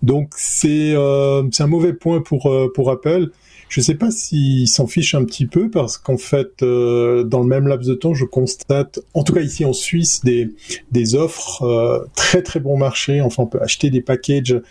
Donc 0.04 0.32
c'est 0.36 0.94
euh, 0.94 1.44
c'est 1.52 1.64
un 1.64 1.68
mauvais 1.68 1.94
point 1.94 2.22
pour 2.22 2.52
euh, 2.52 2.72
pour 2.74 2.92
Apple. 2.92 3.32
Je 3.72 3.80
ne 3.80 3.86
sais 3.86 3.96
pas 3.96 4.12
s'ils 4.12 4.68
s'en 4.68 4.86
fichent 4.86 5.16
un 5.16 5.24
petit 5.24 5.46
peu 5.46 5.70
parce 5.70 5.98
qu'en 5.98 6.18
fait, 6.18 6.62
euh, 6.62 7.24
dans 7.24 7.40
le 7.40 7.46
même 7.48 7.70
laps 7.70 7.88
de 7.88 7.94
temps, 7.94 8.14
je 8.14 8.26
constate, 8.26 9.00
en 9.14 9.24
tout 9.24 9.32
cas 9.32 9.40
ici 9.40 9.64
en 9.64 9.72
Suisse, 9.72 10.26
des, 10.26 10.50
des 10.92 11.16
offres 11.16 11.64
euh, 11.64 12.06
très 12.18 12.42
très 12.42 12.60
bon 12.60 12.76
marché. 12.76 13.22
Enfin, 13.22 13.44
on 13.44 13.48
peut 13.48 13.62
acheter 13.62 13.90
des 13.90 14.02
packages. 14.02 14.62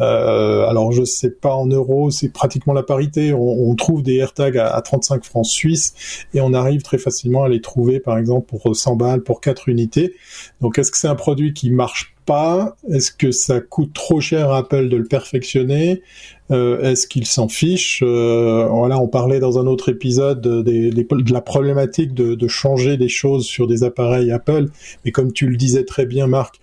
Euh, 0.00 0.66
alors, 0.66 0.90
je 0.90 1.04
sais 1.04 1.30
pas 1.30 1.54
en 1.54 1.66
euros, 1.66 2.10
c'est 2.10 2.30
pratiquement 2.30 2.72
la 2.72 2.82
parité. 2.82 3.32
On, 3.32 3.76
trouve 3.76 4.02
des 4.02 4.16
AirTags 4.16 4.58
à, 4.58 4.74
à, 4.74 4.82
35 4.82 5.24
francs 5.24 5.46
suisses 5.46 5.94
et 6.34 6.40
on 6.40 6.52
arrive 6.52 6.82
très 6.82 6.98
facilement 6.98 7.44
à 7.44 7.48
les 7.48 7.60
trouver, 7.60 8.00
par 8.00 8.18
exemple, 8.18 8.48
pour 8.48 8.74
100 8.74 8.96
balles 8.96 9.22
pour 9.22 9.40
4 9.40 9.68
unités. 9.68 10.14
Donc, 10.60 10.80
est-ce 10.80 10.90
que 10.90 10.98
c'est 10.98 11.06
un 11.06 11.14
produit 11.14 11.52
qui 11.52 11.70
marche 11.70 12.16
pas 12.28 12.76
Est-ce 12.92 13.10
que 13.10 13.32
ça 13.32 13.60
coûte 13.60 13.94
trop 13.94 14.20
cher 14.20 14.50
à 14.50 14.58
Apple 14.58 14.90
de 14.90 14.98
le 14.98 15.04
perfectionner 15.04 16.02
euh, 16.50 16.82
Est-ce 16.82 17.08
qu'il 17.08 17.24
s'en 17.24 17.48
fiche 17.48 18.02
euh, 18.04 18.68
Voilà, 18.70 19.00
on 19.00 19.08
parlait 19.08 19.40
dans 19.40 19.58
un 19.58 19.66
autre 19.66 19.88
épisode 19.88 20.42
de, 20.42 21.32
la 21.32 21.40
problématique 21.40 22.12
de, 22.12 22.48
changer 22.48 22.98
des 22.98 23.08
choses 23.08 23.46
sur 23.46 23.66
des 23.66 23.82
appareils 23.82 24.30
Apple. 24.30 24.66
Mais 25.06 25.10
comme 25.10 25.32
tu 25.32 25.46
le 25.46 25.56
disais 25.56 25.84
très 25.84 26.04
bien, 26.04 26.26
Marc, 26.26 26.60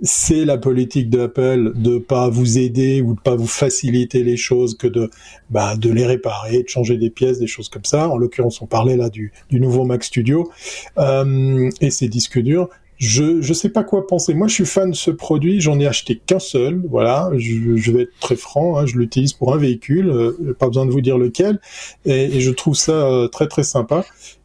c'est 0.00 0.46
la 0.46 0.56
politique 0.56 1.10
d'Apple 1.10 1.72
de 1.74 1.98
pas 1.98 2.30
vous 2.30 2.58
aider 2.58 3.02
ou 3.02 3.14
de 3.14 3.20
pas 3.20 3.36
vous 3.36 3.46
faciliter 3.46 4.24
les 4.24 4.38
choses 4.38 4.76
que 4.76 4.86
de 4.86 5.10
bah, 5.50 5.76
de 5.76 5.90
les 5.90 6.06
réparer, 6.06 6.62
de 6.62 6.68
changer 6.68 6.96
des 6.96 7.10
pièces, 7.10 7.38
des 7.38 7.46
choses 7.46 7.68
comme 7.68 7.84
ça. 7.84 8.08
En 8.08 8.16
l'occurrence, 8.16 8.62
on 8.62 8.66
parlait 8.66 8.96
là 8.96 9.10
du, 9.10 9.30
du 9.50 9.60
nouveau 9.60 9.84
Mac 9.84 10.02
Studio 10.02 10.50
euh, 10.96 11.70
et 11.82 11.90
ses 11.90 12.08
disques 12.08 12.40
durs 12.40 12.68
je 13.02 13.42
je 13.42 13.52
sais 13.52 13.68
pas 13.68 13.82
quoi 13.82 14.06
penser. 14.06 14.32
Moi, 14.32 14.46
je 14.46 14.54
suis 14.54 14.64
fan 14.64 14.92
de 14.92 14.96
ce 14.96 15.10
produit. 15.10 15.60
J'en 15.60 15.80
ai 15.80 15.88
acheté 15.88 16.20
qu'un 16.24 16.38
seul. 16.38 16.80
Voilà, 16.88 17.30
je, 17.36 17.90
vais 17.90 18.02
être 18.02 18.18
très 18.20 18.36
franc. 18.36 18.78
Hein, 18.78 18.86
je 18.86 18.96
l'utilise 18.96 19.32
pour 19.32 19.52
un 19.52 19.56
véhicule. 19.56 20.08
Euh, 20.08 20.56
pas 20.56 20.68
besoin 20.68 20.86
de 20.86 20.92
vous 20.92 21.00
dire 21.00 21.18
lequel. 21.18 21.60
Et, 22.04 22.36
et 22.36 22.40
je 22.40 22.52
trouve 22.52 22.76
ça 22.76 22.92
euh, 22.92 23.26
très 23.26 23.48
très 23.48 23.64
sympa. 23.64 24.04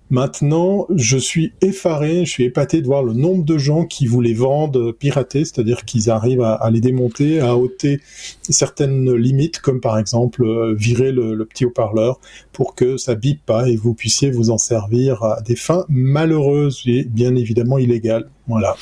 Maintenant, 0.10 0.88
je 0.96 1.18
suis 1.18 1.52
effaré, 1.62 2.26
je 2.26 2.30
suis 2.30 2.46
épaté 2.46 2.82
de 2.82 2.86
voir 2.86 3.04
le 3.04 3.14
nombre 3.14 3.44
de 3.44 3.58
gens 3.58 3.86
qui 3.86 4.08
vous 4.08 4.22
les 4.22 4.34
vendent 4.34 4.94
piratés, 4.94 5.44
c'est-à-dire 5.44 5.84
qu'ils 5.84 6.10
arrivent 6.10 6.42
à, 6.42 6.54
à, 6.54 6.72
les 6.72 6.80
démonter, 6.80 7.40
à 7.40 7.58
ôter 7.58 8.00
certaines 8.50 9.14
limites, 9.14 9.60
comme 9.60 9.82
par 9.82 10.00
exemple 10.00 10.44
euh, 10.44 10.74
virer 10.74 11.12
le, 11.12 11.36
le 11.36 11.46
petit 11.46 11.66
haut-parleur 11.66 12.20
pour 12.54 12.74
que 12.74 12.98
ça 12.98 13.16
bip 13.16 13.46
pas 13.46 13.68
et 13.68 13.76
vous 13.76 13.94
puissiez 13.94 14.32
vous 14.32 14.50
en 14.50 14.58
servir 14.58 15.24
à 15.24 15.42
des 15.42 15.56
fins 15.56 15.86
malheureuses 15.90 16.82
et 16.86 17.04
bien 17.04 17.36
évidemment 17.36 17.78
illégales. 17.78 18.30
Voilà. 18.48 18.78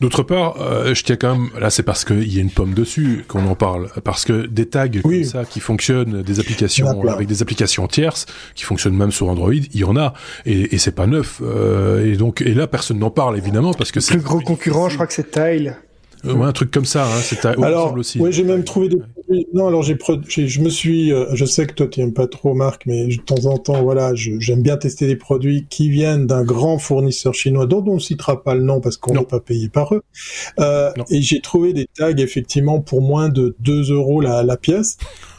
D'autre 0.00 0.22
part, 0.22 0.60
euh, 0.60 0.94
je 0.94 1.02
tiens 1.02 1.16
quand 1.16 1.36
même, 1.36 1.48
là 1.58 1.70
c'est 1.70 1.82
parce 1.82 2.04
qu'il 2.04 2.32
y 2.32 2.38
a 2.38 2.42
une 2.42 2.50
pomme 2.50 2.74
dessus 2.74 3.24
qu'on 3.26 3.46
en 3.46 3.54
parle, 3.54 3.88
parce 4.04 4.26
que 4.26 4.46
des 4.46 4.66
tags 4.66 4.88
comme 4.88 5.24
ça 5.24 5.46
qui 5.46 5.58
fonctionnent, 5.58 6.22
des 6.22 6.38
applications 6.38 7.00
avec 7.08 7.26
des 7.26 7.40
applications 7.40 7.88
tierces 7.88 8.26
qui 8.54 8.64
fonctionnent 8.64 8.96
même 8.96 9.12
sur 9.12 9.28
Android, 9.28 9.54
il 9.54 9.80
y 9.80 9.84
en 9.84 9.96
a 9.96 10.12
et, 10.44 10.65
et 10.72 10.78
c'est 10.78 10.94
pas 10.94 11.06
neuf. 11.06 11.40
Euh, 11.42 12.12
et 12.12 12.16
donc 12.16 12.40
et 12.40 12.54
là 12.54 12.66
personne 12.66 12.98
n'en 12.98 13.10
parle 13.10 13.36
évidemment 13.36 13.72
parce 13.74 13.92
que 13.92 14.00
c'est 14.00 14.14
le 14.14 14.20
plus 14.20 14.28
gros 14.28 14.40
concurrent, 14.40 14.88
je 14.88 14.94
crois 14.94 15.06
que 15.06 15.12
c'est 15.12 15.30
Tile. 15.30 15.76
Euh, 16.24 16.34
ouais, 16.34 16.46
un 16.46 16.52
truc 16.52 16.70
comme 16.70 16.84
ça, 16.84 17.04
hein, 17.04 17.20
c'est 17.20 17.44
alors, 17.44 17.94
aussi. 17.94 18.18
Oui, 18.20 18.32
j'ai 18.32 18.42
même 18.42 18.64
trouvé 18.64 18.88
des 18.88 18.98
non, 19.52 19.66
alors 19.66 19.82
j'ai, 19.82 19.96
je 20.28 20.60
me 20.60 20.68
suis, 20.68 21.12
euh, 21.12 21.26
je 21.34 21.44
sais 21.44 21.66
que 21.66 21.72
toi 21.72 21.88
tu 21.88 22.00
aimes 22.00 22.12
pas 22.12 22.28
trop 22.28 22.54
Marc, 22.54 22.82
mais 22.86 23.06
de 23.08 23.16
temps 23.16 23.46
en 23.46 23.58
temps, 23.58 23.82
voilà, 23.82 24.12
j'aime 24.14 24.62
bien 24.62 24.76
tester 24.76 25.06
des 25.06 25.16
produits 25.16 25.66
qui 25.68 25.88
viennent 25.88 26.26
d'un 26.26 26.44
grand 26.44 26.78
fournisseur 26.78 27.34
chinois 27.34 27.66
dont 27.66 27.84
on 27.86 27.94
ne 27.94 28.00
citera 28.00 28.42
pas 28.42 28.54
le 28.54 28.62
nom 28.62 28.80
parce 28.80 28.96
qu'on 28.96 29.14
n'est 29.14 29.24
pas 29.24 29.40
payé 29.40 29.68
par 29.68 29.94
eux. 29.94 30.02
Euh, 30.60 30.92
et 31.10 31.22
j'ai 31.22 31.40
trouvé 31.40 31.72
des 31.72 31.86
tags 31.92 32.16
effectivement 32.16 32.80
pour 32.80 33.02
moins 33.02 33.28
de 33.28 33.56
2 33.60 33.92
euros 33.92 34.20
la, 34.20 34.44
la 34.44 34.56
pièce. 34.56 34.96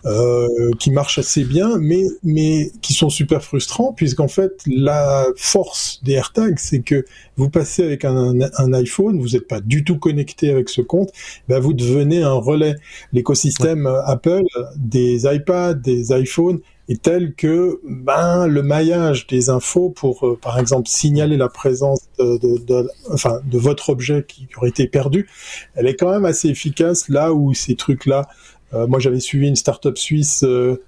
Euh, 0.08 0.72
qui 0.80 0.92
marchent 0.92 1.18
assez 1.20 1.44
bien, 1.44 1.78
mais 1.80 2.04
mais 2.24 2.72
qui 2.82 2.94
sont 2.94 3.10
super 3.10 3.44
frustrants 3.44 3.92
puisqu'en 3.92 4.30
fait 4.30 4.62
la 4.66 5.26
force 5.36 6.00
des 6.04 6.14
AirTags 6.14 6.60
c'est 6.60 6.80
que 6.80 7.04
vous 7.36 7.50
passez 7.50 7.84
avec 7.84 8.06
un, 8.06 8.40
un 8.40 8.74
iPhone, 8.74 9.20
vous 9.20 9.30
n'êtes 9.30 9.48
pas 9.48 9.60
du 9.60 9.84
tout 9.84 9.98
connecté 9.98 10.50
avec 10.50 10.70
ce 10.70 10.80
compte, 10.82 11.12
ben 11.50 11.60
vous 11.60 11.74
devenez 11.74 12.22
un 12.24 12.34
relais. 12.34 12.76
L'écosystème 13.12 13.86
Apple, 14.06 14.44
des 14.78 15.26
iPads, 15.26 15.74
des 15.74 16.14
iPhones 16.18 16.60
est 16.90 17.02
tel 17.02 17.34
que 17.34 17.82
ben 17.84 18.48
le 18.48 18.64
maillage 18.64 19.28
des 19.28 19.50
infos 19.50 19.90
pour 19.90 20.26
euh, 20.26 20.40
par 20.42 20.58
exemple 20.58 20.88
signaler 20.88 21.36
la 21.36 21.50
présence 21.50 22.08
de, 22.18 22.38
de, 22.38 22.58
de, 22.66 22.90
enfin 23.12 23.42
de 23.44 23.58
votre 23.58 23.90
objet 23.90 24.24
qui 24.26 24.48
aurait 24.58 24.70
été 24.70 24.88
perdu, 24.88 25.28
elle 25.76 25.88
est 25.88 25.96
quand 25.96 26.12
même 26.12 26.24
assez 26.24 26.48
efficace 26.48 27.10
là 27.10 27.34
où 27.34 27.54
ces 27.54 27.76
trucs 27.76 28.06
là 28.06 28.30
euh, 28.30 28.57
moi, 28.74 29.00
j'avais 29.00 29.20
suivi 29.20 29.48
une 29.48 29.56
start-up 29.56 29.98
suisse. 29.98 30.44
Euh, 30.44 30.82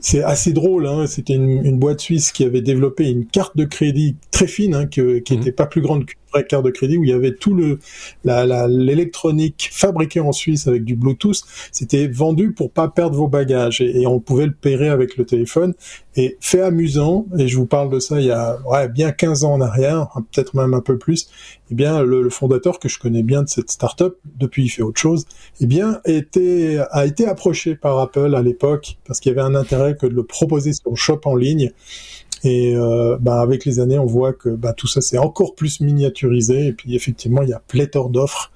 c'est 0.00 0.22
assez 0.22 0.52
drôle. 0.52 0.86
Hein, 0.86 1.06
C'était 1.06 1.34
une, 1.34 1.64
une, 1.64 1.78
boîte 1.78 2.00
suisse 2.00 2.30
qui 2.32 2.44
avait 2.44 2.60
développé 2.60 3.08
une 3.08 3.26
carte 3.26 3.56
de 3.56 3.64
crédit 3.64 4.16
très 4.30 4.46
fine, 4.46 4.74
hein, 4.74 4.86
qui 4.86 5.00
n'était 5.02 5.36
mhm. 5.36 5.52
pas 5.52 5.66
plus 5.66 5.80
grande 5.80 6.04
qu'une 6.04 6.18
vraie 6.34 6.46
carte 6.46 6.64
de 6.64 6.70
crédit, 6.70 6.98
où 6.98 7.04
il 7.04 7.10
y 7.10 7.12
avait 7.12 7.34
tout 7.34 7.54
le 7.54 7.78
l'électronique 8.24 9.68
fabriquée 9.72 10.20
en 10.20 10.32
Suisse 10.32 10.66
avec 10.66 10.84
du 10.84 10.96
Bluetooth. 10.96 11.42
C'était 11.72 12.08
vendu 12.08 12.52
pour 12.52 12.70
pas 12.70 12.88
perdre 12.88 13.16
vos 13.16 13.28
bagages 13.28 13.80
et, 13.80 14.06
on 14.06 14.20
pouvait 14.20 14.46
le 14.46 14.52
payer 14.52 14.88
avec 14.88 15.16
le 15.16 15.24
téléphone. 15.24 15.74
Et 16.16 16.36
fait 16.40 16.60
amusant, 16.60 17.26
et 17.36 17.48
je 17.48 17.56
vous 17.56 17.66
parle 17.66 17.90
de 17.90 17.98
ça 17.98 18.20
il 18.20 18.26
y 18.26 18.30
a 18.30 18.58
bien 18.88 19.10
15 19.10 19.44
ans 19.44 19.54
en 19.54 19.60
arrière, 19.60 20.08
peut-être 20.32 20.54
même 20.54 20.72
un 20.72 20.80
peu 20.80 20.96
plus, 20.96 21.28
eh 21.70 21.74
bien 21.74 22.02
le, 22.02 22.30
fondateur 22.30 22.78
que 22.78 22.88
je 22.88 22.98
connais 22.98 23.22
bien 23.22 23.42
de 23.42 23.48
cette 23.48 23.70
startup, 23.70 24.14
depuis 24.38 24.64
il 24.64 24.68
fait 24.68 24.82
autre 24.82 25.00
chose, 25.00 25.26
eh 25.60 25.66
bien 25.66 26.00
a 26.04 27.06
été 27.06 27.26
approché 27.26 27.74
par 27.74 27.98
Apple 27.98 28.34
à 28.34 28.42
l'époque 28.42 28.96
parce 29.06 29.20
qu'il 29.20 29.32
y 29.32 29.38
avait 29.38 29.46
un 29.46 29.54
intérêt 29.54 29.96
que 29.96 30.06
de 30.06 30.14
le 30.14 30.24
proposer 30.24 30.72
sur 30.72 30.90
le 30.90 30.96
shop 30.96 31.20
en 31.24 31.36
ligne. 31.36 31.72
Et 32.44 32.76
euh, 32.76 33.16
bah, 33.20 33.40
avec 33.40 33.64
les 33.64 33.80
années, 33.80 33.98
on 33.98 34.06
voit 34.06 34.34
que 34.34 34.50
bah, 34.50 34.74
tout 34.74 34.86
ça 34.86 35.00
c'est 35.00 35.18
encore 35.18 35.54
plus 35.54 35.80
miniaturisé. 35.80 36.68
Et 36.68 36.72
puis 36.72 36.94
effectivement, 36.94 37.42
il 37.42 37.48
y 37.48 37.54
a 37.54 37.62
pléthore 37.66 38.10
d'offres. 38.10 38.52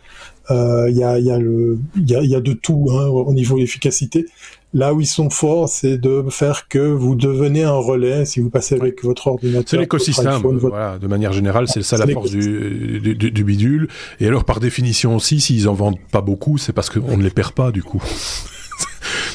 Euh, 0.50 0.88
il 0.88 0.96
y, 0.96 1.04
a, 1.04 1.18
y, 1.18 1.30
a 1.30 1.38
le, 1.38 1.78
y, 1.96 2.14
a, 2.14 2.22
y 2.22 2.34
a 2.34 2.40
de 2.40 2.54
tout 2.54 2.88
hein, 2.90 3.06
au 3.06 3.32
niveau 3.34 3.58
efficacité. 3.58 4.26
Là 4.72 4.94
où 4.94 5.00
ils 5.00 5.06
sont 5.06 5.28
forts, 5.28 5.68
c'est 5.68 5.98
de 5.98 6.24
faire 6.30 6.68
que 6.68 6.78
vous 6.78 7.14
devenez 7.14 7.64
un 7.64 7.72
relais 7.72 8.24
si 8.24 8.40
vous 8.40 8.48
passez 8.48 8.74
avec 8.74 9.04
votre 9.04 9.26
ordinateur. 9.26 9.64
C'est 9.66 9.76
l'écosystème, 9.76 10.40
voilà, 10.42 10.98
de 10.98 11.06
manière 11.06 11.32
générale, 11.32 11.68
c'est 11.68 11.82
ça 11.82 11.98
la 11.98 12.06
force 12.06 12.30
du, 12.30 13.00
du, 13.00 13.30
du, 13.30 13.44
bidule. 13.44 13.88
Et 14.20 14.26
alors, 14.26 14.44
par 14.44 14.60
définition 14.60 15.16
aussi, 15.16 15.40
s'ils 15.40 15.68
en 15.68 15.74
vendent 15.74 15.98
pas 16.12 16.20
beaucoup, 16.22 16.56
c'est 16.56 16.72
parce 16.72 16.88
qu'on 16.90 17.16
ne 17.16 17.22
les 17.22 17.30
perd 17.30 17.52
pas, 17.52 17.70
du 17.70 17.82
coup. 17.82 18.02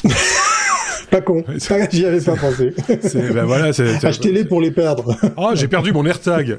Pas 1.14 1.20
con. 1.20 1.44
J'y 1.92 2.06
avais 2.06 2.20
pas 2.20 2.34
pensé. 2.34 2.74
Ben 3.32 3.44
voilà, 3.44 3.70
Achetez-les 4.02 4.44
pour 4.46 4.60
les 4.60 4.72
perdre. 4.72 5.16
Ah, 5.36 5.50
j'ai 5.54 5.68
perdu 5.68 5.92
mon 5.92 6.04
AirTag. 6.04 6.58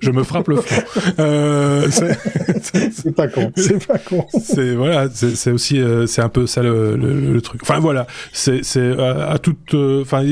je 0.00 0.10
me 0.10 0.24
frappe 0.24 0.48
le 0.48 0.56
front. 0.56 0.82
Euh, 1.20 1.86
c'est 1.90 3.14
pas 3.14 3.28
con. 3.28 3.52
C'est 3.54 3.86
pas 3.86 3.98
con. 3.98 4.26
C'est 4.42 4.74
voilà, 4.74 5.08
c'est 5.12 5.52
aussi, 5.52 5.80
euh, 5.80 6.08
c'est 6.08 6.22
un 6.22 6.28
peu 6.28 6.48
ça 6.48 6.62
le, 6.62 6.96
le, 6.96 7.40
truc. 7.40 7.60
Enfin 7.62 7.78
voilà, 7.78 8.08
c'est 8.32 8.64
c'est 8.64 8.80
euh, 8.80 9.30
à, 9.30 9.38
toute, 9.38 9.74
euh, 9.74 10.02
enfin 10.02 10.24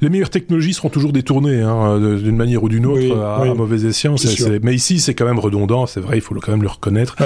les 0.00 0.08
meilleures 0.08 0.30
technologies 0.30 0.74
seront 0.74 0.88
toujours 0.88 1.12
détournées 1.12 1.62
hein, 1.62 1.98
d'une 1.98 2.36
manière 2.36 2.62
ou 2.62 2.68
d'une 2.68 2.86
autre 2.86 3.16
à, 3.18 3.44
mauvais 3.54 3.86
escient. 3.86 4.14
mais 4.62 4.74
ici, 4.74 5.00
c'est 5.00 5.14
quand 5.14 5.26
même 5.26 5.38
redondant, 5.38 5.86
c'est 5.86 6.00
vrai, 6.00 6.18
il 6.18 6.20
faut 6.20 6.34
quand 6.34 6.52
même 6.52 6.62
le 6.62 6.68
reconnaître. 6.68 7.16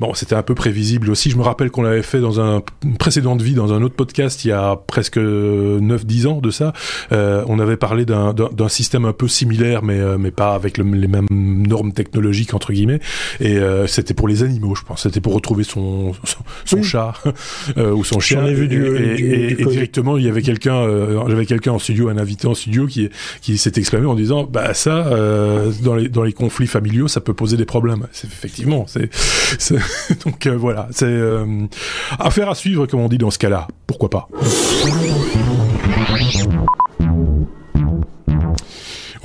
Bon, 0.00 0.14
c'était 0.14 0.34
un 0.34 0.42
peu 0.42 0.54
prévisible 0.54 1.10
aussi. 1.10 1.30
Je 1.30 1.36
me 1.36 1.42
rappelle 1.42 1.70
qu'on 1.70 1.82
l'avait 1.82 2.02
fait 2.02 2.20
dans 2.20 2.40
un, 2.40 2.62
une 2.84 2.96
précédente 2.96 3.42
vie, 3.42 3.54
dans 3.54 3.72
un 3.72 3.82
autre 3.82 3.94
podcast, 3.94 4.44
il 4.44 4.48
y 4.48 4.52
a 4.52 4.76
presque 4.76 5.18
9-10 5.18 6.26
ans 6.26 6.40
de 6.40 6.50
ça. 6.50 6.72
Euh, 7.12 7.44
on 7.48 7.58
avait 7.58 7.76
parlé 7.76 8.04
d'un 8.04 8.34
système 8.68 9.04
un 9.04 9.12
peu 9.12 9.28
similaire, 9.28 9.82
mais, 9.82 9.98
euh, 9.98 10.18
mais 10.18 10.30
pas 10.30 10.54
avec 10.54 10.78
le, 10.78 10.84
les 10.84 11.08
mêmes 11.08 11.26
normes 11.30 11.92
technologiques, 11.92 12.54
entre 12.54 12.72
guillemets. 12.72 13.00
Et 13.40 13.56
euh, 13.56 13.86
c'était 13.86 14.14
pour 14.14 14.28
les 14.28 14.42
animaux, 14.42 14.74
je 14.74 14.82
pense. 14.82 15.02
C'était 15.02 15.20
pour 15.20 15.34
retrouver 15.34 15.64
son, 15.64 16.12
son, 16.64 16.82
chat 16.82 17.14
euh, 17.76 17.92
ou 17.92 18.04
son 18.04 18.20
chien. 18.20 18.44
Ai 18.46 18.54
vu 18.54 18.68
du, 18.68 18.84
et, 18.96 19.52
et, 19.52 19.64
directement, 19.64 20.18
il 20.18 20.24
y 20.24 20.28
avait 20.28 20.42
quelqu'un, 20.42 20.86
j'avais 21.28 21.46
quelqu'un 21.46 21.72
en 21.72 21.78
studio 21.78 21.95
un 22.04 22.18
invité 22.18 22.46
en 22.46 22.54
studio 22.54 22.86
qui 22.86 23.08
qui 23.40 23.58
s'est 23.58 23.72
exprimé 23.76 24.06
en 24.06 24.14
disant 24.14 24.44
bah 24.44 24.74
ça 24.74 25.06
euh, 25.06 25.72
dans 25.82 25.94
les 25.94 26.08
dans 26.08 26.22
les 26.22 26.32
conflits 26.32 26.66
familiaux 26.66 27.08
ça 27.08 27.20
peut 27.20 27.34
poser 27.34 27.56
des 27.56 27.64
problèmes. 27.64 28.06
Effectivement 28.24 28.86
c'est 28.86 29.10
donc 30.24 30.46
euh, 30.46 30.56
voilà 30.56 30.88
c'est 30.90 31.06
euh, 31.06 31.66
affaire 32.18 32.48
à 32.50 32.54
suivre 32.54 32.86
comme 32.86 33.00
on 33.00 33.08
dit 33.08 33.18
dans 33.18 33.30
ce 33.30 33.38
cas-là. 33.38 33.68
Pourquoi 33.86 34.10
pas? 34.10 34.28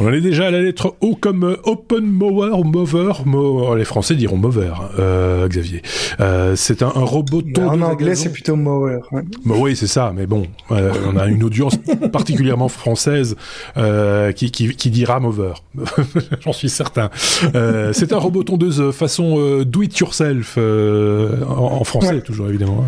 On 0.01 0.07
en 0.07 0.13
est 0.13 0.21
déjà 0.21 0.47
à 0.47 0.51
la 0.51 0.61
lettre 0.61 0.95
O 1.01 1.15
comme 1.15 1.43
euh, 1.43 1.57
Open 1.63 2.03
Mower 2.03 2.63
Mover. 2.63 3.11
Oh, 3.31 3.75
les 3.75 3.85
Français 3.85 4.15
diront 4.15 4.35
Mover, 4.35 4.73
euh, 4.97 5.47
Xavier. 5.47 5.83
Euh, 6.19 6.55
c'est 6.55 6.81
un, 6.81 6.87
un 6.87 7.03
robot. 7.03 7.43
En 7.59 7.79
anglais, 7.81 8.15
c'est 8.15 8.31
plutôt 8.31 8.55
Mower. 8.55 9.01
Ouais. 9.11 9.21
oui, 9.45 9.75
c'est 9.75 9.85
ça. 9.85 10.11
Mais 10.15 10.25
bon, 10.25 10.47
euh, 10.71 10.91
on 11.05 11.17
a 11.17 11.27
une 11.27 11.43
audience 11.43 11.75
particulièrement 12.11 12.67
française 12.67 13.35
euh, 13.77 14.31
qui, 14.31 14.49
qui, 14.49 14.75
qui, 14.75 14.89
dira 14.89 15.19
Mover. 15.19 15.53
J'en 16.39 16.53
suis 16.53 16.69
certain. 16.69 17.11
Euh, 17.53 17.93
c'est 17.93 18.11
un 18.11 18.17
robot 18.17 18.43
tondeuse 18.43 18.89
façon 18.89 19.61
do 19.61 19.83
it 19.83 19.95
yourself 19.99 20.57
en, 20.57 21.51
en, 21.51 21.83
français, 21.83 22.15
ouais. 22.15 22.21
toujours 22.21 22.49
évidemment. 22.49 22.87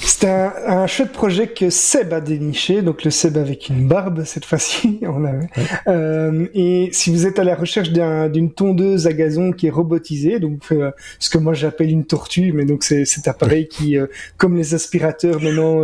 C'est 0.00 0.28
un, 0.28 0.52
un 0.66 0.86
chouette 0.86 1.12
projet 1.12 1.48
que 1.48 1.70
Seb 1.70 2.12
a 2.12 2.20
déniché, 2.20 2.82
donc 2.82 3.04
le 3.04 3.10
Seb 3.10 3.36
avec 3.36 3.68
une 3.68 3.86
barbe 3.86 4.24
cette 4.24 4.44
fois-ci. 4.44 5.00
On 5.06 5.24
avait. 5.24 5.38
Ouais. 5.38 5.64
Euh, 5.88 6.46
et 6.54 6.88
si 6.92 7.10
vous 7.10 7.26
êtes 7.26 7.38
à 7.38 7.44
la 7.44 7.54
recherche 7.54 7.90
d'une 7.90 8.02
un, 8.02 8.48
tondeuse 8.48 9.06
à 9.06 9.12
gazon 9.12 9.52
qui 9.52 9.66
est 9.66 9.70
robotisée, 9.70 10.38
donc 10.38 10.64
euh, 10.72 10.90
ce 11.18 11.30
que 11.30 11.38
moi 11.38 11.54
j'appelle 11.54 11.90
une 11.90 12.04
tortue, 12.04 12.52
mais 12.52 12.64
donc 12.64 12.84
c'est 12.84 13.04
cet 13.04 13.28
appareil 13.28 13.68
qui, 13.68 13.96
euh, 13.98 14.06
comme 14.36 14.56
les 14.56 14.74
aspirateurs 14.74 15.40
maintenant 15.40 15.82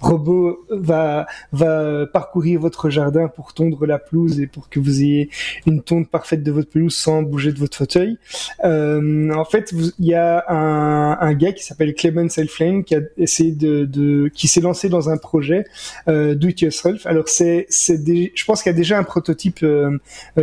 robot, 0.00 0.64
va 0.70 1.26
va 1.52 2.06
parcourir 2.06 2.60
votre 2.60 2.90
jardin 2.90 3.28
pour 3.28 3.54
tondre 3.54 3.86
la 3.86 3.98
pelouse 3.98 4.40
et 4.40 4.46
pour 4.46 4.68
que 4.68 4.80
vous 4.80 5.02
ayez 5.02 5.30
une 5.66 5.82
tonte 5.82 6.08
parfaite 6.08 6.42
de 6.42 6.50
votre 6.50 6.70
pelouse 6.70 6.94
sans 6.94 7.22
bouger 7.22 7.52
de 7.52 7.58
votre 7.58 7.76
fauteuil. 7.76 8.18
En 8.62 9.44
fait, 9.44 9.72
il 9.98 10.06
y 10.06 10.14
a 10.14 10.44
un, 10.48 11.18
un 11.20 11.34
gars 11.34 11.52
qui 11.52 11.64
s'appelle 11.64 11.94
Clement 11.94 12.28
Selflane 12.28 12.84
qui 12.84 12.94
a 12.94 13.00
de, 13.44 14.30
qui 14.34 14.48
s'est 14.48 14.60
lancé 14.60 14.88
dans 14.88 15.10
un 15.10 15.16
projet 15.16 15.64
euh, 16.08 16.34
do 16.34 16.48
it. 16.48 16.64
Alors 17.04 17.28
c'est 17.28 17.66
c'est 17.68 17.98
je 18.34 18.44
pense 18.44 18.62
qu'il 18.62 18.70
y 18.70 18.74
a 18.74 18.76
déjà 18.76 18.98
un 18.98 19.04
prototype 19.04 19.62
euh, 19.62 19.98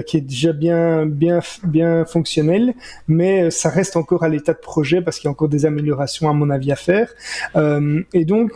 qui 0.06 0.18
est 0.18 0.22
déjà 0.22 0.54
bien 0.54 1.06
bien 1.06 1.40
bien 1.64 2.06
fonctionnel, 2.06 2.74
mais 3.08 3.52
ça 3.52 3.70
reste 3.70 3.96
encore 3.96 4.24
à 4.24 4.30
l'état 4.30 4.54
de 4.54 4.60
projet 4.60 5.02
parce 5.02 5.20
qu'il 5.20 5.28
y 5.28 5.30
a 5.30 5.32
encore 5.32 5.50
des 5.50 5.66
améliorations 5.66 6.30
à 6.30 6.34
mon 6.34 6.50
avis 6.50 6.72
à 6.72 6.76
faire. 6.76 7.14
Euh, 7.56 8.02
et 8.14 8.26
donc 8.26 8.52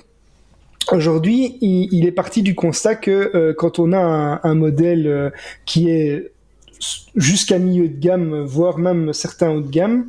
Aujourd'hui, 0.92 1.58
il, 1.62 2.08
est 2.08 2.12
parti 2.12 2.42
du 2.42 2.56
constat 2.56 2.96
que 2.96 3.32
euh, 3.36 3.54
quand 3.56 3.78
on 3.78 3.92
a 3.92 4.00
un, 4.00 4.40
un 4.44 4.56
modèle 4.56 5.06
euh, 5.06 5.30
qui 5.66 5.90
est 5.90 6.32
jusqu'à 7.16 7.60
milieu 7.60 7.88
de 7.88 8.00
gamme, 8.00 8.42
voire 8.42 8.80
même 8.80 9.14
certains 9.14 9.52
haut 9.52 9.62
de 9.62 9.70
gamme, 9.70 10.08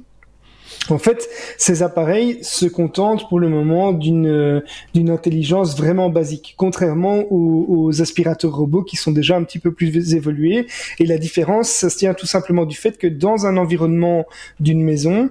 en 0.89 0.99
fait, 0.99 1.29
ces 1.57 1.83
appareils 1.83 2.39
se 2.43 2.67
contentent 2.67 3.29
pour 3.29 3.39
le 3.39 3.49
moment 3.49 3.93
d'une 3.93 4.63
d'une 4.95 5.11
intelligence 5.11 5.77
vraiment 5.77 6.11
basique, 6.11 6.55
contrairement 6.57 7.25
aux, 7.31 7.67
aux, 7.69 8.03
aspirateurs 8.03 8.55
robots 8.55 8.83
qui 8.83 8.97
sont 8.97 9.13
déjà 9.13 9.37
un 9.37 9.45
petit 9.45 9.59
peu 9.59 9.73
plus 9.73 10.15
évolués. 10.15 10.67
Et 10.99 11.07
la 11.07 11.19
différence, 11.19 11.69
ça 11.69 11.91
se 11.91 11.99
tient 11.99 12.15
tout 12.15 12.27
simplement 12.27 12.65
du 12.65 12.77
fait 12.77 12.99
que 12.99 13.07
dans 13.07 13.47
un 13.47 13.57
environnement 13.57 14.27
d'une 14.59 14.83
maison, 14.83 15.31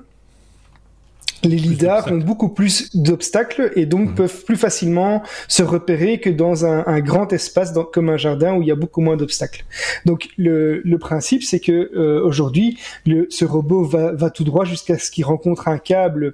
les 1.44 1.58
lidars 1.58 2.12
ont 2.12 2.18
beaucoup 2.18 2.50
plus 2.50 2.96
d'obstacles 2.96 3.72
et 3.76 3.86
donc 3.86 4.10
mmh. 4.10 4.16
peuvent 4.16 4.44
plus 4.44 4.58
facilement 4.58 5.24
se 5.48 5.64
repérer 5.64 6.20
que 6.20 6.30
dans 6.30 6.66
un, 6.66 6.84
un 6.86 7.00
grand 7.00 7.32
espace 7.32 7.74
dans, 7.74 7.84
comme 7.84 8.10
un 8.10 8.18
jardin 8.18 8.56
où 8.56 8.62
il 8.62 8.68
y 8.68 8.72
a 8.72 8.76
beaucoup 8.76 9.02
moins 9.02 9.18
d'obstacles. 9.18 9.66
Donc 10.06 10.30
le, 10.38 10.82
le 10.84 10.98
principe 10.98 11.44
c'est 11.44 11.60
que 11.60 11.92
euh, 11.96 12.22
aujourd'hui 12.24 12.78
ce 13.30 13.46
robot 13.46 13.84
va, 13.84 14.12
va 14.12 14.30
tout 14.30 14.44
droit 14.44 14.66
jusqu'à 14.66 14.98
ce 14.98 15.12
qu'il 15.12 15.26
rencontre 15.26 15.68
un 15.68 15.78
câble 15.78 16.34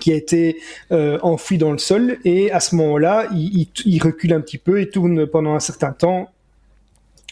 qui 0.00 0.12
a 0.12 0.16
été 0.16 0.56
euh, 0.90 1.18
enfoui 1.22 1.56
dans 1.56 1.72
le 1.72 1.78
sol 1.78 2.18
et 2.24 2.50
à 2.50 2.60
ce 2.60 2.74
moment-là 2.74 3.28
il, 3.32 3.60
il, 3.60 3.68
il 3.86 4.02
recule 4.02 4.32
un 4.32 4.40
petit 4.40 4.58
peu 4.58 4.80
et 4.80 4.90
tourne 4.90 5.26
pendant 5.26 5.54
un 5.54 5.60
certain 5.60 5.92
temps 5.92 6.30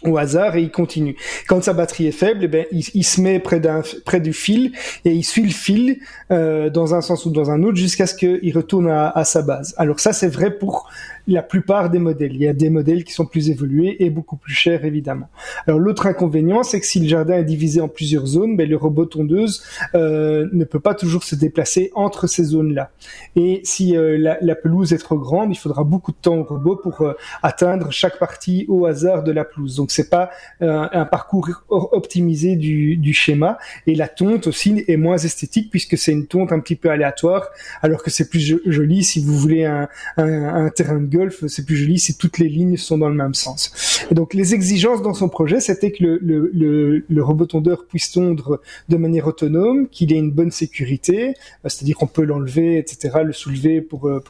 au 0.05 0.17
hasard 0.17 0.57
et 0.57 0.63
il 0.63 0.71
continue. 0.71 1.17
Quand 1.49 1.63
sa 1.63 1.73
batterie 1.73 2.07
est 2.07 2.13
faible, 2.13 2.45
eh 2.45 2.49
ben, 2.49 2.67
il, 2.73 2.85
il 2.95 3.05
se 3.05 3.21
met 3.21 3.39
près, 3.39 3.61
d'un, 3.61 3.83
près 4.05 4.21
du 4.21 4.33
fil 4.33 4.73
et 5.05 5.13
il 5.13 5.23
suit 5.23 5.43
le 5.43 5.51
fil 5.51 5.99
euh, 6.31 6.71
dans 6.71 6.95
un 6.95 7.01
sens 7.01 7.27
ou 7.27 7.31
dans 7.31 7.51
un 7.51 7.63
autre 7.63 7.77
jusqu'à 7.77 8.07
ce 8.07 8.15
qu'il 8.15 8.57
retourne 8.57 8.89
à, 8.89 9.11
à, 9.11 9.25
sa 9.25 9.43
base. 9.43 9.75
Alors 9.79 10.01
ça, 10.01 10.13
c'est 10.13 10.29
vrai 10.29 10.51
pour 10.51 10.89
la 11.27 11.43
plupart 11.43 11.91
des 11.91 11.99
modèles. 11.99 12.35
Il 12.35 12.43
y 12.43 12.49
a 12.49 12.53
des 12.53 12.71
modèles 12.71 13.05
qui 13.05 13.13
sont 13.13 13.27
plus 13.27 13.51
évolués 13.51 14.05
et 14.05 14.11
beaucoup 14.11 14.37
plus 14.37 14.55
chers, 14.55 14.85
évidemment. 14.85 15.29
Alors 15.67 15.79
l'autre 15.79 16.07
inconvénient, 16.07 16.63
c'est 16.63 16.81
que 16.81 16.87
si 16.87 17.01
le 17.01 17.09
jardin 17.09 17.37
est 17.37 17.45
divisé 17.45 17.81
en 17.81 17.89
plusieurs 17.89 18.27
zones, 18.27 18.57
ben, 18.57 18.69
le 18.69 18.77
robot 18.77 19.07
tondeuse 19.07 19.63
euh, 19.95 20.49
ne 20.53 20.65
peut 20.65 20.81
pas 20.81 20.95
toujours 20.95 21.25
se 21.25 21.35
déplacer 21.35 21.91
entre 21.95 22.27
ces 22.27 22.45
zones-là. 22.45 22.91
Et 23.37 23.61
si 23.65 23.97
euh, 23.97 24.19
la, 24.19 24.39
la, 24.41 24.55
pelouse 24.55 24.93
est 24.93 24.99
trop 24.99 25.19
grande, 25.19 25.51
il 25.53 25.59
faudra 25.59 25.85
beaucoup 25.85 26.13
de 26.13 26.17
temps 26.17 26.37
au 26.37 26.45
robot 26.45 26.77
pour 26.77 27.03
euh, 27.03 27.15
atteindre 27.43 27.91
chaque 27.91 28.19
partie 28.19 28.65
au 28.69 28.87
hasard 28.87 29.23
de 29.23 29.33
la 29.33 29.45
pelouse. 29.45 29.77
Donc 29.77 29.91
c'est 29.91 30.11
pas 30.11 30.31
euh, 30.63 30.87
un 30.93 31.05
parcours 31.05 31.49
optimisé 31.69 32.57
du, 32.57 32.97
du, 32.97 33.13
schéma. 33.13 33.59
Et 33.87 33.95
la 33.95 34.09
tonte 34.09 34.47
aussi 34.47 34.85
est 34.89 34.97
moins 34.97 35.19
esthétique 35.19 35.71
puisque 35.71 35.97
c'est 35.97 36.13
une 36.13 36.27
tonte 36.27 36.53
un 36.53 36.61
petit 36.61 36.77
peu 36.77 36.91
aléatoire, 36.91 37.49
alors 37.83 38.03
que 38.03 38.11
c'est 38.11 38.29
plus 38.29 38.59
joli 38.67 39.05
si 39.05 39.25
vous 39.25 39.37
voulez 39.37 39.65
un, 39.65 39.89
un, 40.17 40.67
un 40.67 40.71
terrain 40.71 40.99
de 40.99 41.07
golf, 41.13 41.45
c'est 41.47 41.65
plus 41.65 41.77
joli 41.77 41.99
si 41.99 42.17
toutes 42.17 42.39
les 42.39 42.49
lignes 42.49 42.77
sont 42.77 42.99
dans 42.99 43.09
le 43.09 43.15
même 43.15 43.35
sens. 43.35 43.73
Et 44.11 44.15
donc 44.15 44.35
les 44.35 44.55
exigences 44.55 45.03
dans 45.03 45.15
son 45.15 45.29
projet, 45.29 45.61
c'était 45.61 45.93
que 45.93 46.03
le, 46.03 46.19
le, 46.23 46.51
le, 46.53 47.05
le, 47.09 47.25
robot 47.25 47.47
tondeur 47.47 47.87
puisse 47.87 48.11
tondre 48.11 48.61
de 48.89 48.97
manière 48.97 49.27
autonome, 49.27 49.89
qu'il 49.89 50.13
ait 50.13 50.19
une 50.19 50.31
bonne 50.31 50.51
sécurité, 50.51 51.29
euh, 51.29 51.69
c'est-à-dire 51.69 51.97
qu'on 51.97 52.07
peut 52.07 52.25
l'enlever, 52.25 52.79
etc., 52.79 53.19
le 53.25 53.33
soulever 53.33 53.81
pour 53.81 54.09
euh, 54.09 54.23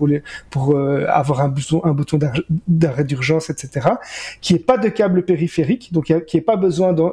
euh, 0.56 1.06
avoir 1.08 1.40
un 1.40 1.48
bouton 1.48 2.18
d'arrêt 2.68 3.04
d'urgence, 3.04 3.50
etc., 3.50 3.88
qui 4.40 4.54
ait 4.54 4.58
pas 4.58 4.78
de 4.78 4.88
câble 4.88 5.24
périphérique, 5.24 5.92
donc 5.92 6.12
qui 6.26 6.36
ait 6.36 6.40
pas 6.40 6.56
besoin 6.56 6.92
de, 6.92 7.12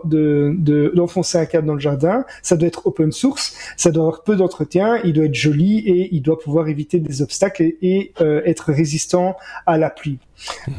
de, 0.55 0.91
d'enfoncer 0.95 1.37
un 1.37 1.45
câble 1.45 1.67
dans 1.67 1.75
le 1.75 1.79
jardin. 1.79 2.25
Ça 2.41 2.57
doit 2.57 2.67
être 2.67 2.87
open 2.87 3.11
source, 3.11 3.55
ça 3.77 3.91
doit 3.91 4.03
avoir 4.03 4.23
peu 4.23 4.35
d'entretien, 4.35 4.99
il 5.03 5.13
doit 5.13 5.25
être 5.25 5.35
joli 5.35 5.79
et 5.79 6.09
il 6.15 6.21
doit 6.21 6.39
pouvoir 6.39 6.67
éviter 6.67 6.99
des 6.99 7.21
obstacles 7.21 7.63
et, 7.81 8.13
être 8.19 8.71
résistant 8.71 9.35
à 9.65 9.77
la 9.77 9.89
pluie. 9.89 10.19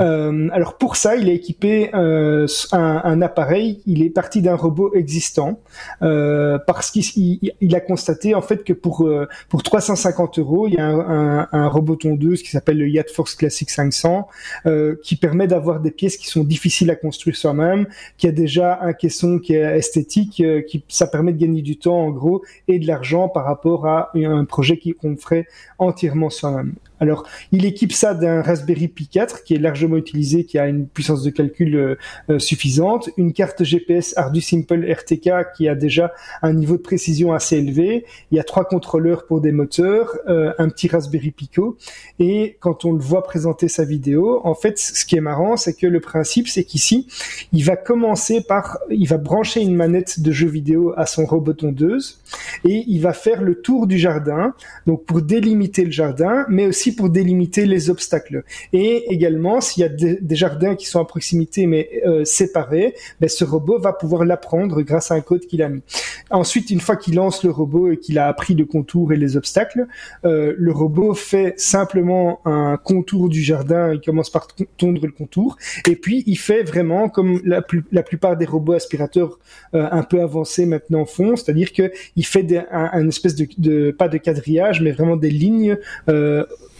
Euh, 0.00 0.48
alors 0.52 0.78
pour 0.78 0.96
ça, 0.96 1.16
il 1.16 1.28
a 1.28 1.32
équipé 1.32 1.90
euh, 1.94 2.46
un, 2.72 3.00
un, 3.04 3.22
appareil. 3.22 3.82
Il 3.86 4.02
est 4.02 4.10
parti 4.10 4.42
d'un 4.42 4.56
robot 4.56 4.94
existant 4.94 5.60
euh, 6.02 6.58
parce 6.66 6.90
qu'il 6.90 7.38
il 7.60 7.74
a 7.74 7.80
constaté 7.80 8.34
en 8.34 8.42
fait 8.42 8.64
que 8.64 8.72
pour 8.72 9.06
euh, 9.06 9.28
pour 9.48 9.62
350 9.62 10.38
euros, 10.38 10.68
il 10.68 10.74
y 10.74 10.78
a 10.78 10.86
un, 10.86 11.40
un, 11.40 11.48
un 11.52 11.68
robot 11.68 11.96
tondeuse 11.96 12.42
qui 12.42 12.50
s'appelle 12.50 12.78
le 12.78 12.88
Yacht 12.88 13.10
Force 13.10 13.34
Classic 13.34 13.68
500 13.68 14.28
euh, 14.66 14.96
qui 15.02 15.16
permet 15.16 15.46
d'avoir 15.46 15.80
des 15.80 15.90
pièces 15.90 16.16
qui 16.16 16.26
sont 16.26 16.44
difficiles 16.44 16.90
à 16.90 16.96
construire 16.96 17.36
soi-même, 17.36 17.86
qui 18.16 18.26
a 18.26 18.32
déjà 18.32 18.80
un 18.82 18.92
caisson 18.92 19.38
qui 19.38 19.54
est 19.54 19.78
esthétique, 19.78 20.40
euh, 20.40 20.62
qui 20.62 20.84
ça 20.88 21.06
permet 21.06 21.32
de 21.32 21.38
gagner 21.38 21.62
du 21.62 21.76
temps 21.76 22.00
en 22.00 22.10
gros 22.10 22.42
et 22.68 22.78
de 22.78 22.86
l'argent 22.86 23.28
par 23.28 23.44
rapport 23.44 23.86
à 23.86 24.10
un 24.14 24.44
projet 24.44 24.78
qu'on 25.00 25.16
ferait 25.16 25.46
entièrement 25.78 26.30
soi-même. 26.30 26.74
Alors, 27.00 27.24
il 27.52 27.64
équipe 27.64 27.92
ça 27.92 28.14
d'un 28.14 28.42
Raspberry 28.42 28.88
Pi 28.88 29.08
4 29.08 29.42
qui 29.42 29.54
est 29.54 29.58
largement 29.58 29.96
utilisé, 29.96 30.44
qui 30.44 30.58
a 30.58 30.68
une 30.68 30.86
puissance 30.86 31.22
de 31.22 31.30
calcul 31.30 31.74
euh, 31.74 31.96
euh 32.28 32.38
suffisante, 32.38 33.10
une 33.16 33.32
carte 33.32 33.64
GPS 33.64 34.16
Arduino 34.16 34.40
Simple 34.40 34.90
RTK 34.90 35.52
qui 35.56 35.68
a 35.68 35.74
déjà 35.74 36.12
un 36.42 36.52
niveau 36.52 36.76
de 36.76 36.82
précision 36.82 37.32
assez 37.32 37.56
élevé. 37.56 38.04
Il 38.30 38.36
y 38.36 38.40
a 38.40 38.44
trois 38.44 38.64
contrôleurs 38.64 39.26
pour 39.26 39.40
des 39.40 39.52
moteurs, 39.52 40.16
euh, 40.28 40.52
un 40.58 40.68
petit 40.68 40.88
Raspberry 40.88 41.30
Pico. 41.30 41.76
Et 42.18 42.56
quand 42.60 42.84
on 42.84 42.92
le 42.92 43.00
voit 43.00 43.22
présenter 43.22 43.68
sa 43.68 43.84
vidéo, 43.84 44.40
en 44.44 44.54
fait, 44.54 44.78
ce 44.78 45.04
qui 45.04 45.16
est 45.16 45.20
marrant, 45.20 45.56
c'est 45.56 45.74
que 45.74 45.86
le 45.86 46.00
principe, 46.00 46.48
c'est 46.48 46.64
qu'ici, 46.64 47.06
il 47.52 47.64
va 47.64 47.76
commencer 47.76 48.40
par, 48.42 48.78
il 48.90 49.08
va 49.08 49.18
brancher 49.18 49.60
une 49.60 49.74
manette 49.74 50.20
de 50.20 50.32
jeu 50.32 50.48
vidéo 50.48 50.92
à 50.96 51.06
son 51.06 51.24
robot 51.26 51.52
tondeuse 51.52 52.20
et 52.64 52.84
il 52.86 53.00
va 53.00 53.12
faire 53.12 53.42
le 53.42 53.60
tour 53.60 53.86
du 53.86 53.98
jardin, 53.98 54.54
donc 54.86 55.04
pour 55.04 55.22
délimiter 55.22 55.84
le 55.84 55.90
jardin, 55.90 56.46
mais 56.48 56.66
aussi 56.66 56.89
pour 56.92 57.10
délimiter 57.10 57.66
les 57.66 57.90
obstacles. 57.90 58.44
Et 58.72 59.12
également, 59.12 59.60
s'il 59.60 59.82
y 59.82 59.84
a 59.84 59.88
des, 59.88 60.18
jardins 60.36 60.74
qui 60.74 60.86
sont 60.86 61.00
à 61.00 61.04
proximité 61.04 61.66
mais 61.66 61.90
euh, 62.06 62.24
séparés, 62.24 62.94
ben, 63.20 63.28
ce 63.28 63.44
robot 63.44 63.78
va 63.78 63.92
pouvoir 63.92 64.24
l'apprendre 64.24 64.82
grâce 64.82 65.10
à 65.10 65.14
un 65.14 65.20
code 65.20 65.46
qu'il 65.46 65.62
a 65.62 65.68
mis. 65.68 65.82
Ensuite, 66.30 66.70
une 66.70 66.80
fois 66.80 66.96
qu'il 66.96 67.16
lance 67.16 67.42
le 67.42 67.50
robot 67.50 67.90
et 67.90 67.96
qu'il 67.98 68.18
a 68.18 68.28
appris 68.28 68.54
le 68.54 68.64
contour 68.64 69.12
et 69.12 69.16
les 69.16 69.36
obstacles, 69.36 69.86
euh, 70.24 70.54
le 70.56 70.72
robot 70.72 71.14
fait 71.14 71.58
simplement 71.58 72.40
un 72.44 72.76
contour 72.76 73.28
du 73.28 73.42
jardin, 73.42 73.92
il 73.92 74.00
commence 74.00 74.30
par 74.30 74.46
tondre 74.76 75.04
le 75.04 75.12
contour, 75.12 75.56
et 75.88 75.96
puis 75.96 76.22
il 76.26 76.38
fait 76.38 76.62
vraiment 76.62 77.08
comme 77.08 77.40
la, 77.44 77.62
plupart 78.02 78.36
des 78.36 78.46
robots 78.46 78.74
aspirateurs 78.74 79.38
euh, 79.74 79.88
un 79.90 80.02
peu 80.02 80.22
avancés 80.22 80.66
maintenant 80.66 81.04
font, 81.04 81.36
c'est-à-dire 81.36 81.72
que 81.72 81.90
il 82.16 82.24
fait 82.24 82.46
un, 82.70 83.08
espèce 83.08 83.34
de, 83.34 83.90
pas 83.90 84.08
de 84.08 84.18
quadrillage, 84.18 84.80
mais 84.80 84.92
vraiment 84.92 85.16
des 85.16 85.30
lignes 85.30 85.76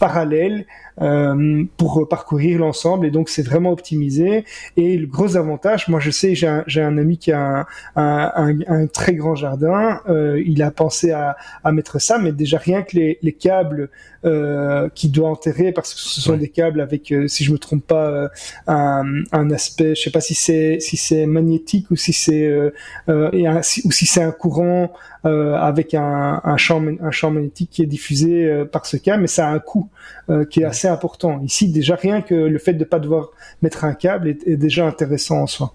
parallèles 0.01 0.65
euh, 1.01 1.63
pour 1.77 2.07
parcourir 2.07 2.59
l'ensemble. 2.59 3.05
Et 3.05 3.11
donc 3.11 3.29
c'est 3.29 3.41
vraiment 3.41 3.71
optimisé. 3.71 4.45
Et 4.77 4.97
le 4.97 5.07
gros 5.07 5.37
avantage, 5.37 5.87
moi 5.87 5.99
je 5.99 6.11
sais, 6.11 6.35
j'ai 6.35 6.47
un, 6.47 6.97
ami 6.97 7.17
qui 7.17 7.31
a 7.31 7.65
un, 7.95 8.59
un, 8.67 8.87
très 8.87 9.13
grand 9.13 9.35
jardin. 9.35 10.01
Euh, 10.09 10.41
il 10.45 10.61
a 10.61 10.71
pensé 10.71 11.11
à, 11.11 11.35
à 11.63 11.71
mettre 11.71 11.99
ça, 11.99 12.17
mais 12.17 12.31
déjà 12.31 12.57
rien 12.57 12.81
que 12.81 12.95
les, 12.95 13.19
les 13.21 13.33
câbles 13.33 13.89
euh, 14.23 14.89
qu'il 14.93 15.11
doit 15.11 15.29
enterrer 15.29 15.71
parce 15.71 15.93
que 15.93 15.99
ce 15.99 16.21
sont 16.21 16.37
des 16.37 16.49
câbles 16.49 16.81
avec, 16.81 17.11
euh, 17.11 17.27
si 17.27 17.43
je 17.43 17.51
me 17.51 17.57
trompe 17.57 17.85
pas, 17.85 18.29
un, 18.67 19.49
aspect, 19.51 19.95
je 19.95 20.01
sais 20.01 20.11
pas 20.11 20.21
si 20.21 20.35
c'est 20.35 20.79
si 20.79 20.95
c'est 20.95 21.25
magnétique 21.25 21.89
ou 21.89 21.95
si 21.95 22.13
c'est 22.13 22.71
et 23.07 23.47
ou 23.49 23.91
si 23.91 24.05
c'est 24.05 24.21
un 24.21 24.31
courant 24.31 24.93
avec 25.23 25.93
un, 25.93 26.41
un, 26.43 26.57
champ 26.57 26.83
un 27.01 27.11
champ 27.11 27.31
magnétique 27.31 27.69
qui 27.71 27.81
est 27.81 27.87
diffusé 27.87 28.65
par 28.71 28.85
ce 28.85 28.97
câble, 28.97 29.21
mais 29.21 29.27
ça 29.27 29.47
a 29.47 29.51
un 29.51 29.59
coût 29.59 29.89
qui 30.49 30.61
est 30.61 30.65
assez 30.65 30.87
important. 30.91 31.41
Ici, 31.43 31.69
déjà 31.69 31.95
rien 31.95 32.21
que 32.21 32.35
le 32.35 32.59
fait 32.59 32.73
de 32.73 32.83
pas 32.83 32.99
devoir 32.99 33.29
mettre 33.61 33.85
un 33.85 33.93
câble 33.93 34.27
est, 34.27 34.47
est 34.47 34.57
déjà 34.57 34.85
intéressant 34.85 35.41
en 35.41 35.47
soi. 35.47 35.73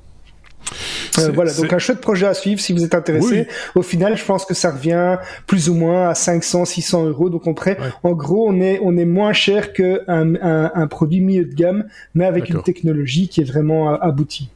Euh, 1.19 1.31
voilà, 1.33 1.53
donc 1.53 1.73
un 1.73 1.79
chouette 1.79 2.01
projet 2.01 2.27
à 2.27 2.35
suivre 2.35 2.61
si 2.61 2.73
vous 2.73 2.85
êtes 2.85 2.95
intéressé. 2.95 3.47
Au 3.75 3.83
final, 3.83 4.17
je 4.17 4.25
pense 4.25 4.45
que 4.45 4.55
ça 4.55 4.71
revient 4.71 5.17
plus 5.47 5.69
ou 5.69 5.75
moins 5.75 6.09
à 6.09 6.15
500, 6.15 6.65
600 6.65 7.07
euros. 7.07 7.31
Donc 7.31 7.47
on 7.47 7.55
prêt. 7.55 7.79
en 8.03 8.13
gros, 8.13 8.49
on 8.49 8.61
est 8.61 8.79
on 8.83 8.97
est 8.97 9.05
moins 9.05 9.33
cher 9.33 9.73
qu'un 9.73 9.99
un, 10.09 10.71
un, 10.75 10.87
produit 10.87 11.21
milieu 11.21 11.45
de 11.45 11.55
gamme, 11.55 11.85
mais 12.15 12.25
avec 12.25 12.51
une 12.51 12.63
technologie 12.63 13.29
qui 13.29 13.41
est 13.41 13.45
vraiment 13.45 13.95
aboutie. 13.95 14.51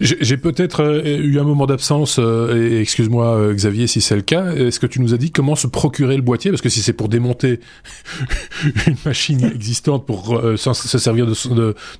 J'ai 0.00 0.36
peut-être 0.36 0.82
euh, 0.82 1.02
eu 1.04 1.38
un 1.38 1.44
moment 1.44 1.66
d'absence, 1.66 2.18
euh, 2.18 2.80
excuse-moi 2.80 3.26
euh, 3.26 3.54
Xavier 3.54 3.86
si 3.86 4.00
c'est 4.00 4.16
le 4.16 4.22
cas, 4.22 4.52
est-ce 4.52 4.80
que 4.80 4.86
tu 4.86 5.00
nous 5.00 5.14
as 5.14 5.16
dit 5.16 5.30
comment 5.30 5.56
se 5.56 5.66
procurer 5.66 6.16
le 6.16 6.22
boîtier? 6.22 6.50
Parce 6.50 6.62
que 6.62 6.68
si 6.68 6.80
c'est 6.80 6.92
pour 6.92 7.08
démonter 7.08 7.60
une 8.86 8.96
machine 9.04 9.44
existante 9.54 10.06
pour 10.06 10.40
se 10.56 10.98
servir 10.98 11.26
de, 11.26 11.34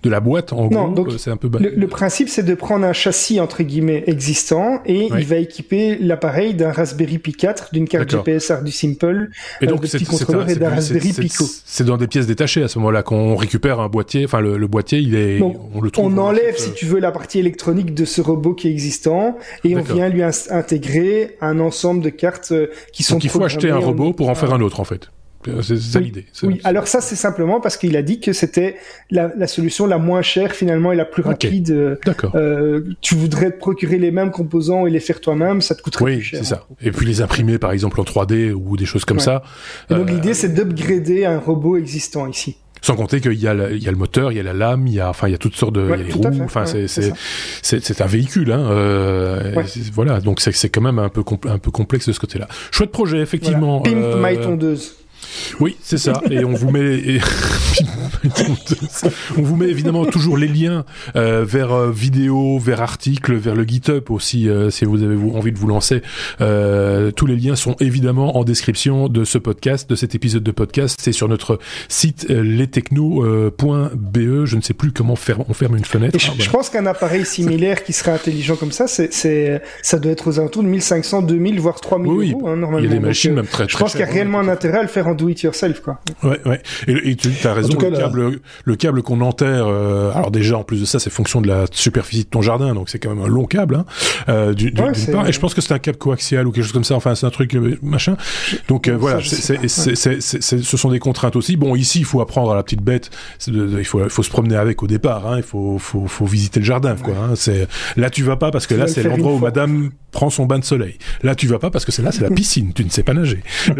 de, 0.02 0.10
la 0.10 0.20
boîte, 0.20 0.52
en 0.52 0.66
gros, 0.66 1.10
c'est 1.18 1.30
un 1.30 1.36
peu... 1.36 1.50
Le, 1.58 1.70
le, 1.70 1.86
principe 1.86 2.28
c'est 2.28 2.42
de 2.42 2.54
prendre 2.54 2.86
un 2.86 2.92
châssis 2.92 3.40
entre 3.40 3.62
guillemets 3.62 4.04
existant 4.06 4.80
et 4.86 5.08
il 5.18 5.26
va 5.26 5.36
équiper 5.36 5.98
l'appareil 5.98 6.54
d'un 6.54 6.72
Raspberry 6.72 7.18
Pi 7.18 7.32
4, 7.32 7.70
d'une 7.72 7.88
carte 7.88 8.10
GPS 8.10 8.52
du 8.64 8.72
Simple, 8.72 9.30
et 9.60 9.66
donc, 9.66 9.82
de 9.82 9.88
petits 9.88 10.04
contrôleurs 10.04 10.48
et 10.48 10.56
d'un 10.56 10.70
Raspberry 10.70 11.12
Pico. 11.12 11.44
C'est 11.64 11.84
dans 11.84 11.96
des 11.96 12.06
pièces 12.06 12.26
détachées 12.26 12.62
à 12.62 12.68
ce 12.68 12.78
moment-là 12.78 13.02
qu'on 13.02 13.36
récupère 13.36 13.80
un 13.80 13.88
boîtier, 13.88 14.24
enfin 14.24 14.40
le, 14.40 14.66
boîtier 14.66 14.98
il 15.00 15.14
est... 15.14 15.40
on 15.40 15.80
le 15.80 15.90
trouve... 15.90 16.12
On 16.12 16.18
enlève 16.18 16.56
si 16.56 16.72
tu 16.72 16.86
veux 16.86 17.00
la 17.00 17.12
partie 17.12 17.38
électronique 17.38 17.69
de 17.74 18.04
ce 18.04 18.20
robot 18.20 18.54
qui 18.54 18.68
est 18.68 18.70
existant 18.70 19.38
et 19.64 19.76
on 19.76 19.82
vient 19.82 20.08
lui 20.08 20.22
intégrer 20.22 21.36
un 21.40 21.60
ensemble 21.60 22.02
de 22.02 22.10
cartes 22.10 22.52
euh, 22.52 22.68
qui 22.92 23.02
sont. 23.02 23.14
Donc 23.14 23.24
il 23.24 23.30
faut 23.30 23.42
acheter 23.42 23.70
un 23.70 23.78
robot 23.78 24.12
pour 24.12 24.28
en 24.28 24.34
faire 24.34 24.52
un 24.52 24.60
autre 24.60 24.80
en 24.80 24.84
fait. 24.84 25.10
Euh, 25.48 25.62
c'est 25.62 25.78
ça 25.78 26.00
l'idée. 26.00 26.26
Oui, 26.42 26.60
alors 26.64 26.86
ça 26.86 27.00
c'est 27.00 27.16
simplement 27.16 27.60
parce 27.62 27.78
qu'il 27.78 27.96
a 27.96 28.02
dit 28.02 28.20
que 28.20 28.34
c'était 28.34 28.76
la, 29.10 29.46
solution 29.46 29.86
la 29.86 29.96
moins 29.96 30.20
chère 30.20 30.52
finalement 30.52 30.92
et 30.92 30.96
la 30.96 31.06
plus 31.06 31.22
rapide. 31.22 31.70
Euh, 31.70 31.96
D'accord. 32.04 32.36
tu 33.00 33.14
voudrais 33.14 33.50
te 33.50 33.58
procurer 33.58 33.98
les 33.98 34.10
mêmes 34.10 34.32
composants 34.32 34.86
et 34.86 34.90
les 34.90 35.00
faire 35.00 35.18
toi-même, 35.18 35.62
ça 35.62 35.74
te 35.74 35.80
coûterait 35.80 36.04
oui, 36.04 36.16
plus 36.16 36.24
cher. 36.24 36.40
Oui, 36.40 36.46
c'est 36.46 36.54
ça. 36.54 36.66
Et 36.82 36.90
puis 36.90 37.06
les 37.06 37.22
imprimer 37.22 37.56
par 37.56 37.72
exemple 37.72 38.00
en 38.00 38.04
3D 38.04 38.52
ou 38.52 38.76
des 38.76 38.84
choses 38.84 39.06
comme 39.06 39.20
ça. 39.20 39.42
donc 39.88 40.10
l'idée 40.10 40.34
c'est 40.34 40.52
d'upgrader 40.52 41.24
un 41.24 41.38
robot 41.38 41.78
existant 41.78 42.26
ici. 42.26 42.58
Sans 42.82 42.96
compter 42.96 43.20
qu'il 43.20 43.34
y, 43.34 43.46
a 43.46 43.54
le, 43.54 43.76
il 43.76 43.82
y 43.82 43.88
a 43.88 43.90
le 43.90 43.96
moteur, 43.96 44.32
il 44.32 44.36
y 44.36 44.40
a 44.40 44.42
la 44.42 44.52
lame, 44.52 44.86
il 44.86 44.94
y 44.94 45.00
a, 45.00 45.10
enfin, 45.10 45.28
il 45.28 45.32
y 45.32 45.34
a 45.34 45.38
toutes 45.38 45.56
sortes 45.56 45.74
de, 45.74 45.84
il 45.84 45.90
y 45.90 45.92
a 45.92 45.96
les 45.96 46.12
roues. 46.12 46.42
Enfin, 46.44 46.66
c'est, 46.66 46.88
c'est, 46.88 47.12
c'est, 47.62 48.00
un 48.00 48.06
véhicule, 48.06 48.52
hein. 48.52 48.70
Euh, 48.70 49.54
Voilà, 49.92 50.20
donc 50.20 50.40
c'est, 50.40 50.52
c'est 50.52 50.68
quand 50.70 50.80
même 50.80 50.98
un 50.98 51.08
peu, 51.08 51.22
un 51.48 51.58
peu 51.58 51.70
complexe 51.70 52.08
de 52.08 52.12
ce 52.12 52.20
côté-là. 52.20 52.48
Chouette 52.70 52.90
projet, 52.90 53.18
effectivement. 53.18 53.80
Pimp 53.80 53.96
euh, 53.96 54.22
my 54.22 54.40
tondeuse. 54.40 54.94
Oui, 55.60 55.76
c'est 55.82 55.98
ça. 55.98 56.20
Et 56.30 56.44
on 56.44 56.54
vous 56.54 56.70
met, 56.70 57.00
on 59.36 59.42
vous 59.42 59.56
met 59.56 59.68
évidemment 59.68 60.04
toujours 60.04 60.36
les 60.36 60.48
liens 60.48 60.84
euh, 61.16 61.44
vers 61.44 61.72
euh, 61.72 61.90
vidéos, 61.90 62.58
vers 62.58 62.80
articles, 62.80 63.34
vers 63.34 63.54
le 63.54 63.64
GitHub 63.64 64.10
aussi, 64.10 64.48
euh, 64.48 64.70
si 64.70 64.84
vous 64.84 65.02
avez 65.02 65.16
envie 65.16 65.52
de 65.52 65.58
vous 65.58 65.66
lancer. 65.66 66.02
Euh, 66.40 67.10
tous 67.10 67.26
les 67.26 67.36
liens 67.36 67.56
sont 67.56 67.76
évidemment 67.80 68.36
en 68.36 68.44
description 68.44 69.08
de 69.08 69.24
ce 69.24 69.38
podcast, 69.38 69.88
de 69.88 69.94
cet 69.94 70.14
épisode 70.14 70.42
de 70.42 70.50
podcast. 70.50 70.98
C'est 71.00 71.12
sur 71.12 71.28
notre 71.28 71.58
site 71.88 72.28
lestechno.be. 72.28 74.44
Je 74.44 74.56
ne 74.56 74.60
sais 74.60 74.74
plus 74.74 74.92
comment 74.92 75.16
faire, 75.16 75.48
on 75.48 75.54
ferme 75.54 75.76
une 75.76 75.84
fenêtre. 75.84 76.18
je, 76.18 76.30
ah, 76.30 76.50
pense 76.50 76.70
qu'un 76.70 76.86
appareil 76.86 77.24
similaire 77.24 77.84
qui 77.84 77.92
serait 77.92 78.12
intelligent 78.12 78.56
comme 78.56 78.72
ça, 78.72 78.86
c'est, 78.86 79.62
ça 79.82 79.98
doit 79.98 80.12
être 80.12 80.28
aux 80.28 80.38
alentours 80.38 80.62
de 80.62 80.68
1500, 80.68 81.22
2000, 81.22 81.60
voire 81.60 81.80
3000 81.80 82.12
oui, 82.12 82.32
euros, 82.32 82.48
hein, 82.48 82.56
normalement. 82.56 82.78
Il 82.78 82.90
y 82.90 82.92
a 82.92 82.98
des 82.98 83.00
machines 83.00 83.34
même 83.34 83.46
très, 83.46 83.66
très 83.66 83.72
Je 83.72 83.78
pense 83.78 83.92
qu'il 83.92 84.00
y 84.00 84.04
a 84.04 84.06
réellement 84.06 84.40
un 84.40 84.48
intérêt 84.48 84.78
à 84.78 84.82
le 84.82 84.88
faire 84.88 85.06
en 85.06 85.14
do 85.14 85.28
it 85.28 85.42
yourself, 85.42 85.80
quoi. 85.80 86.00
Ouais, 86.22 86.40
ouais. 86.46 86.60
Et, 86.86 87.16
tu 87.16 87.30
as 87.46 87.54
raison, 87.54 87.76
câble, 88.00 88.40
le 88.64 88.76
câble 88.76 89.02
qu'on 89.02 89.20
enterre, 89.20 89.66
euh, 89.66 90.12
alors 90.14 90.30
déjà, 90.30 90.58
en 90.58 90.64
plus 90.64 90.80
de 90.80 90.84
ça, 90.84 90.98
c'est 90.98 91.10
fonction 91.10 91.40
de 91.40 91.48
la 91.48 91.64
superficie 91.70 92.24
de 92.24 92.28
ton 92.28 92.42
jardin, 92.42 92.74
donc 92.74 92.88
c'est 92.88 92.98
quand 92.98 93.14
même 93.14 93.24
un 93.24 93.28
long 93.28 93.44
câble, 93.44 93.74
hein, 93.76 93.84
euh, 94.28 94.54
d'une 94.54 94.74
part. 94.74 95.28
Et 95.28 95.32
je 95.32 95.40
pense 95.40 95.54
que 95.54 95.60
c'est 95.60 95.72
un 95.72 95.78
câble 95.78 95.98
coaxial 95.98 96.46
ou 96.46 96.52
quelque 96.52 96.64
chose 96.64 96.72
comme 96.72 96.84
ça, 96.84 96.94
enfin, 96.94 97.14
c'est 97.14 97.26
un 97.26 97.30
truc, 97.30 97.54
euh, 97.54 97.78
machin. 97.82 98.16
Donc, 98.68 98.88
euh, 98.88 98.96
voilà, 98.96 99.20
ce 99.20 100.76
sont 100.76 100.90
des 100.90 100.98
contraintes 100.98 101.36
aussi. 101.36 101.56
Bon, 101.56 101.76
ici, 101.76 101.98
il 102.00 102.04
faut 102.04 102.20
apprendre 102.20 102.52
à 102.52 102.54
la 102.54 102.62
petite 102.62 102.82
bête, 102.82 103.10
il 103.46 103.84
faut, 103.84 104.02
il 104.02 104.10
faut 104.10 104.22
se 104.22 104.30
promener 104.30 104.56
avec 104.56 104.82
au 104.82 104.86
départ, 104.86 105.26
hein, 105.26 105.36
il 105.36 105.42
faut, 105.42 105.78
faut, 105.78 106.06
faut 106.06 106.26
visiter 106.26 106.60
le 106.60 106.66
jardin, 106.66 106.96
quoi. 106.96 107.14
Hein, 107.14 107.32
c'est, 107.34 107.68
là, 107.96 108.10
tu 108.10 108.22
vas 108.22 108.36
pas 108.36 108.50
parce 108.50 108.66
que 108.66 108.74
là, 108.74 108.86
c'est 108.86 109.02
l'endroit 109.02 109.32
où 109.32 109.38
madame 109.38 109.90
prend 110.10 110.30
son 110.30 110.46
bain 110.46 110.58
de 110.58 110.64
soleil. 110.64 110.98
Là, 111.22 111.34
tu 111.34 111.46
vas 111.46 111.58
pas 111.58 111.70
parce 111.70 111.84
que 111.84 111.92
c'est 111.92 112.02
là, 112.02 112.12
c'est 112.12 112.22
la 112.22 112.30
piscine, 112.30 112.72
tu 112.72 112.84
ne 112.84 112.90
sais 112.90 113.02
pas 113.02 113.14
nager. 113.14 113.42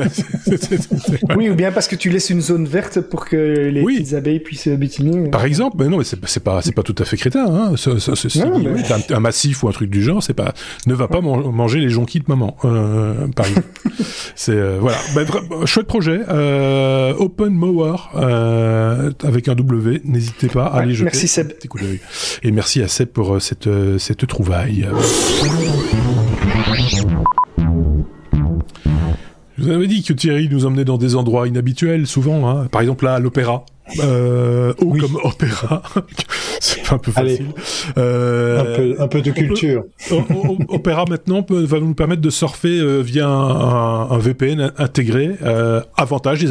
oui, 1.36 1.48
ou 1.50 1.54
bien 1.54 1.72
parce 1.72 1.88
que 1.88 1.96
tu 1.96 2.10
laisses 2.10 2.30
une 2.30 2.40
zone 2.40 2.66
verte 2.66 3.00
pour 3.00 3.24
que 3.24 3.36
les 3.36 3.82
petites 3.82 4.14
abeilles 4.14 4.40
puissent 4.40 4.68
butiner. 4.68 5.30
Par 5.30 5.44
exemple, 5.44 5.76
mais 5.80 5.88
non, 5.88 5.98
mais 5.98 6.04
c'est 6.04 6.40
pas 6.40 6.62
c'est 6.62 6.74
pas 6.74 6.82
tout 6.82 6.94
à 6.98 7.04
fait 7.04 7.16
crétin. 7.16 7.46
Hein. 7.46 7.74
un, 9.10 9.20
massif 9.20 9.62
ou 9.62 9.68
un 9.68 9.72
truc 9.72 9.90
du 9.90 10.02
genre, 10.02 10.22
c'est 10.22 10.34
pas 10.34 10.54
ne 10.86 10.94
va 10.94 11.08
pas 11.08 11.20
manger 11.20 11.80
les 11.80 11.90
jonquilles 11.90 12.20
de 12.20 12.28
maman. 12.28 12.56
Euh, 12.64 13.26
par 13.34 13.46
exemple. 13.46 13.68
c'est 14.34 14.52
euh, 14.52 14.78
voilà, 14.80 14.98
bah, 15.14 15.22
chouette 15.66 15.86
projet. 15.86 16.20
Euh, 16.28 17.14
Open 17.18 17.52
Mower 17.52 17.96
euh, 18.14 19.10
avec 19.22 19.48
un 19.48 19.54
W. 19.54 20.02
N'hésitez 20.04 20.48
pas 20.48 20.66
à 20.66 20.80
aller 20.80 20.94
jeter 20.94 21.04
merci 21.04 21.28
Seb. 21.28 21.52
coup. 21.68 21.78
Et 22.42 22.50
merci 22.50 22.82
à 22.82 22.88
Seb 22.88 23.08
pour 23.08 23.34
euh, 23.34 23.40
cette 23.40 23.68
cette 23.98 24.26
trouvaille. 24.26 24.88
Je 29.60 29.64
vous 29.64 29.70
avais 29.70 29.86
dit 29.86 30.02
que 30.02 30.14
Thierry 30.14 30.48
nous 30.48 30.64
emmenait 30.64 30.84
dans 30.86 30.96
des 30.96 31.16
endroits 31.16 31.46
inhabituels, 31.46 32.06
souvent. 32.06 32.48
Hein. 32.48 32.66
Par 32.68 32.80
exemple, 32.80 33.04
là, 33.04 33.14
à 33.14 33.18
l'opéra. 33.18 33.66
Euh, 33.98 34.72
ou 34.80 34.96
comme 34.96 35.16
opéra. 35.22 35.82
c'est 36.60 36.92
un 36.92 36.98
peu 36.98 37.12
facile. 37.12 37.48
Euh, 37.98 38.60
un, 38.60 38.76
peu, 38.76 39.02
un 39.02 39.08
peu 39.08 39.20
de 39.20 39.30
culture. 39.30 39.84
opéra 40.68 41.04
maintenant 41.08 41.42
peut, 41.42 41.62
va 41.64 41.80
nous 41.80 41.94
permettre 41.94 42.22
de 42.22 42.30
surfer 42.30 42.78
euh, 42.78 43.00
via 43.00 43.28
un, 43.28 44.10
un, 44.10 44.18
VPN 44.18 44.72
intégré. 44.78 45.36
Euh, 45.42 45.82
avantages, 45.96 46.44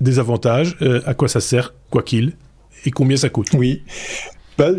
désavantages. 0.00 0.76
Euh, 0.80 1.02
à 1.04 1.14
quoi 1.14 1.28
ça 1.28 1.40
sert, 1.40 1.74
quoi 1.90 2.02
qu'il, 2.02 2.32
et 2.84 2.90
combien 2.90 3.16
ça 3.16 3.28
coûte. 3.28 3.48
Oui. 3.54 3.82
Bah, 4.56 4.70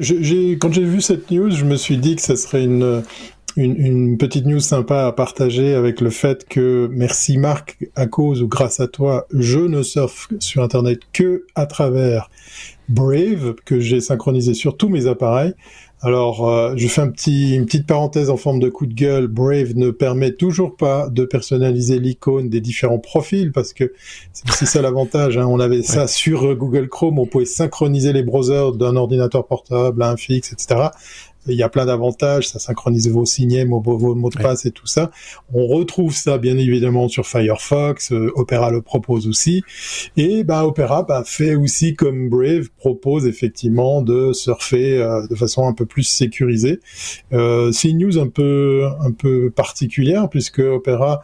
quand 0.60 0.74
j'ai 0.74 0.84
vu 0.84 1.02
cette 1.02 1.30
news, 1.30 1.52
je 1.52 1.64
me 1.64 1.76
suis 1.76 1.98
dit 1.98 2.16
que 2.16 2.22
ça 2.24 2.36
serait 2.36 2.64
une, 2.64 3.04
une, 3.58 3.76
une, 3.76 4.18
petite 4.18 4.46
news 4.46 4.60
sympa 4.60 5.06
à 5.06 5.12
partager 5.12 5.74
avec 5.74 6.00
le 6.00 6.10
fait 6.10 6.48
que 6.48 6.88
merci 6.92 7.38
Marc, 7.38 7.78
à 7.96 8.06
cause 8.06 8.42
ou 8.42 8.48
grâce 8.48 8.80
à 8.80 8.88
toi, 8.88 9.28
je 9.34 9.60
ne 9.60 9.82
surfe 9.82 10.30
sur 10.40 10.64
Internet 10.64 11.02
que 11.12 11.46
à 11.56 11.66
travers 11.66 12.30
Brave 12.90 13.56
que 13.66 13.80
j'ai 13.80 14.00
synchronisé 14.00 14.54
sur 14.54 14.78
tous 14.78 14.88
mes 14.88 15.08
appareils. 15.08 15.54
Alors, 16.02 16.48
euh, 16.48 16.74
je 16.78 16.88
fais 16.88 17.02
un 17.02 17.10
petit, 17.10 17.56
une 17.56 17.66
petite 17.66 17.88
parenthèse 17.88 18.30
en 18.30 18.38
forme 18.38 18.60
de 18.60 18.70
coup 18.70 18.86
de 18.86 18.94
gueule. 18.94 19.28
Brave 19.28 19.76
ne 19.76 19.90
permet 19.90 20.32
toujours 20.32 20.78
pas 20.78 21.10
de 21.10 21.26
personnaliser 21.26 22.00
l'icône 22.00 22.50
des 22.50 22.62
différents 22.62 23.00
profils 23.00 23.52
parce 23.52 23.74
que 23.74 23.92
c'est 24.32 24.48
aussi 24.48 24.68
ça 24.68 24.82
l'avantage. 24.84 25.38
Hein. 25.38 25.48
On 25.48 25.60
avait 25.60 25.82
ça 25.82 26.08
sur 26.08 26.56
Google 26.56 26.88
Chrome, 26.88 27.18
on 27.18 27.26
pouvait 27.26 27.46
synchroniser 27.46 28.14
les 28.14 28.22
browsers 28.22 28.74
d'un 28.78 28.96
ordinateur 28.96 29.48
portable 29.48 30.04
à 30.04 30.12
un 30.12 30.18
fixe, 30.18 30.54
etc 30.54 30.90
il 31.48 31.56
y 31.56 31.64
a 31.64 31.70
plein 31.70 31.86
d'avantages, 31.86 32.50
ça 32.50 32.60
synchronise 32.60 33.10
vos 33.10 33.26
signets, 33.26 33.66
vos, 33.66 34.16
mots 34.16 34.30
de 34.30 34.38
passe 34.38 34.66
et 34.66 34.72
tout 34.72 34.88
ça. 34.88 35.12
On 35.54 35.68
retrouve 35.68 36.14
ça 36.14 36.38
bien 36.38 36.58
évidemment 36.58 37.08
sur 37.08 37.26
Firefox, 37.26 38.12
euh, 38.12 38.32
Opera 38.36 38.72
le 38.72 38.82
propose 38.82 39.28
aussi, 39.28 39.64
et 40.16 40.44
bah 40.44 40.66
Opera 40.66 41.04
bah, 41.04 41.24
fait 41.26 41.56
aussi 41.56 41.96
comme 41.96 42.30
Brave 42.30 42.70
propose 42.78 43.26
effectivement 43.26 44.02
de 44.02 44.34
surfer 44.34 44.98
euh, 44.98 45.28
de 45.28 45.36
façon 45.36 45.68
un 45.68 45.74
peu 45.74 45.86
plus 45.86 46.04
sécurisée. 46.04 46.80
Euh, 47.34 47.72
c'est 47.72 47.90
une 47.90 47.98
news 47.98 48.18
un 48.20 48.28
peu 48.28 48.86
un 49.02 49.12
peu 49.12 49.50
particulière 49.50 50.30
puisque 50.30 50.60
Opera 50.60 51.24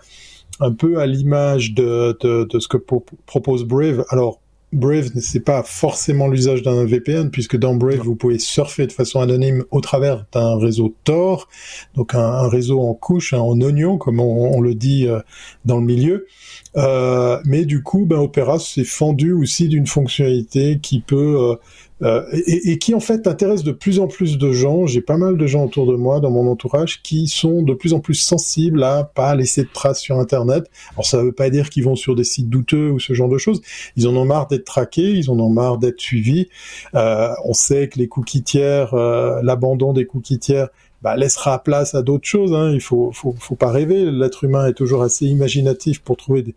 un 0.59 0.71
peu 0.71 0.99
à 0.99 1.05
l'image 1.05 1.73
de, 1.73 2.17
de, 2.21 2.45
de 2.45 2.59
ce 2.59 2.67
que 2.67 2.77
propose 3.25 3.63
Brave. 3.63 4.05
Alors 4.09 4.42
Brave, 4.73 5.09
c'est 5.21 5.43
pas 5.43 5.63
forcément 5.63 6.27
l'usage 6.27 6.61
d'un 6.63 6.85
VPN, 6.85 7.29
puisque 7.29 7.57
dans 7.57 7.75
Brave, 7.75 7.99
vous 7.99 8.15
pouvez 8.15 8.39
surfer 8.39 8.87
de 8.87 8.91
façon 8.91 9.21
anonyme 9.21 9.63
au 9.71 9.81
travers 9.81 10.25
d'un 10.31 10.57
réseau 10.57 10.95
Tor, 11.03 11.47
donc 11.95 12.15
un, 12.15 12.47
réseau 12.47 12.81
en 12.81 12.93
couche, 12.93 13.33
hein, 13.33 13.39
en 13.39 13.59
oignon, 13.61 13.97
comme 13.97 14.19
on, 14.19 14.59
le 14.61 14.75
dit 14.75 15.07
euh, 15.07 15.19
dans 15.65 15.77
le 15.77 15.85
milieu. 15.85 16.27
Euh, 16.75 17.39
mais 17.45 17.65
du 17.65 17.83
coup, 17.83 18.05
ben, 18.05 18.17
Opera 18.17 18.59
s'est 18.59 18.83
fendu 18.83 19.31
aussi 19.31 19.67
d'une 19.67 19.87
fonctionnalité 19.87 20.79
qui 20.81 20.99
peut 20.99 21.57
euh, 22.03 22.13
euh, 22.13 22.41
et, 22.45 22.77
qui 22.77 22.93
en 22.93 22.99
fait 22.99 23.27
intéresse 23.27 23.63
de 23.63 23.71
plus 23.71 23.99
en 23.99 24.07
plus 24.07 24.37
de 24.37 24.51
gens. 24.51 24.85
J'ai 24.85 25.01
pas 25.01 25.17
mal 25.17 25.37
de 25.37 25.47
gens 25.47 25.65
autour 25.65 25.85
de 25.85 25.95
moi, 25.95 26.19
dans 26.19 26.31
mon 26.31 26.49
entourage, 26.49 27.01
qui 27.01 27.27
sont 27.27 27.61
de 27.61 27.73
plus 27.73 27.93
en 27.93 27.99
plus 27.99 28.15
sensibles 28.15 28.83
à 28.83 29.03
pas 29.03 29.35
laisser 29.35 29.63
de 29.63 29.69
traces 29.73 30.01
sur 30.01 30.19
Internet. 30.19 30.69
Alors 30.93 31.05
ça 31.05 31.23
veut 31.23 31.31
pas 31.31 31.49
dire 31.49 31.69
qu'ils 31.69 31.83
vont 31.83 31.95
sur 31.95 32.15
des 32.15 32.23
sites 32.23 32.49
douteux 32.49 32.91
ou 32.91 32.99
ce 32.99 33.13
genre 33.13 33.29
de 33.29 33.37
choses. 33.37 33.61
Ils 33.95 34.07
en 34.07 34.15
ont 34.15 34.25
marre 34.25 34.47
d'être 34.47 34.65
traqués, 34.65 35.11
ils 35.11 35.29
en 35.29 35.39
ont 35.39 35.49
marre 35.49 35.77
d'être 35.77 35.99
suivis. 35.99 36.49
Euh, 36.95 37.29
on 37.45 37.53
sait 37.53 37.87
que 37.87 37.99
les 37.99 38.07
cookies 38.07 38.43
tiers, 38.43 38.93
euh, 38.93 39.41
l'abandon 39.41 39.93
des 39.93 40.05
cookies 40.05 40.39
tiers, 40.39 40.69
bah, 41.01 41.15
laissera 41.17 41.63
place 41.63 41.95
à 41.95 42.01
d'autres 42.01 42.27
choses. 42.27 42.53
Hein. 42.53 42.71
Il 42.73 42.81
faut, 42.81 43.11
faut, 43.13 43.35
faut 43.37 43.55
pas 43.55 43.71
rêver. 43.71 44.09
L'être 44.11 44.43
humain 44.43 44.67
est 44.67 44.73
toujours 44.73 45.03
assez 45.03 45.25
imaginatif 45.25 46.01
pour 46.01 46.17
trouver 46.17 46.43
des, 46.43 46.55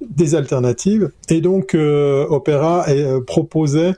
des 0.00 0.34
alternatives. 0.34 1.10
Et 1.28 1.40
donc, 1.40 1.74
euh, 1.74 2.26
Opera 2.28 2.86
proposait 3.26 3.92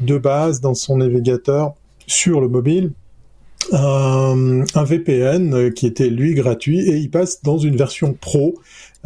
de 0.00 0.18
base 0.18 0.60
dans 0.60 0.74
son 0.74 0.98
navigateur 0.98 1.74
sur 2.06 2.40
le 2.40 2.48
mobile 2.48 2.92
un, 3.72 4.64
VPN 4.84 5.72
qui 5.72 5.86
était 5.86 6.10
lui 6.10 6.34
gratuit 6.34 6.80
et 6.80 6.96
il 6.96 7.10
passe 7.10 7.42
dans 7.42 7.58
une 7.58 7.76
version 7.76 8.12
pro 8.12 8.54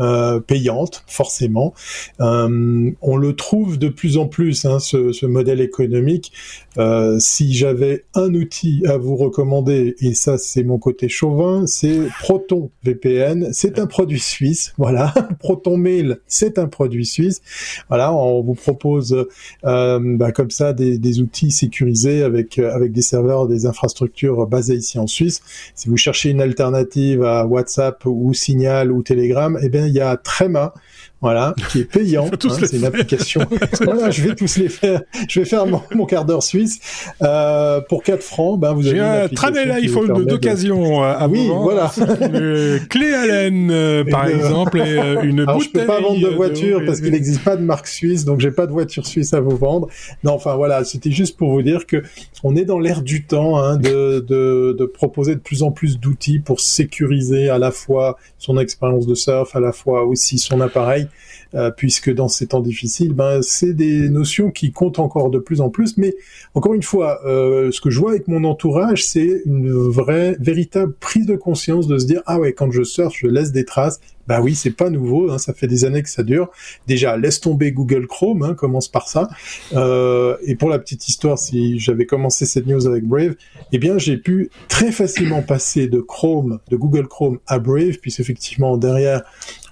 euh, 0.01 0.39
payante, 0.39 1.03
forcément. 1.09 1.75
Euh, 2.21 2.91
on 3.03 3.17
le 3.17 3.33
trouve 3.35 3.79
de 3.79 3.89
plus 3.89 4.17
en 4.17 4.27
plus, 4.27 4.65
hein, 4.65 4.79
ce, 4.79 5.27
modèle 5.27 5.61
économique. 5.61 6.33
Euh, 6.79 7.17
si 7.19 7.53
j'avais 7.53 8.05
un 8.15 8.33
outil 8.35 8.83
à 8.87 8.97
vous 8.97 9.17
recommander, 9.17 9.97
et 10.01 10.15
ça 10.15 10.39
c'est 10.39 10.63
mon 10.63 10.79
côté 10.79 11.09
chauvin, 11.09 11.67
c'est 11.67 11.99
Proton 12.21 12.71
VPN. 12.85 13.49
C'est 13.53 13.81
un 13.81 13.87
produit 13.87 14.21
suisse, 14.21 14.73
voilà. 14.79 15.13
Proton 15.41 15.77
Mail, 15.77 16.21
c'est 16.29 16.61
un 16.61 16.69
produit 16.69 17.07
suisse. 17.07 17.43
Voilà, 17.89 18.13
on 18.13 18.41
vous 18.43 18.55
propose 18.55 19.27
bah, 19.65 20.33
comme 20.33 20.51
ça 20.51 20.73
des, 20.73 20.99
des, 20.99 21.21
outils 21.21 21.51
sécurisés 21.51 22.23
avec 22.23 22.59
avec 22.61 22.93
des 22.93 23.03
serveurs, 23.03 23.49
des 23.49 23.67
infrastructures 23.67 24.47
basées 24.47 24.77
ici 24.77 24.99
en 25.01 25.09
Suisse. 25.09 25.43
Si 25.75 25.89
vous 25.89 25.97
cherchez 25.97 26.31
une 26.31 26.41
alternative 26.41 27.25
à 27.25 27.47
WhatsApp 27.47 28.05
ou 28.07 28.33
Signal 28.33 28.93
ou 28.93 29.03
Telegram, 29.03 29.59
eh 29.61 29.69
bien 29.69 29.88
il 29.89 29.95
y 29.95 30.01
a 30.01 30.17
Trema, 30.17 30.73
voilà, 31.21 31.55
qui 31.71 31.81
est 31.81 31.85
payant. 31.85 32.29
Hein, 32.39 32.51
c'est 32.61 32.77
une 32.77 32.85
application. 32.85 33.41
voilà, 33.81 34.11
je 34.11 34.23
vais 34.23 34.35
tous 34.35 34.57
les 34.59 34.69
faire. 34.69 35.03
Je 35.29 35.41
vais 35.41 35.47
faire 35.47 35.67
mon, 35.67 36.07
quart 36.07 36.25
d'heure 36.25 36.43
suisse 36.43 36.81
euh, 37.23 37.81
pour 37.81 38.03
4 38.03 38.23
francs. 38.23 38.61
Ben 38.61 38.73
vous 38.73 38.87
avez 38.87 39.01
un 39.01 39.29
Tramel 39.29 39.71
iPhone 39.71 40.25
d'occasion 40.25 41.03
à 41.03 41.27
oui, 41.29 41.49
voilà. 41.49 41.91
Une 42.21 42.81
clé 42.89 43.13
Allen 43.13 43.71
euh, 43.71 44.05
par 44.05 44.27
exemple 44.29 44.79
et 44.79 44.99
euh, 44.99 45.23
une 45.23 45.41
Alors, 45.41 45.57
bouteille. 45.57 45.71
Je 45.75 45.81
peux 45.81 45.87
pas 45.87 46.01
vendre 46.01 46.21
de 46.21 46.29
voiture 46.29 46.83
parce 46.87 47.01
qu'il 47.01 47.11
n'existe 47.11 47.43
pas 47.43 47.57
de 47.57 47.63
marque 47.63 47.89
suisse, 47.89 48.25
donc 48.25 48.41
j'ai 48.41 48.51
pas 48.51 48.67
de 48.67 48.73
voiture 48.73 49.07
suisse 49.07 49.35
à 49.35 49.41
vous 49.41 49.57
vendre. 49.57 49.89
Non, 50.25 50.33
enfin 50.33 50.55
voilà, 50.55 50.85
c'était 50.85 51.11
juste 51.11 51.37
pour 51.37 51.51
vous 51.51 51.63
dire 51.63 51.87
que 51.87 52.03
on 52.45 52.57
est 52.57 52.65
dans 52.65 52.79
l'ère 52.79 53.03
du 53.03 53.25
temps 53.25 53.59
hein, 53.59 53.77
de, 53.77 54.21
de, 54.21 54.77
de 54.79 54.85
proposer 54.87 55.35
de 55.35 55.41
plus 55.41 55.63
en 55.63 55.73
plus 55.73 55.99
d'outils 55.99 56.39
pour 56.39 56.61
sécuriser 56.61 57.49
à 57.49 57.59
la 57.59 57.71
fois 57.71 58.17
son 58.39 58.59
expérience 58.59 59.07
de 59.07 59.15
surf, 59.15 59.55
à 59.57 59.61
la 59.61 59.73
fois 59.73 60.05
aussi 60.05 60.39
son 60.39 60.61
appareil 60.61 61.08
euh, 61.55 61.71
puisque 61.71 62.13
dans 62.13 62.29
ces 62.29 62.49
temps 62.49 62.61
difficiles, 62.61 63.15
ben 63.15 63.41
c'est 63.43 63.73
des 63.73 64.09
notions 64.11 64.51
qui 64.51 64.71
comptent 64.71 64.99
encore 64.99 65.31
de 65.31 65.39
plus 65.39 65.61
en 65.61 65.71
plus. 65.71 65.97
Mais 65.97 66.15
encore 66.55 66.75
une 66.75 66.83
fois, 66.83 67.21
euh, 67.27 67.71
ce 67.71 67.81
que 67.81 67.91
je 67.91 67.99
vois 67.99 68.11
avec 68.11 68.29
mon 68.29 68.45
entourage, 68.45 69.05
c'est 69.05 69.43
une 69.47 69.71
vraie, 69.71 70.37
véritable 70.41 70.93
prise 71.01 71.27
de 71.27 71.37
conscience 71.37 71.87
de 71.87 71.99
se 71.99 72.07
dire 72.07 72.23
ah 72.27 72.39
ouais, 72.39 72.53
quand 72.53 72.71
je 72.71 72.83
surfe, 72.83 73.15
je 73.17 73.27
laisse 73.27 73.53
des 73.53 73.65
traces 73.65 74.01
bah 74.29 74.43
oui, 74.43 74.55
c'est 74.55 74.73
pas 74.73 74.91
nouveau, 74.91 75.31
hein, 75.31 75.39
ça 75.39 75.55
fait 75.55 75.67
des 75.67 75.87
années 75.87 76.03
que 76.03 76.11
ça 76.11 76.23
dure. 76.23 76.51
Déjà, 76.87 77.17
laisse 77.17 77.41
tomber 77.41 77.73
Google 77.73 78.07
Chrome, 78.07 78.43
hein, 78.43 78.55
commence 78.55 78.87
par 78.87 79.09
ça. 79.09 79.31
Euh, 79.73 80.37
et 80.43 80.55
pour 80.55 80.69
la 80.69 80.79
petite 80.79 81.09
histoire, 81.09 81.39
si 81.39 81.79
j'avais 81.79 82.05
commencé 82.05 82.45
cette 82.45 82.67
news 82.67 82.87
avec 82.87 83.05
Brave, 83.05 83.37
eh 83.73 83.79
bien 83.79 83.97
j'ai 83.97 84.19
pu 84.19 84.51
très 84.69 84.93
facilement 84.93 85.41
passer 85.41 85.89
de 85.89 86.01
Chrome, 86.01 86.59
de 86.71 86.77
Google 86.77 87.09
Chrome 87.09 87.39
à 87.47 87.59
Brave, 87.59 87.99
puisque 88.03 88.21
effectivement 88.21 88.77
derrière, 88.77 89.23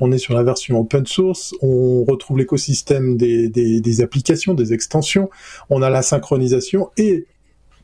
on 0.01 0.11
est 0.11 0.19
sur 0.19 0.33
la 0.33 0.42
version 0.42 0.81
open 0.81 1.05
source, 1.05 1.55
on 1.61 2.05
retrouve 2.05 2.38
l'écosystème 2.38 3.19
des 3.19 4.01
applications, 4.01 4.55
des 4.55 4.73
extensions, 4.73 5.29
on 5.69 5.83
a 5.83 5.90
la 5.90 6.01
synchronisation 6.01 6.88
et 6.97 7.27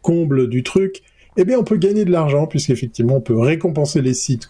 comble 0.01 0.49
du 0.49 0.63
truc, 0.63 1.03
eh 1.37 1.45
bien, 1.45 1.59
on 1.59 1.64
peut 1.64 1.77
gagner 1.77 2.05
de 2.05 2.11
l'argent 2.11 2.47
puisqu'effectivement, 2.47 3.16
on 3.16 3.21
peut 3.21 3.38
récompenser 3.38 4.03
les 4.03 4.14
sites 4.14 4.47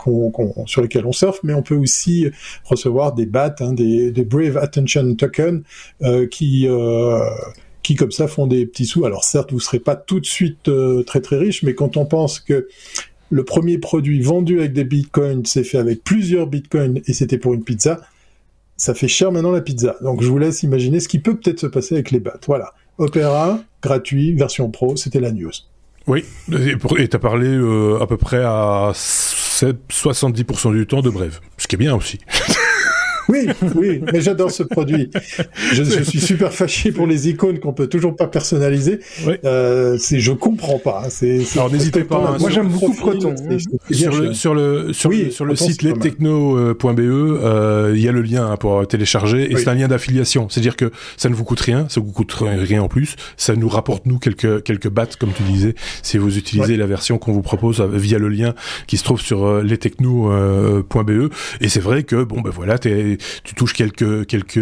sur 0.67 0.83
lesquels 0.83 1.07
on 1.07 1.13
surfe, 1.13 1.41
mais 1.45 1.55
on 1.55 1.63
peut 1.63 1.77
aussi 1.77 2.27
recevoir 2.65 3.15
des 3.15 3.27
BAT, 3.27 3.57
hein, 3.61 3.73
des, 3.73 4.11
Brave 4.25 4.57
Attention 4.57 5.15
Token, 5.15 5.63
euh, 6.03 6.27
qui 6.27 6.67
euh, 6.67 7.21
qui 7.83 7.95
comme 7.95 8.13
ça 8.13 8.27
font 8.27 8.47
des 8.47 8.67
petits 8.67 8.87
sous. 8.87 9.05
Alors 9.05 9.25
certes, 9.25 9.53
vous 9.53 9.61
serez 9.61 9.79
pas 9.79 9.97
tout 9.97 10.21
de 10.21 10.27
suite 10.27 10.69
euh, 10.69 11.03
très 11.05 11.21
très 11.21 11.37
riche, 11.37 11.63
mais 11.63 11.75
quand 11.75 11.97
on 11.97 12.05
pense 12.05 12.41
que 12.41 12.69
le 13.31 13.45
premier 13.45 13.79
produit 13.79 14.21
vendu 14.21 14.59
avec 14.59 14.73
des 14.73 14.85
bitcoins 14.85 15.45
s'est 15.47 15.65
fait 15.65 15.79
avec 15.79 16.03
plusieurs 16.05 16.47
bitcoins 16.47 17.01
et 17.07 17.13
c'était 17.13 17.39
pour 17.39 17.55
une 17.55 17.65
pizza, 17.65 18.01
ça 18.77 18.95
fait 18.95 19.09
cher 19.09 19.31
maintenant 19.31 19.53
la 19.53 19.61
pizza. 19.61 19.97
Donc 20.03 20.23
je 20.23 20.29
vous 20.29 20.39
laisse 20.39 20.63
imaginer 20.65 21.01
ce 21.01 21.09
qui 21.09 21.21
peut 21.21 21.37
peut-être 21.37 21.61
se 21.61 21.67
passer 21.67 21.95
avec 21.95 22.11
les 22.11 22.21
BAT. 22.21 22.41
Voilà. 22.47 22.73
Opera, 22.99 23.61
gratuit, 23.83 24.35
version 24.35 24.71
pro, 24.71 24.97
c'était 24.97 25.21
la 25.21 25.33
news. 25.33 25.53
Oui, 26.07 26.25
et 26.99 27.09
tu 27.09 27.17
as 27.17 27.19
parlé 27.19 27.47
euh, 27.49 28.01
à 28.01 28.07
peu 28.07 28.17
près 28.17 28.43
à 28.43 28.93
70% 28.93 30.73
du 30.73 30.87
temps 30.87 31.01
de 31.01 31.11
brève, 31.11 31.41
ce 31.59 31.69
qui 31.69 31.77
est 31.77 31.79
bien 31.79 31.95
aussi. 31.95 32.19
Oui, 33.29 33.47
oui, 33.75 34.01
mais 34.13 34.21
j'adore 34.21 34.51
ce 34.51 34.63
produit. 34.63 35.11
Je, 35.73 35.85
je, 35.85 36.03
suis 36.03 36.21
super 36.21 36.53
fâché 36.53 36.93
pour 36.93 37.07
les 37.07 37.29
icônes 37.29 37.59
qu'on 37.59 37.73
peut 37.73 37.87
toujours 37.87 38.17
pas 38.17 38.27
personnaliser. 38.27 39.01
Oui. 39.27 39.35
Euh, 39.45 39.97
c'est, 39.99 40.21
je 40.21 40.33
comprends 40.33 40.79
pas. 40.79 41.07
C'est, 41.09 41.43
Alors 41.55 41.71
n'hésitez 41.71 42.05
pas. 42.05 42.33
Hein, 42.35 42.37
moi 42.41 42.51
j'aime 42.51 42.69
beaucoup 42.69 42.93
Proton. 42.93 43.35
Sur 43.91 44.15
le, 44.15 44.35
sur 44.35 44.55
le 44.55 44.93
sur 44.93 45.11
le 45.11 45.31
sur 45.31 45.45
le 45.45 45.57
site 45.57 45.83
lestechno.be, 45.83 46.99
euh, 47.01 47.93
il 47.95 48.03
y 48.03 48.09
a 48.09 48.13
le 48.13 48.23
lien 48.23 48.51
hein, 48.51 48.57
pour 48.57 48.87
télécharger 48.87 49.51
et 49.51 49.57
c'est 49.57 49.69
un 49.69 49.75
lien 49.75 49.89
d'affiliation. 49.89 50.49
C'est-à-dire 50.49 50.77
que 50.77 50.91
ça 51.17 51.29
ne 51.29 51.35
vous 51.35 51.45
coûte 51.45 51.61
rien, 51.61 51.87
ça 51.89 52.01
vous 52.01 52.13
coûte 52.13 52.33
rien 52.33 52.83
en 52.83 52.89
plus. 52.89 53.17
Ça 53.37 53.55
nous 53.57 53.69
rapporte 53.69 54.07
nous 54.07 54.19
quelques 54.19 54.63
quelques 54.63 54.89
bahts 54.89 55.17
comme 55.19 55.33
tu 55.33 55.43
disais 55.43 55.75
si 56.03 56.19
vous 56.19 56.39
utilisez 56.39 56.77
la 56.77 56.87
version 56.87 57.19
qu'on 57.19 57.33
vous 57.33 57.43
propose 57.43 57.81
euh, 57.81 57.87
via 57.87 58.19
le 58.19 58.29
lien 58.29 58.55
qui 58.87 58.97
se 58.97 59.05
trouve 59.05 59.21
sur 59.21 59.45
euh, 59.45 59.63
lestechno.be. 59.63 61.33
Et 61.61 61.69
c'est 61.69 61.81
vrai 61.81 62.03
que 62.03 62.25
bon 62.25 62.41
ben 62.41 62.51
voilà, 62.51 62.79
t'es 62.79 63.12
tu 63.45 63.55
touches 63.55 63.75
quelques 63.75 64.27
quelques 64.27 64.61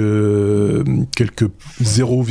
quelques 1.17 1.51
0, 1.81 2.27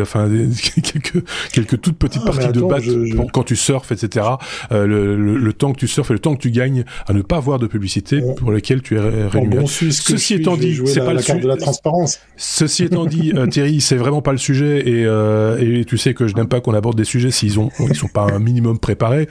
enfin 0.00 0.28
quelques 0.84 1.24
quelques 1.52 1.80
toutes 1.80 1.98
petites 1.98 2.22
ah, 2.24 2.30
parties 2.30 2.52
de 2.52 2.60
batte 2.60 3.30
quand 3.32 3.44
tu 3.44 3.56
surfes, 3.56 3.92
etc. 3.92 4.26
Euh, 4.72 4.86
le, 4.86 5.16
le, 5.16 5.52
temps 5.52 5.72
que 5.72 5.78
tu 5.78 5.88
surfes 5.88 6.10
et 6.10 6.14
le 6.14 6.18
temps 6.18 6.34
que 6.34 6.40
tu 6.40 6.50
gagnes 6.50 6.84
à 7.06 7.12
ne 7.12 7.22
pas 7.22 7.36
avoir 7.36 7.58
de 7.58 7.66
publicité 7.66 8.22
pour 8.36 8.50
lequel 8.50 8.82
tu 8.82 8.96
es 8.96 9.26
rémunéré. 9.26 9.66
Ceci 9.66 10.34
étant 10.34 10.56
dit, 10.56 10.80
c'est 10.86 11.00
pas 11.00 11.12
le 11.12 11.20
sujet 11.20 11.40
de 11.40 11.48
la 11.48 11.56
transparence. 11.56 12.18
Ceci 12.36 12.84
étant 12.84 13.04
dit, 13.04 13.32
euh, 13.34 13.46
Thierry, 13.46 13.80
c'est 13.80 13.96
vraiment 13.96 14.22
pas 14.22 14.32
le 14.32 14.38
sujet 14.38 14.88
et, 14.88 15.04
euh, 15.04 15.58
et 15.58 15.84
tu 15.84 15.98
sais 15.98 16.14
que 16.14 16.26
je 16.26 16.34
n'aime 16.34 16.48
pas 16.48 16.60
qu'on 16.60 16.74
aborde 16.74 16.96
des 16.96 17.04
sujets 17.04 17.30
s'ils 17.30 17.58
ont 17.58 17.70
ils 17.80 17.96
sont 17.96 18.08
pas 18.08 18.22
un 18.22 18.38
minimum 18.38 18.78
préparés 18.78 19.28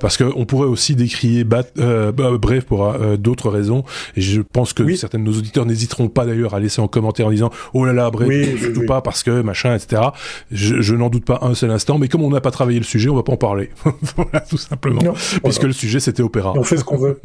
parce 0.00 0.16
que 0.16 0.24
on 0.36 0.44
pourrait 0.44 0.68
aussi 0.68 0.94
décrier 0.94 1.44
bat, 1.44 1.64
bref 2.12 2.64
pour 2.64 2.92
d'autres 3.18 3.50
raisons 3.50 3.84
et 4.16 4.20
je 4.20 4.40
pense 4.40 4.72
que 4.72 4.94
certains 4.94 5.18
de 5.18 5.24
nos 5.24 5.32
auditeurs 5.32 5.66
n'hésiteront 5.72 6.08
pas 6.08 6.24
d'ailleurs 6.24 6.54
à 6.54 6.60
laisser 6.60 6.80
en 6.80 6.88
commentaire 6.88 7.26
en 7.26 7.30
disant 7.30 7.50
oh 7.74 7.84
là 7.84 7.92
là 7.92 8.10
bref 8.10 8.60
surtout 8.60 8.86
pas 8.86 9.00
parce 9.00 9.22
que 9.22 9.42
machin 9.42 9.74
etc 9.74 10.02
je, 10.50 10.94
n'en 10.94 11.08
doute 11.08 11.24
pas 11.24 11.38
un 11.42 11.54
seul 11.54 11.70
instant 11.70 11.98
mais 11.98 12.08
comme 12.08 12.22
on 12.22 12.30
n'a 12.30 12.40
pas 12.40 12.50
travaillé 12.50 12.78
le 12.78 12.84
sujet 12.84 13.08
on 13.08 13.16
va 13.16 13.22
pas 13.22 13.32
en 13.32 13.36
parler. 13.36 13.70
Voilà 14.16 14.40
tout 14.40 14.58
simplement. 14.58 15.00
Puisque 15.42 15.62
le 15.62 15.72
sujet 15.72 16.00
c'était 16.00 16.22
opéra. 16.22 16.52
On 16.56 16.64
fait 16.64 16.76
ce 16.76 16.84
qu'on 16.84 16.98
veut. 16.98 17.20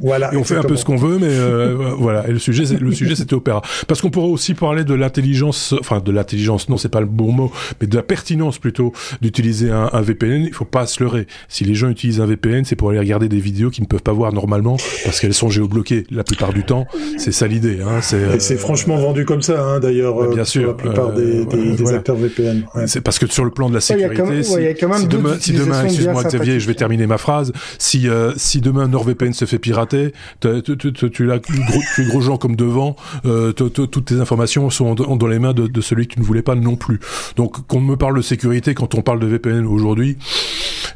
Voilà 0.00 0.32
et 0.34 0.36
on 0.36 0.44
fait 0.44 0.56
un 0.56 0.62
peu 0.62 0.76
ce 0.76 0.84
qu'on 0.84 0.96
veut 0.96 1.18
mais 1.18 1.28
euh, 1.28 1.94
voilà. 1.96 2.28
Et 2.28 2.32
le 2.32 2.38
sujet 2.38 2.64
le 2.76 2.92
sujet 2.92 3.16
c'était 3.16 3.34
opéra. 3.34 3.62
Parce 3.88 4.00
qu'on 4.00 4.10
pourrait 4.10 4.28
aussi 4.28 4.54
parler 4.54 4.84
de 4.84 4.94
l'intelligence 4.94 5.74
enfin 5.80 6.00
de 6.00 6.12
l'intelligence 6.12 6.68
non 6.68 6.76
c'est 6.76 6.88
pas 6.88 7.00
le 7.00 7.06
bon 7.06 7.32
mot 7.32 7.52
mais 7.80 7.86
de 7.86 7.96
la 7.96 8.02
pertinence 8.02 8.58
plutôt 8.58 8.92
d'utiliser 9.20 9.70
un, 9.70 9.90
un, 9.92 10.00
VPN 10.02 10.42
il 10.42 10.52
faut 10.52 10.64
pas 10.64 10.86
se 10.86 11.02
leurrer. 11.02 11.26
Si 11.48 11.64
les 11.64 11.74
gens 11.74 11.88
utilisent 11.88 12.20
un 12.20 12.26
VPN 12.26 12.64
c'est 12.64 12.76
pour 12.76 12.90
aller 12.90 12.98
regarder 12.98 13.28
des 13.28 13.40
vidéos 13.40 13.70
qu'ils 13.70 13.84
ne 13.84 13.88
peuvent 13.88 14.02
pas 14.02 14.12
voir 14.12 14.32
normalement 14.32 14.76
parce 15.04 15.20
qu'elles 15.20 15.34
sont 15.34 15.48
géobloquées 15.48 16.04
la 16.10 16.24
plupart 16.24 16.52
du 16.52 16.64
temps. 16.64 16.86
C'est 17.18 17.32
ça 17.32 17.46
l'idée 17.46 17.80
hein. 17.80 17.85
Hein, 17.86 18.00
c'est 18.02 18.40
c'est 18.40 18.56
franchement 18.56 18.96
vendu 18.96 19.24
comme 19.24 19.42
ça, 19.42 19.62
hein, 19.64 19.80
d'ailleurs. 19.80 20.28
bien 20.30 20.44
sûr, 20.44 20.68
la 20.68 20.74
plupart 20.74 21.12
des, 21.12 21.44
des, 21.44 21.92
acteurs 21.92 22.16
VPN. 22.16 22.64
C'est 22.86 23.00
parce 23.00 23.18
que 23.18 23.26
sur 23.26 23.44
le 23.44 23.50
plan 23.50 23.68
de 23.68 23.74
la 23.74 23.80
sécurité, 23.80 24.42
si, 24.42 24.56
demain, 25.06 25.36
si 25.38 25.52
demain 25.52 25.84
excuse-moi 25.84 26.24
Xavier, 26.24 26.60
je 26.60 26.66
vais 26.66 26.74
terminer 26.74 27.06
ma 27.06 27.18
phrase. 27.18 27.52
Si 27.78 28.08
si 28.36 28.60
demain 28.60 28.88
NordVPN 28.88 29.32
se 29.32 29.44
fait 29.44 29.58
pirater, 29.58 30.12
tu 30.40 30.48
as 30.48 31.38
plus 31.94 32.08
gros 32.08 32.20
gens 32.20 32.38
comme 32.38 32.56
devant, 32.56 32.96
toutes 33.54 34.04
tes 34.04 34.16
informations 34.16 34.70
sont 34.70 34.94
dans 34.94 35.26
les 35.26 35.38
mains 35.38 35.54
de 35.54 35.80
celui 35.80 36.06
que 36.06 36.14
tu 36.14 36.20
ne 36.20 36.24
voulais 36.24 36.42
pas 36.42 36.54
non 36.54 36.76
plus. 36.76 37.00
Donc 37.36 37.66
qu'on 37.66 37.80
me 37.80 37.96
parle 37.96 38.16
de 38.16 38.22
sécurité 38.22 38.74
quand 38.74 38.94
on 38.94 39.02
parle 39.02 39.20
de 39.20 39.26
VPN 39.26 39.66
aujourd'hui, 39.66 40.16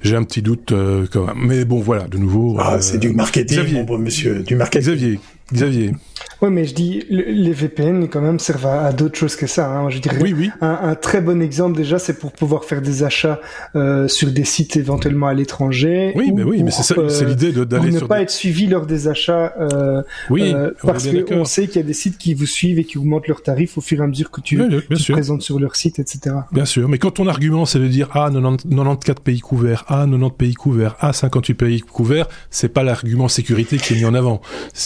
j'ai 0.03 0.17
un 0.17 0.25
petit 0.25 0.43
doute 0.43 0.73
quand 1.13 1.27
même. 1.27 1.37
Mais 1.47 1.65
bon, 1.65 1.81
voilà, 1.81 2.09
de 2.09 2.19
nouveau. 2.19 2.57
Ah, 2.59 2.81
c'est 2.81 2.99
du 2.99 3.11
marketing, 3.11 3.85
mon 3.87 3.99
monsieur, 3.99 4.41
du 4.41 4.57
marketing. 4.57 4.81
Xavier, 4.81 5.21
Xavier. 5.53 5.93
Oui, 6.43 6.49
mais 6.51 6.65
je 6.65 6.75
dis, 6.75 7.05
les 7.11 7.53
VPN 7.53 8.09
quand 8.09 8.21
même 8.21 8.39
servent 8.39 8.67
à, 8.67 8.93
d'autres 8.93 9.17
choses 9.17 9.37
que 9.37 9.47
ça. 9.47 9.71
Hein. 9.71 9.91
Je 9.91 9.99
dirais 9.99 10.19
oui, 10.21 10.35
oui. 10.37 10.51
Un, 10.61 10.79
un, 10.83 10.95
très 10.95 11.21
bon 11.21 11.43
exemple 11.43 11.77
déjà, 11.77 11.99
c'est 11.99 12.19
pour 12.19 12.33
pouvoir 12.33 12.65
faire 12.65 12.81
des 12.81 13.03
achats 13.03 13.41
euh, 13.77 14.09
sur 14.09 14.31
des 14.31 14.45
sites 14.45 14.77
éventuellement 14.77 15.27
à 15.27 15.35
l'étranger. 15.35 16.13
Oui, 16.15 16.33
mais 16.35 16.43
oui, 16.43 16.63
mais 16.63 16.71
c'est 16.71 16.97
euh, 16.97 17.25
l'idée 17.25 17.53
d'aller 17.53 17.93
sur 17.93 18.03
ne 18.03 18.07
pas 18.07 18.23
être 18.23 18.31
suivi 18.31 18.67
lors 18.67 18.87
des 18.87 19.09
achats. 19.09 19.55
Euh, 19.61 20.03
oui, 20.29 20.53
euh, 20.55 20.71
parce 20.83 21.07
qu'on 21.29 21.45
sait 21.45 21.67
qu'il 21.67 21.77
y 21.77 21.85
a 21.85 21.87
des 21.87 21.93
sites 21.93 22.19
qui 22.19 22.35
vous 22.35 22.47
suivent 22.47 22.79
et 22.79 22.85
qui 22.85 22.99
augmentent 22.99 23.29
leurs 23.29 23.43
tarifs 23.43 23.79
au 23.79 23.81
fur 23.81 24.01
et 24.01 24.05
à 24.05 24.07
mesure 24.07 24.31
que 24.31 24.41
tu, 24.41 24.57
te 24.57 25.13
présentes 25.13 25.43
sur 25.43 25.59
leur 25.59 25.77
site, 25.77 25.99
etc. 25.99 26.37
Bien 26.53 26.65
sûr, 26.65 26.89
mais 26.89 26.99
quand 26.99 27.13
ton 27.13 27.27
argument 27.27 27.67
c'est 27.67 27.79
de 27.79 27.89
dire 27.89 28.09
ah 28.13 28.31
94 28.31 29.21
pays 29.23 29.41
couverts, 29.41 29.85
ah 29.89 30.07
90 30.07 30.31
pays 30.37 30.55
couverts, 30.55 30.97
ah 31.01 31.13
58 31.13 31.55
pays 31.55 31.81
couverts, 31.81 32.29
c'est 32.51 32.69
pas 32.69 32.83
l'argument 32.83 33.29
sécurité 33.29 33.77
qui 33.77 33.95
est 33.95 33.97
mis 33.97 34.05
en 34.05 34.15
avant. 34.15 34.41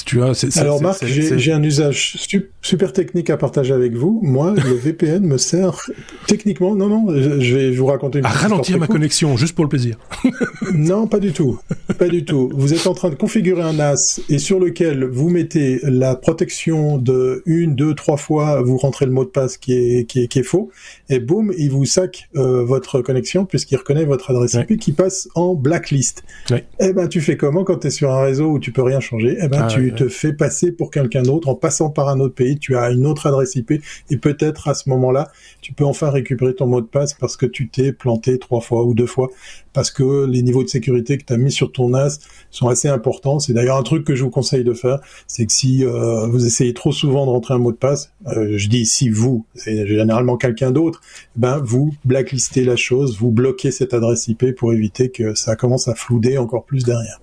Tu 0.04 0.18
vois, 0.18 0.32
Alors 0.56 0.82
Marc, 0.82 1.04
j'ai 1.04 1.23
un 1.52 1.62
usage 1.62 2.16
super 2.62 2.92
technique 2.92 3.30
à 3.30 3.36
partager 3.36 3.72
avec 3.72 3.94
vous. 3.94 4.20
Moi, 4.22 4.54
le 4.56 4.74
VPN 4.74 5.24
me 5.24 5.38
sert 5.38 5.90
techniquement. 6.26 6.74
Non, 6.74 6.88
non, 6.88 7.06
je 7.40 7.54
vais 7.54 7.70
vous 7.70 7.86
raconter 7.86 8.20
une. 8.20 8.26
À 8.26 8.30
ralentir 8.30 8.78
ma 8.78 8.86
connexion, 8.86 9.36
juste 9.36 9.54
pour 9.54 9.64
le 9.64 9.68
plaisir. 9.68 9.98
non, 10.74 11.06
pas 11.06 11.20
du 11.20 11.32
tout, 11.32 11.58
pas 11.98 12.08
du 12.08 12.24
tout. 12.24 12.50
Vous 12.54 12.74
êtes 12.74 12.86
en 12.86 12.94
train 12.94 13.10
de 13.10 13.14
configurer 13.14 13.62
un 13.62 13.74
NAS 13.74 14.20
et 14.28 14.38
sur 14.38 14.58
lequel 14.58 15.04
vous 15.04 15.28
mettez 15.28 15.80
la 15.82 16.16
protection 16.16 16.98
de 16.98 17.42
une, 17.46 17.74
deux, 17.74 17.94
trois 17.94 18.16
fois, 18.16 18.62
vous 18.62 18.76
rentrez 18.76 19.06
le 19.06 19.12
mot 19.12 19.24
de 19.24 19.30
passe 19.30 19.56
qui 19.56 19.72
est 19.72 20.04
qui 20.04 20.24
est, 20.24 20.28
qui 20.28 20.38
est 20.38 20.44
faux 20.44 20.70
et 21.08 21.18
boum, 21.18 21.52
il 21.56 21.70
vous 21.70 21.84
sac 21.84 22.28
euh, 22.36 22.64
votre 22.64 23.00
connexion 23.02 23.44
puisqu'il 23.44 23.76
reconnaît 23.76 24.04
votre 24.04 24.30
adresse 24.30 24.54
IP 24.54 24.78
qui 24.78 24.92
passe 24.92 25.28
en 25.34 25.54
blacklist. 25.54 26.24
Ouais. 26.50 26.64
Eh 26.80 26.92
ben, 26.92 27.08
tu 27.08 27.20
fais 27.20 27.36
comment 27.36 27.64
quand 27.64 27.78
tu 27.78 27.88
es 27.88 27.90
sur 27.90 28.10
un 28.10 28.22
réseau 28.22 28.52
où 28.52 28.58
tu 28.58 28.72
peux 28.72 28.82
rien 28.82 29.00
changer? 29.00 29.36
Eh 29.40 29.48
ben, 29.48 29.62
ah 29.62 29.66
tu 29.66 29.92
te 29.94 30.08
fais 30.08 30.32
passer 30.32 30.72
pour 30.72 30.90
quelqu'un 30.90 31.13
d'autre 31.22 31.48
en 31.48 31.54
passant 31.54 31.90
par 31.90 32.08
un 32.08 32.20
autre 32.20 32.34
pays. 32.34 32.58
Tu 32.58 32.76
as 32.76 32.90
une 32.90 33.06
autre 33.06 33.26
adresse 33.26 33.54
IP 33.56 33.72
et 34.10 34.16
peut-être 34.16 34.68
à 34.68 34.74
ce 34.74 34.88
moment-là, 34.90 35.30
tu 35.60 35.72
peux 35.72 35.84
enfin 35.84 36.10
récupérer 36.10 36.54
ton 36.54 36.66
mot 36.66 36.80
de 36.80 36.86
passe 36.86 37.14
parce 37.14 37.36
que 37.36 37.46
tu 37.46 37.68
t'es 37.68 37.92
planté 37.92 38.38
trois 38.38 38.60
fois 38.60 38.84
ou 38.84 38.94
deux 38.94 39.06
fois 39.06 39.30
parce 39.72 39.90
que 39.90 40.24
les 40.24 40.42
niveaux 40.42 40.62
de 40.62 40.68
sécurité 40.68 41.18
que 41.18 41.24
tu 41.24 41.32
as 41.32 41.36
mis 41.36 41.52
sur 41.52 41.72
ton 41.72 41.90
NAS 41.90 42.20
sont 42.50 42.68
assez 42.68 42.88
importants. 42.88 43.38
C'est 43.40 43.52
d'ailleurs 43.52 43.76
un 43.76 43.82
truc 43.82 44.04
que 44.04 44.14
je 44.14 44.22
vous 44.24 44.30
conseille 44.30 44.64
de 44.64 44.72
faire, 44.72 45.00
c'est 45.26 45.44
que 45.44 45.52
si 45.52 45.84
euh, 45.84 46.26
vous 46.28 46.46
essayez 46.46 46.72
trop 46.72 46.92
souvent 46.92 47.26
de 47.26 47.30
rentrer 47.30 47.54
un 47.54 47.58
mot 47.58 47.72
de 47.72 47.76
passe, 47.76 48.12
euh, 48.28 48.56
je 48.56 48.68
dis 48.68 48.86
si 48.86 49.08
vous, 49.08 49.44
c'est 49.54 49.86
généralement 49.86 50.36
quelqu'un 50.36 50.70
d'autre, 50.70 51.00
ben 51.36 51.58
vous 51.58 51.94
blacklistez 52.04 52.64
la 52.64 52.76
chose, 52.76 53.18
vous 53.18 53.30
bloquez 53.30 53.72
cette 53.72 53.92
adresse 53.92 54.28
IP 54.28 54.54
pour 54.54 54.72
éviter 54.72 55.10
que 55.10 55.34
ça 55.34 55.56
commence 55.56 55.88
à 55.88 55.94
flouder 55.94 56.38
encore 56.38 56.64
plus 56.64 56.84
derrière. 56.84 57.20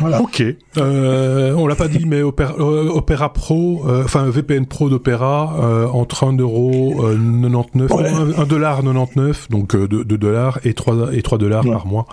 Ok. 0.00 0.42
Euh, 0.78 1.54
on 1.54 1.66
l'a 1.66 1.74
pas 1.74 1.88
dit, 1.88 2.04
mais 2.06 2.22
Opera, 2.22 2.54
euh, 2.58 2.88
Opera 2.88 3.32
Pro, 3.32 3.84
euh, 3.86 4.04
enfin 4.04 4.28
VPN 4.28 4.66
Pro 4.66 4.88
d'Opera, 4.88 5.56
euh, 5.62 5.86
entre 5.86 6.24
1 6.26 6.36
euro 6.38 6.94
99, 7.02 7.90
1, 8.38 8.44
dollar 8.46 8.82
99, 8.82 9.48
donc 9.50 9.76
2, 9.76 10.04
dollars 10.04 10.58
et 10.64 10.74
3 10.74 11.14
et 11.14 11.22
3 11.22 11.38
dollars 11.38 11.64
par 11.64 11.86
mois. 11.86 12.06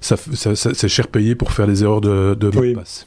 Ça, 0.00 0.16
ça, 0.16 0.54
c'est 0.54 0.88
cher 0.88 1.08
payé 1.08 1.34
pour 1.34 1.52
faire 1.52 1.66
des 1.66 1.82
erreurs 1.82 2.00
de, 2.00 2.34
de 2.34 2.50
mot 2.50 2.64
de 2.64 2.74
passe. 2.74 3.06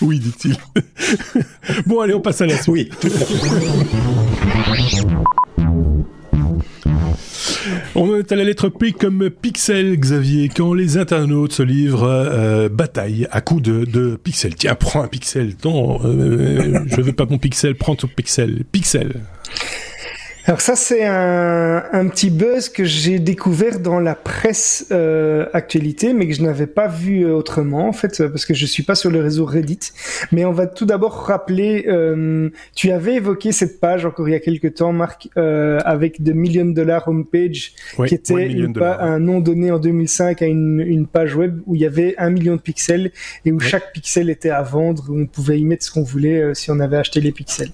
oui, 0.00 0.18
dit-il. 0.20 0.56
bon, 1.86 2.00
allez, 2.00 2.14
on 2.14 2.20
passe 2.20 2.40
à 2.40 2.46
la 2.46 2.56
suite. 2.56 2.68
Oui. 2.68 2.90
On 7.94 8.16
est 8.16 8.32
à 8.32 8.36
la 8.36 8.44
lettre 8.44 8.68
P 8.68 8.92
comme 8.92 9.28
Pixel, 9.30 9.96
Xavier. 9.96 10.48
Quand 10.48 10.74
les 10.74 10.96
internautes 10.96 11.52
se 11.52 11.62
livrent 11.62 12.04
euh, 12.04 12.68
bataille 12.68 13.28
à 13.30 13.40
coups 13.40 13.62
de, 13.62 13.84
de 13.84 14.16
pixels. 14.16 14.54
Tiens, 14.54 14.74
prends 14.74 15.02
un 15.02 15.08
pixel. 15.08 15.54
Euh, 15.64 16.80
je 16.86 17.00
veux 17.00 17.12
pas 17.12 17.26
mon 17.26 17.38
pixel, 17.38 17.74
prends 17.74 17.94
ton 17.94 18.08
pixel. 18.08 18.64
Pixel. 18.72 19.20
Alors 20.46 20.60
ça 20.60 20.74
c'est 20.74 21.04
un, 21.04 21.84
un, 21.92 22.08
petit 22.08 22.28
buzz 22.28 22.68
que 22.68 22.84
j'ai 22.84 23.20
découvert 23.20 23.78
dans 23.78 24.00
la 24.00 24.16
presse 24.16 24.86
euh, 24.90 25.46
actualité, 25.52 26.14
mais 26.14 26.26
que 26.26 26.34
je 26.34 26.42
n'avais 26.42 26.66
pas 26.66 26.88
vu 26.88 27.24
euh, 27.24 27.36
autrement 27.36 27.86
en 27.86 27.92
fait, 27.92 28.26
parce 28.26 28.44
que 28.44 28.52
je 28.52 28.66
suis 28.66 28.82
pas 28.82 28.96
sur 28.96 29.10
le 29.10 29.20
réseau 29.20 29.44
Reddit. 29.44 29.92
Mais 30.32 30.44
on 30.44 30.52
va 30.52 30.66
tout 30.66 30.84
d'abord 30.84 31.14
rappeler, 31.14 31.84
euh, 31.86 32.50
tu 32.74 32.90
avais 32.90 33.14
évoqué 33.14 33.52
cette 33.52 33.80
page 33.80 34.04
encore 34.04 34.28
il 34.28 34.32
y 34.32 34.34
a 34.34 34.40
quelques 34.40 34.74
temps, 34.74 34.92
Marc, 34.92 35.28
euh, 35.36 35.78
avec 35.84 36.22
de 36.22 36.32
million 36.32 36.66
dollars 36.66 37.06
homepage, 37.08 37.74
qui 38.06 38.14
était 38.14 38.52
un 38.82 39.18
nom 39.18 39.40
donné 39.40 39.70
en 39.70 39.78
2005 39.78 40.42
à 40.42 40.46
une, 40.46 40.80
une, 40.80 41.06
page 41.06 41.36
web 41.36 41.60
où 41.66 41.74
il 41.74 41.82
y 41.82 41.86
avait 41.86 42.14
un 42.18 42.30
million 42.30 42.56
de 42.56 42.60
pixels 42.60 43.12
et 43.44 43.52
où 43.52 43.60
chaque 43.60 43.92
pixel 43.92 44.30
était 44.30 44.50
à 44.50 44.62
vendre, 44.62 45.06
où 45.08 45.20
on 45.20 45.26
pouvait 45.26 45.58
y 45.58 45.64
mettre 45.64 45.84
ce 45.84 45.90
qu'on 45.90 46.02
voulait 46.02 46.42
euh, 46.42 46.54
si 46.54 46.70
on 46.70 46.80
avait 46.80 46.96
acheté 46.96 47.20
les 47.20 47.32
pixels. 47.32 47.70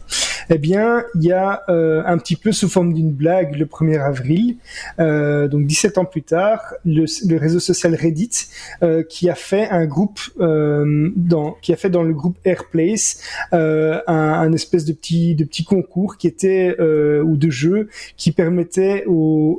Eh 0.50 0.58
bien, 0.58 1.04
il 1.14 1.24
y 1.24 1.32
a 1.32 1.62
un 1.68 2.16
petit 2.18 2.36
peu 2.36 2.52
sous 2.58 2.68
forme 2.68 2.92
d'une 2.92 3.12
blague 3.12 3.56
le 3.56 3.66
1er 3.66 4.00
avril, 4.00 4.56
euh, 4.98 5.48
donc 5.48 5.66
17 5.66 5.98
ans 5.98 6.04
plus 6.04 6.22
tard, 6.22 6.74
le, 6.84 7.06
réseau 7.38 7.60
social 7.60 7.94
Reddit 7.94 8.48
euh, 8.82 9.02
qui 9.02 9.30
a 9.30 9.34
fait 9.34 9.68
un 9.68 9.86
groupe 9.86 10.20
euh, 10.40 11.10
dans 11.16 11.52
qui 11.62 11.72
a 11.72 11.76
fait 11.76 11.90
dans 11.90 12.02
le 12.02 12.12
groupe 12.12 12.36
Airplace 12.44 13.22
un, 13.52 14.02
un, 14.06 14.52
espèce 14.52 14.84
de 14.84 14.92
petit 14.92 15.34
de 15.34 15.44
petit 15.44 15.64
concours 15.64 16.16
qui 16.16 16.26
était 16.26 16.76
ou 16.80 17.36
de 17.36 17.50
jeu 17.50 17.88
qui 18.16 18.32
permettait 18.32 19.04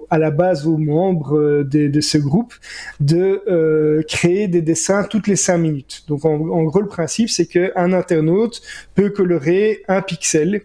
à 0.10 0.18
la 0.18 0.32
base 0.32 0.68
aux 0.68 0.78
membres 0.78 1.64
de, 1.64 1.88
de 1.88 2.02
ce 2.02 2.18
groupe 2.18 2.54
de 3.00 4.04
créer 4.08 4.47
des 4.47 4.62
dessins 4.62 5.04
toutes 5.04 5.28
les 5.28 5.36
5 5.36 5.58
minutes. 5.58 6.04
Donc 6.08 6.26
en, 6.26 6.34
en 6.34 6.64
gros 6.64 6.82
le 6.82 6.88
principe 6.88 7.30
c'est 7.30 7.45
que 7.45 7.72
un 7.76 7.93
internaute 7.93 8.62
peut 8.95 9.10
colorer 9.10 9.84
un 9.88 10.02
pixel 10.02 10.64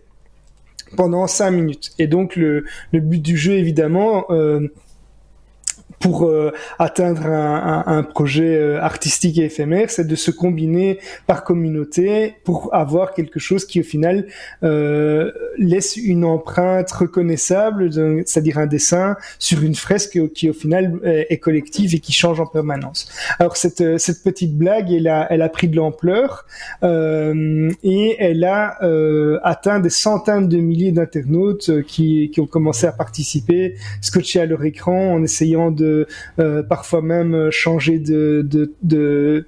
pendant 0.96 1.26
5 1.26 1.50
minutes. 1.50 1.92
Et 1.98 2.06
donc 2.06 2.36
le, 2.36 2.64
le 2.92 3.00
but 3.00 3.20
du 3.20 3.36
jeu, 3.36 3.54
évidemment, 3.54 4.26
euh, 4.30 4.68
pour 6.04 6.26
euh, 6.26 6.52
atteindre 6.78 7.24
un, 7.24 7.82
un, 7.86 7.96
un 7.98 8.02
projet 8.02 8.58
euh, 8.58 8.78
artistique 8.78 9.38
et 9.38 9.44
éphémère, 9.44 9.88
c'est 9.88 10.06
de 10.06 10.16
se 10.16 10.30
combiner 10.30 10.98
par 11.26 11.44
communauté 11.44 12.34
pour 12.44 12.74
avoir 12.74 13.14
quelque 13.14 13.40
chose 13.40 13.64
qui 13.64 13.80
au 13.80 13.82
final 13.82 14.26
euh, 14.64 15.32
laisse 15.56 15.96
une 15.96 16.26
empreinte 16.26 16.92
reconnaissable, 16.92 17.90
c'est-à-dire 18.26 18.58
un 18.58 18.66
dessin 18.66 19.16
sur 19.38 19.62
une 19.62 19.74
fresque 19.74 20.18
qui 20.34 20.50
au 20.50 20.52
final 20.52 21.00
est 21.04 21.38
collective 21.38 21.94
et 21.94 22.00
qui 22.00 22.12
change 22.12 22.38
en 22.38 22.48
permanence. 22.58 23.08
Alors 23.38 23.56
cette, 23.56 23.80
euh, 23.80 23.96
cette 23.96 24.22
petite 24.22 24.54
blague, 24.58 24.92
elle 24.92 25.08
a, 25.08 25.26
elle 25.30 25.40
a 25.40 25.48
pris 25.48 25.68
de 25.68 25.76
l'ampleur 25.76 26.44
euh, 26.82 27.70
et 27.82 28.16
elle 28.18 28.44
a 28.44 28.76
atteint 29.42 29.80
des 29.80 29.88
centaines 29.88 30.48
de 30.48 30.58
milliers 30.58 30.92
d'internautes 30.92 31.82
qui, 31.86 32.30
qui 32.30 32.40
ont 32.42 32.46
commencé 32.46 32.86
à 32.86 32.92
participer, 32.92 33.76
scotcher 34.02 34.40
à 34.42 34.46
leur 34.46 34.62
écran 34.66 35.14
en 35.14 35.22
essayant 35.22 35.70
de 35.70 35.93
euh, 35.93 35.93
parfois 36.68 37.02
même 37.02 37.50
changer 37.50 37.98
de, 37.98 38.42
de, 38.48 38.72
de 38.82 39.46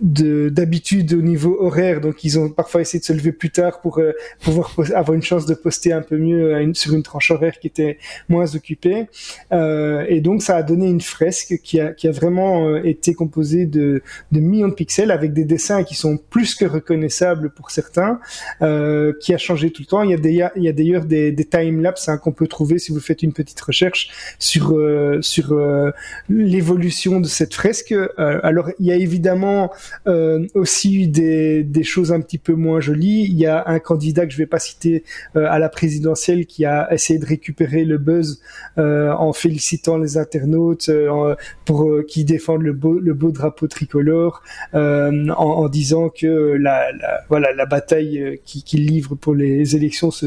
d'habitude 0.00 1.12
au 1.14 1.22
niveau 1.22 1.56
horaire, 1.60 2.00
donc 2.00 2.24
ils 2.24 2.38
ont 2.38 2.48
parfois 2.50 2.80
essayé 2.80 3.00
de 3.00 3.04
se 3.04 3.12
lever 3.12 3.32
plus 3.32 3.50
tard 3.50 3.80
pour 3.80 3.98
euh, 3.98 4.12
pouvoir 4.40 4.74
avoir 4.94 5.14
une 5.14 5.22
chance 5.22 5.46
de 5.46 5.54
poster 5.54 5.92
un 5.92 6.02
peu 6.02 6.16
mieux 6.16 6.54
euh, 6.54 6.74
sur 6.74 6.94
une 6.94 7.02
tranche 7.02 7.30
horaire 7.30 7.58
qui 7.58 7.66
était 7.66 7.98
moins 8.28 8.54
occupée. 8.54 9.06
Euh, 9.52 10.04
et 10.08 10.20
donc 10.20 10.42
ça 10.42 10.56
a 10.56 10.62
donné 10.62 10.88
une 10.88 11.00
fresque 11.00 11.60
qui 11.62 11.80
a, 11.80 11.92
qui 11.92 12.08
a 12.08 12.12
vraiment 12.12 12.68
euh, 12.68 12.80
été 12.84 13.14
composée 13.14 13.66
de, 13.66 14.02
de 14.32 14.40
millions 14.40 14.68
de 14.68 14.74
pixels 14.74 15.10
avec 15.10 15.32
des 15.32 15.44
dessins 15.44 15.84
qui 15.84 15.94
sont 15.94 16.18
plus 16.18 16.54
que 16.54 16.64
reconnaissables 16.64 17.50
pour 17.50 17.70
certains, 17.70 18.20
qui 19.20 19.34
a 19.34 19.38
changé 19.38 19.70
tout 19.70 19.82
le 19.82 19.86
temps. 19.86 20.02
Il 20.02 20.10
y 20.10 20.14
a 20.68 20.72
d'ailleurs, 20.72 21.04
des, 21.04 21.32
des 21.32 21.44
time-lapse 21.44 22.08
hein, 22.08 22.18
qu'on 22.18 22.32
peut 22.32 22.46
trouver 22.46 22.78
si 22.78 22.92
vous 22.92 23.00
faites 23.00 23.22
une 23.22 23.32
petite 23.32 23.60
recherche 23.60 24.10
sur 24.38 24.76
sur 25.20 25.56
l'évolution 26.28 27.20
de 27.20 27.26
cette 27.26 27.54
fresque. 27.54 27.94
alors 28.18 28.70
il 28.78 28.86
y 28.86 28.92
a 28.92 28.96
évidemment 28.96 29.70
euh, 30.06 30.46
aussi 30.54 31.08
des, 31.08 31.62
des 31.62 31.84
choses 31.84 32.12
un 32.12 32.20
petit 32.20 32.38
peu 32.38 32.54
moins 32.54 32.80
jolies. 32.80 33.26
Il 33.28 33.36
y 33.38 33.46
a 33.46 33.64
un 33.66 33.78
candidat 33.78 34.26
que 34.26 34.32
je 34.32 34.38
vais 34.38 34.46
pas 34.46 34.58
citer 34.58 35.04
euh, 35.36 35.46
à 35.48 35.58
la 35.58 35.68
présidentielle 35.68 36.46
qui 36.46 36.64
a 36.64 36.92
essayé 36.92 37.18
de 37.18 37.26
récupérer 37.26 37.84
le 37.84 37.98
buzz 37.98 38.40
euh, 38.78 39.12
en 39.12 39.32
félicitant 39.32 39.98
les 39.98 40.16
internautes 40.18 40.88
euh, 40.88 41.34
pour 41.64 41.88
qui 42.06 42.24
défendent 42.24 42.62
le 42.62 42.72
beau, 42.72 42.98
le 42.98 43.14
beau 43.14 43.30
drapeau 43.30 43.66
tricolore 43.68 44.42
en, 44.72 45.28
en, 45.28 45.68
disant 45.68 46.08
que 46.08 46.26
la, 46.26 46.92
la, 46.92 47.20
voilà 47.28 47.52
la 47.52 47.66
bataille 47.66 48.40
qu'il 48.44 48.62
qui 48.64 48.76
livre 48.76 49.14
pour 49.14 49.34
les 49.34 49.76
élections 49.76 50.10
se, 50.10 50.26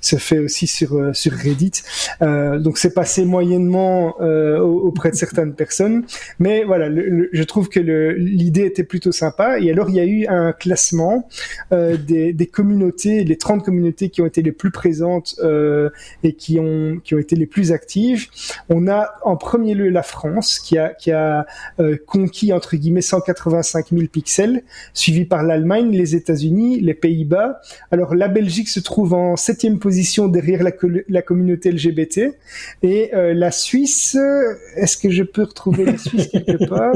se 0.00 0.16
fait 0.16 0.38
aussi 0.38 0.66
sur 0.66 1.14
sur 1.14 1.32
Reddit. 1.32 1.82
donc 2.20 2.78
c'est 2.78 2.94
passé 2.94 3.24
moyennement 3.24 4.16
auprès 4.20 5.10
de 5.10 5.16
certaines 5.16 5.54
personnes, 5.54 6.04
mais 6.38 6.64
voilà, 6.64 6.88
je 7.32 7.42
trouve 7.42 7.68
que 7.68 7.80
l'idée 7.80 8.64
était 8.64 8.84
plutôt 8.98 9.12
sympa. 9.12 9.58
Et 9.60 9.70
alors 9.70 9.88
il 9.90 9.96
y 9.96 10.00
a 10.00 10.04
eu 10.04 10.26
un 10.26 10.52
classement 10.52 11.28
des, 11.70 12.32
des 12.32 12.46
communautés, 12.46 13.24
les 13.24 13.36
30 13.36 13.64
communautés 13.64 14.08
qui 14.10 14.20
ont 14.20 14.26
été 14.26 14.42
les 14.42 14.52
plus 14.52 14.70
présentes 14.70 15.36
euh, 15.42 15.90
et 16.22 16.34
qui 16.34 16.58
ont 16.58 16.98
qui 17.02 17.14
ont 17.14 17.18
été 17.18 17.36
les 17.36 17.46
plus 17.46 17.72
actives. 17.72 18.26
On 18.68 18.88
a 18.88 19.14
en 19.22 19.36
premier 19.36 19.74
lieu 19.74 19.88
la 19.88 20.02
France 20.02 20.58
qui 20.58 20.78
a 20.78 20.94
qui 20.94 21.12
a 21.12 21.46
euh, 21.80 21.96
conquis 22.06 22.52
entre 22.52 22.76
guillemets 22.76 23.00
185 23.00 23.90
000 23.90 24.02
pixels, 24.06 24.62
suivi 24.94 25.24
par 25.24 25.42
l'Allemagne, 25.42 25.90
les 25.90 26.16
États-Unis, 26.16 26.80
les 26.80 26.94
Pays-Bas. 26.94 27.60
Alors 27.90 28.14
la 28.14 28.28
Belgique 28.28 28.68
se 28.68 28.80
trouve 28.80 29.14
en 29.14 29.36
septième 29.36 29.78
position 29.78 30.28
derrière 30.28 30.62
la, 30.62 30.72
la 31.08 31.22
communauté 31.22 31.70
LGBT 31.70 32.36
et 32.82 33.14
euh, 33.14 33.34
la 33.34 33.50
Suisse. 33.50 34.16
Est-ce 34.76 34.96
que 34.96 35.10
je 35.10 35.22
peux 35.22 35.44
retrouver 35.44 35.84
la 35.84 35.98
Suisse 35.98 36.28
quelque 36.28 36.68
part? 36.68 36.94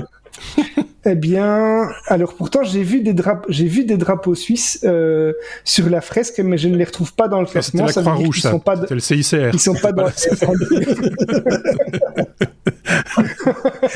eh 1.05 1.15
bien, 1.15 1.89
alors 2.07 2.35
pourtant 2.35 2.63
j'ai 2.63 2.83
vu 2.83 3.01
des 3.01 3.13
drapeaux, 3.13 3.47
j'ai 3.49 3.67
vu 3.67 3.85
des 3.85 3.97
drapeaux 3.97 4.35
suisses 4.35 4.81
euh, 4.85 5.33
sur 5.65 5.89
la 5.91 6.01
fresque, 6.01 6.41
mais 6.41 6.59
je 6.59 6.69
ne 6.69 6.77
les 6.77 6.85
retrouve 6.85 7.15
pas 7.15 7.29
dans 7.29 7.41
le 7.41 7.47
classement. 7.47 7.89
Ça, 7.89 8.03
la 8.03 8.11
Croix-Rouge, 8.11 8.41
ça. 8.41 8.51
Sont 8.51 8.61
pas 8.61 8.77
le 8.89 9.01
CICR. 9.01 9.51
Ils 9.53 9.61
sont 9.61 9.75
pas 9.75 9.93
dans. 9.93 10.07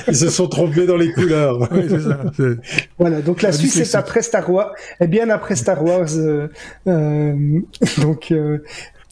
ils 0.09 0.17
se 0.17 0.31
sont 0.31 0.49
trompés 0.49 0.87
dans 0.87 0.97
les 0.97 1.13
couleurs. 1.13 1.69
Oui, 1.73 1.89
ça. 1.89 2.21
Voilà, 2.99 3.21
donc 3.21 3.43
la 3.43 3.53
Suisse 3.53 3.77
est 3.77 3.95
après 3.95 4.23
Star 4.23 4.51
Wars, 4.51 4.75
est 5.01 5.07
bien 5.07 5.31
après 5.31 5.57
Star 5.57 5.85
Wars. 5.85 6.09
Euh, 6.17 6.49
euh, 6.87 7.61
donc 7.99 8.33
euh, 8.33 8.59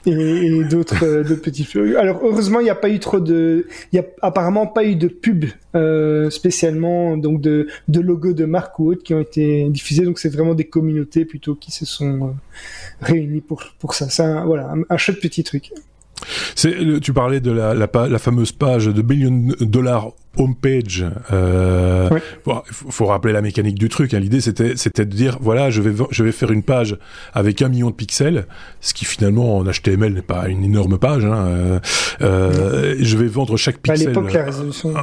et, 0.07 0.65
d'autres 0.65 1.05
euh, 1.05 1.37
petits 1.37 1.65
feux. 1.65 1.99
Alors 1.99 2.21
heureusement, 2.23 2.61
il 2.61 2.65
n'y 2.65 2.71
a 2.71 2.75
pas 2.75 2.89
eu 2.89 2.99
trop 2.99 3.21
de, 3.21 3.67
il 3.93 3.97
y 3.97 3.99
a 3.99 4.05
apparemment 4.23 4.67
pas 4.67 4.85
eu 4.85 4.97
de 4.97 5.09
pub 5.09 5.47
euh, 5.75 6.31
spécialement, 6.31 7.17
donc 7.17 7.41
de, 7.41 7.69
de 7.89 8.01
logos 8.01 8.33
de 8.33 8.45
marque 8.45 8.79
ou 8.79 8.91
autres 8.91 9.03
qui 9.03 9.15
ont 9.15 9.21
été 9.21 9.69
diffusés. 9.71 10.05
Donc 10.05 10.19
c'est 10.19 10.29
vraiment 10.29 10.55
des 10.55 10.65
communautés 10.65 11.25
plutôt 11.25 11.55
qui 11.55 11.71
se 11.71 11.85
sont 11.85 12.29
euh, 12.29 12.31
réunies 13.01 13.41
pour 13.41 13.63
pour 13.79 13.95
ça. 13.95 14.09
C'est 14.09 14.25
voilà 14.45 14.73
un, 14.73 14.83
un 14.89 14.97
chouette 14.97 15.21
petit 15.21 15.45
truc. 15.45 15.73
C'est, 16.55 17.01
tu 17.01 17.13
parlais 17.13 17.41
de 17.41 17.51
la, 17.51 17.75
la, 17.75 17.89
la 17.95 18.19
fameuse 18.19 18.53
page 18.53 18.87
de 18.87 19.03
billion 19.03 19.53
dollars 19.61 20.13
homepage. 20.37 21.05
Euh, 21.33 22.09
il 22.47 22.53
faut, 22.73 23.07
rappeler 23.07 23.33
la 23.33 23.43
mécanique 23.43 23.79
du 23.79 23.89
truc. 23.89 24.15
Hein. 24.15 24.21
L'idée 24.21 24.41
c'était 24.41 24.77
c'était 24.77 25.05
de 25.05 25.15
dire 25.15 25.39
voilà 25.41 25.71
je 25.71 25.81
vais 25.81 25.93
je 26.11 26.25
vais 26.25 26.33
faire 26.33 26.51
une 26.51 26.63
page 26.63 26.97
avec 27.33 27.63
un 27.63 27.69
million 27.69 27.91
de 27.91 27.95
pixels, 27.95 28.47
ce 28.81 28.95
qui 28.95 29.05
finalement 29.05 29.59
en 29.59 29.65
HTML 29.65 30.13
n'est 30.13 30.23
pas 30.23 30.49
une 30.49 30.65
énorme 30.65 30.99
page. 30.99 31.25
Hein. 31.25 31.47
Euh, 31.47 31.79
euh, 32.23 32.97
je 32.99 33.17
vais 33.17 33.27
vendre 33.27 33.57
chaque 33.57 33.79
pixel. 33.79 34.09
À 34.09 34.11
l'époque 34.11 34.33
la 34.33 34.45
résolution. 34.45 34.95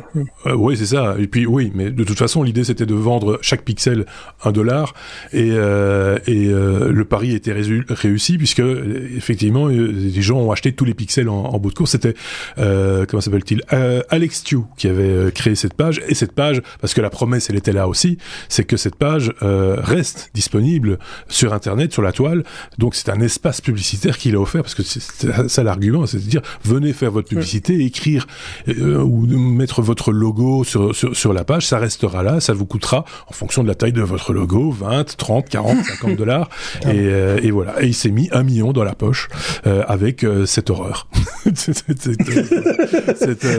Euh, 0.45 0.53
oui 0.55 0.76
c'est 0.78 0.86
ça. 0.86 1.15
Et 1.19 1.28
puis 1.28 1.45
oui 1.45 1.72
mais 1.74 1.91
de 1.91 2.03
toute 2.03 2.17
façon 2.17 2.43
l'idée 2.43 2.63
c'était 2.63 2.86
de 2.86 2.95
vendre 2.95 3.39
chaque 3.41 3.63
pixel 3.63 4.05
un 4.43 4.51
dollar 4.51 4.93
et 5.34 5.51
et 5.51 6.47
le 6.51 7.03
pari 7.03 7.34
était 7.36 7.53
réussi 7.53 8.38
puisque 8.38 8.61
effectivement 8.61 9.67
les 9.67 10.22
gens 10.22 10.39
ont 10.39 10.51
acheté 10.51 10.74
tous 10.74 10.86
les 10.86 10.93
pixels 10.93 11.11
en, 11.28 11.45
en 11.45 11.59
bout 11.59 11.70
de 11.70 11.76
course. 11.76 11.91
C'était 11.91 12.16
comment 12.55 13.22
s'appelle-t-il 13.22 13.62
Alex 14.09 14.43
Tew 14.43 14.64
qui 14.78 14.88
avait 14.88 15.03
euh, 15.03 15.32
créer 15.32 15.55
cette 15.55 15.74
page. 15.74 16.01
Et 16.07 16.16
cette 16.16 16.34
page 16.34 16.62
parce 16.80 16.93
que 16.93 17.01
la 17.01 17.09
promesse 17.09 17.49
elle 17.49 17.55
était 17.55 17.74
là 17.74 17.88
aussi 17.88 18.18
c'est 18.49 18.64
que 18.64 18.78
cette 18.78 18.95
page 18.95 19.34
euh, 19.41 19.78
reste 19.80 20.32
disponible 20.34 20.99
sur 21.28 21.53
internet 21.53 21.93
sur 21.93 22.01
la 22.01 22.12
toile. 22.12 22.43
Donc 22.78 22.95
c'est 22.95 23.09
un 23.09 23.22
espace 23.22 23.62
publicitaire 23.62 24.18
qu'il 24.18 24.36
a 24.36 24.39
offert 24.39 24.62
parce 24.62 24.76
que 24.76 24.84
c'est 24.84 25.01
ça 25.47 25.64
l'argument 25.64 26.05
c'est 26.05 26.18
de 26.18 26.30
dire 26.30 26.41
venez 26.64 26.93
faire 26.93 27.12
votre 27.12 27.30
publicité 27.30 27.84
écrire 27.84 28.28
euh, 28.68 29.01
ou 29.01 29.26
mettre 29.26 29.82
votre 29.82 30.12
logo 30.12 30.64
sur, 30.64 30.95
sur, 30.95 31.16
sur 31.16 31.34
la 31.34 31.43
page. 31.43 31.66
Ça 31.66 31.80
restera 31.80 32.24
là 32.24 32.39
ça 32.39 32.53
vous 32.53 32.66
coûtera 32.66 33.05
en 33.28 33.34
fonction 33.34 33.64
de 33.64 33.68
la 33.68 33.76
taille 33.76 33.93
de 33.93 34.01
votre 34.01 34.34
logo 34.34 34.72
20 34.72 35.18
30 35.18 35.49
40 35.49 35.84
50 35.84 36.16
dollars. 36.16 36.49
Et, 36.91 37.07
et 37.43 37.51
voilà. 37.51 37.82
Et 37.84 37.88
il 37.88 37.93
s'est 37.93 38.09
mis 38.09 38.30
un 38.32 38.43
million 38.43 38.74
dans 38.74 38.84
la 38.84 38.95
poche 38.95 39.30
avec 39.64 40.26
cette 40.45 40.70
horreur 40.70 41.01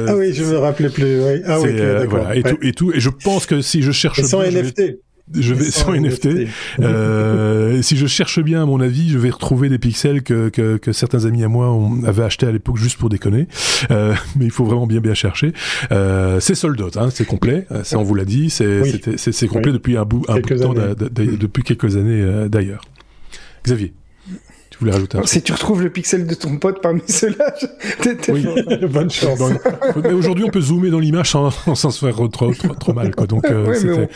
ah 0.06 0.16
oui 0.16 0.32
je 0.34 0.44
me 0.44 0.58
rappelais 0.58 0.88
plus 0.88 1.20
oui. 1.20 1.42
Ah 1.46 1.58
euh, 1.58 2.06
voilà, 2.08 2.36
et, 2.36 2.42
tout, 2.42 2.58
et 2.62 2.72
tout. 2.72 2.92
Et 2.92 3.00
je 3.00 3.10
pense 3.10 3.46
que 3.46 3.60
si 3.60 3.82
je 3.82 3.92
cherche 3.92 4.22
sans 4.22 4.42
NFT. 4.42 4.98
Je 5.34 5.54
vais 5.54 5.70
sans, 5.70 5.94
NFT. 5.94 6.28
Euh, 6.80 7.80
si 7.80 7.96
je 7.96 8.06
cherche 8.06 8.40
bien, 8.40 8.62
à 8.62 8.66
mon 8.66 8.80
avis, 8.80 9.08
je 9.08 9.18
vais 9.18 9.30
retrouver 9.30 9.68
des 9.68 9.78
pixels 9.78 10.22
que, 10.22 10.48
que, 10.48 10.76
que 10.76 10.92
certains 10.92 11.24
amis 11.24 11.44
à 11.44 11.48
moi 11.48 11.70
ont, 11.70 12.04
avaient 12.04 12.24
acheté 12.24 12.46
à 12.46 12.52
l'époque 12.52 12.76
juste 12.76 12.98
pour 12.98 13.08
déconner. 13.08 13.46
Euh, 13.90 14.14
mais 14.36 14.44
il 14.44 14.50
faut 14.50 14.64
vraiment 14.64 14.86
bien 14.86 15.00
bien 15.00 15.14
chercher. 15.14 15.52
Euh, 15.90 16.40
c'est 16.40 16.54
sold 16.54 16.80
out, 16.80 16.96
hein, 16.96 17.08
c'est 17.10 17.24
complet. 17.24 17.66
Euh, 17.70 17.84
ça, 17.84 17.98
on 17.98 18.02
vous 18.02 18.14
l'a 18.14 18.24
dit. 18.24 18.50
C'est 18.50 18.82
c'est 19.16 19.48
complet 19.48 19.72
depuis 19.72 19.96
un 19.96 20.04
bout, 20.04 20.24
un 20.28 20.40
bout 20.40 20.48
de 20.48 20.58
temps, 20.58 20.74
depuis 20.74 21.62
quelques 21.62 21.96
années 21.96 22.20
euh, 22.20 22.48
d'ailleurs. 22.48 22.82
Xavier 23.64 23.94
voulais 24.82 24.92
rajouter 24.92 25.18
un 25.18 25.26
Si 25.26 25.42
tu 25.42 25.52
retrouves 25.52 25.82
le 25.82 25.90
pixel 25.90 26.26
de 26.26 26.34
ton 26.34 26.56
pote 26.56 26.82
parmi 26.82 27.02
ceux-là, 27.06 27.54
oui. 28.28 28.46
bonne 28.88 29.10
chance. 29.10 29.40
mais 30.02 30.12
aujourd'hui, 30.12 30.44
on 30.44 30.50
peut 30.50 30.60
zoomer 30.60 30.90
dans 30.90 30.98
l'image 30.98 31.30
sans, 31.30 31.50
sans 31.74 31.90
se 31.90 32.04
faire 32.04 32.14
trop, 32.14 32.28
trop, 32.28 32.52
trop 32.52 32.92
mal. 32.92 33.14
Quoi. 33.14 33.26
Donc, 33.26 33.46
euh, 33.46 34.06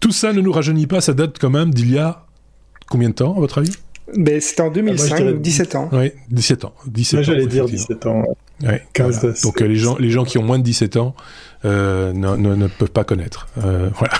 tout 0.00 0.12
ça 0.12 0.32
ne 0.32 0.40
nous 0.40 0.52
rajeunit 0.52 0.86
pas. 0.86 1.00
Ça 1.00 1.14
date 1.14 1.38
quand 1.38 1.50
même 1.50 1.72
d'il 1.72 1.92
y 1.92 1.98
a 1.98 2.26
combien 2.88 3.08
de 3.08 3.14
temps, 3.14 3.36
à 3.36 3.40
votre 3.40 3.58
avis? 3.58 3.72
Ben, 4.16 4.40
C'était 4.40 4.62
en 4.62 4.70
2005, 4.70 5.20
ah, 5.20 5.32
17 5.32 5.74
ans. 5.76 5.88
Oui, 5.92 6.12
17 6.30 6.64
ans. 6.64 6.74
17 6.86 7.14
moi, 7.14 7.22
j'allais 7.22 7.46
dire 7.46 7.66
17 7.66 8.06
ans. 8.06 8.24
Ouais, 8.62 8.82
15 8.92 9.42
Donc, 9.42 9.60
euh, 9.60 9.66
les, 9.66 9.76
gens, 9.76 9.96
les 9.98 10.10
gens 10.10 10.24
qui 10.24 10.38
ont 10.38 10.42
moins 10.42 10.58
de 10.58 10.64
17 10.64 10.96
ans 10.96 11.14
euh, 11.64 12.12
ne, 12.12 12.36
ne, 12.36 12.56
ne, 12.56 12.66
peuvent 12.66 12.90
pas 12.90 13.04
connaître. 13.04 13.46
Euh, 13.64 13.88
voilà. 13.98 14.14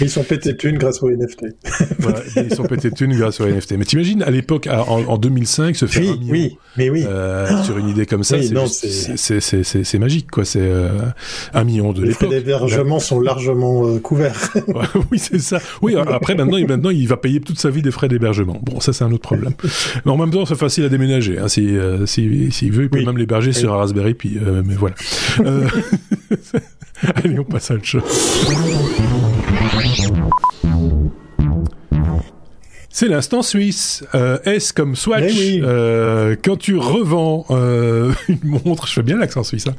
Ils 0.00 0.10
sont 0.10 0.22
pétés 0.22 0.56
thunes 0.56 0.78
grâce 0.78 1.02
au 1.02 1.10
NFT. 1.10 1.46
voilà, 1.98 2.20
ils 2.36 2.54
sont 2.54 2.64
pétés 2.64 2.92
thunes 2.92 3.16
grâce 3.16 3.40
au 3.40 3.46
NFT. 3.46 3.72
Mais 3.78 3.84
t'imagines, 3.84 4.22
à 4.22 4.30
l'époque, 4.30 4.68
en, 4.70 5.04
en, 5.08 5.18
2005, 5.18 5.74
se 5.74 5.86
faire 5.86 6.02
oui, 6.02 6.08
un 6.08 6.16
million 6.16 6.32
oui, 6.32 6.58
mais 6.76 6.90
oui. 6.90 7.04
Euh, 7.06 7.62
sur 7.64 7.78
une 7.78 7.88
idée 7.88 8.06
comme 8.06 8.22
ça, 8.22 8.36
c'est 8.40 9.98
magique, 9.98 10.30
quoi. 10.30 10.44
C'est 10.44 10.68
un 11.52 11.64
million 11.64 11.92
de 11.92 12.02
l'époque. 12.02 12.22
Les 12.22 12.26
frais 12.28 12.36
d'hébergement 12.40 13.00
sont 13.00 13.20
largement 13.20 13.98
couverts. 13.98 14.52
oui, 15.10 15.18
c'est 15.18 15.40
ça. 15.40 15.58
Oui, 15.82 15.96
après, 15.96 16.36
maintenant, 16.36 16.58
il, 16.58 16.68
maintenant, 16.68 16.90
il 16.90 17.08
va 17.08 17.16
payer 17.16 17.40
toute 17.40 17.58
sa 17.58 17.70
vie 17.70 17.82
des 17.82 17.90
frais 17.90 18.08
d'hébergement. 18.08 18.60
Bon, 18.62 18.78
ça, 18.78 18.92
c'est 18.92 19.04
un 19.04 19.10
autre 19.10 19.22
problème. 19.22 19.54
Mais 20.04 20.12
en 20.12 20.16
même 20.16 20.30
temps, 20.30 20.46
c'est 20.46 20.54
facile 20.54 20.84
à 20.84 20.88
déménager. 20.88 21.38
Hein. 21.38 21.48
S'il 21.48 21.80
si, 22.06 22.52
si, 22.52 22.70
veut, 22.70 22.84
il 22.84 22.90
peut 22.90 23.03
même 23.04 23.18
l'héberger 23.18 23.52
sur 23.52 23.72
un 23.72 23.76
Raspberry, 23.78 24.14
puis, 24.14 24.38
mais 24.64 24.74
voilà. 24.74 24.94
Allez, 27.16 27.38
on 27.38 27.44
passe 27.44 27.70
à 27.70 27.74
autre 27.74 27.84
chose. 27.84 28.02
C'est 32.94 33.08
l'instant 33.08 33.42
suisse. 33.42 34.04
Euh, 34.14 34.38
S 34.44 34.70
comme 34.70 34.94
Swatch. 34.94 35.34
Eh 35.36 35.60
euh, 35.64 36.36
quand 36.40 36.56
tu 36.56 36.76
revends 36.76 37.44
euh, 37.50 38.12
une 38.28 38.38
montre, 38.64 38.86
je 38.86 38.92
fais 38.92 39.02
bien 39.02 39.16
l'accent 39.16 39.42
suisse. 39.42 39.66
Hein. 39.66 39.74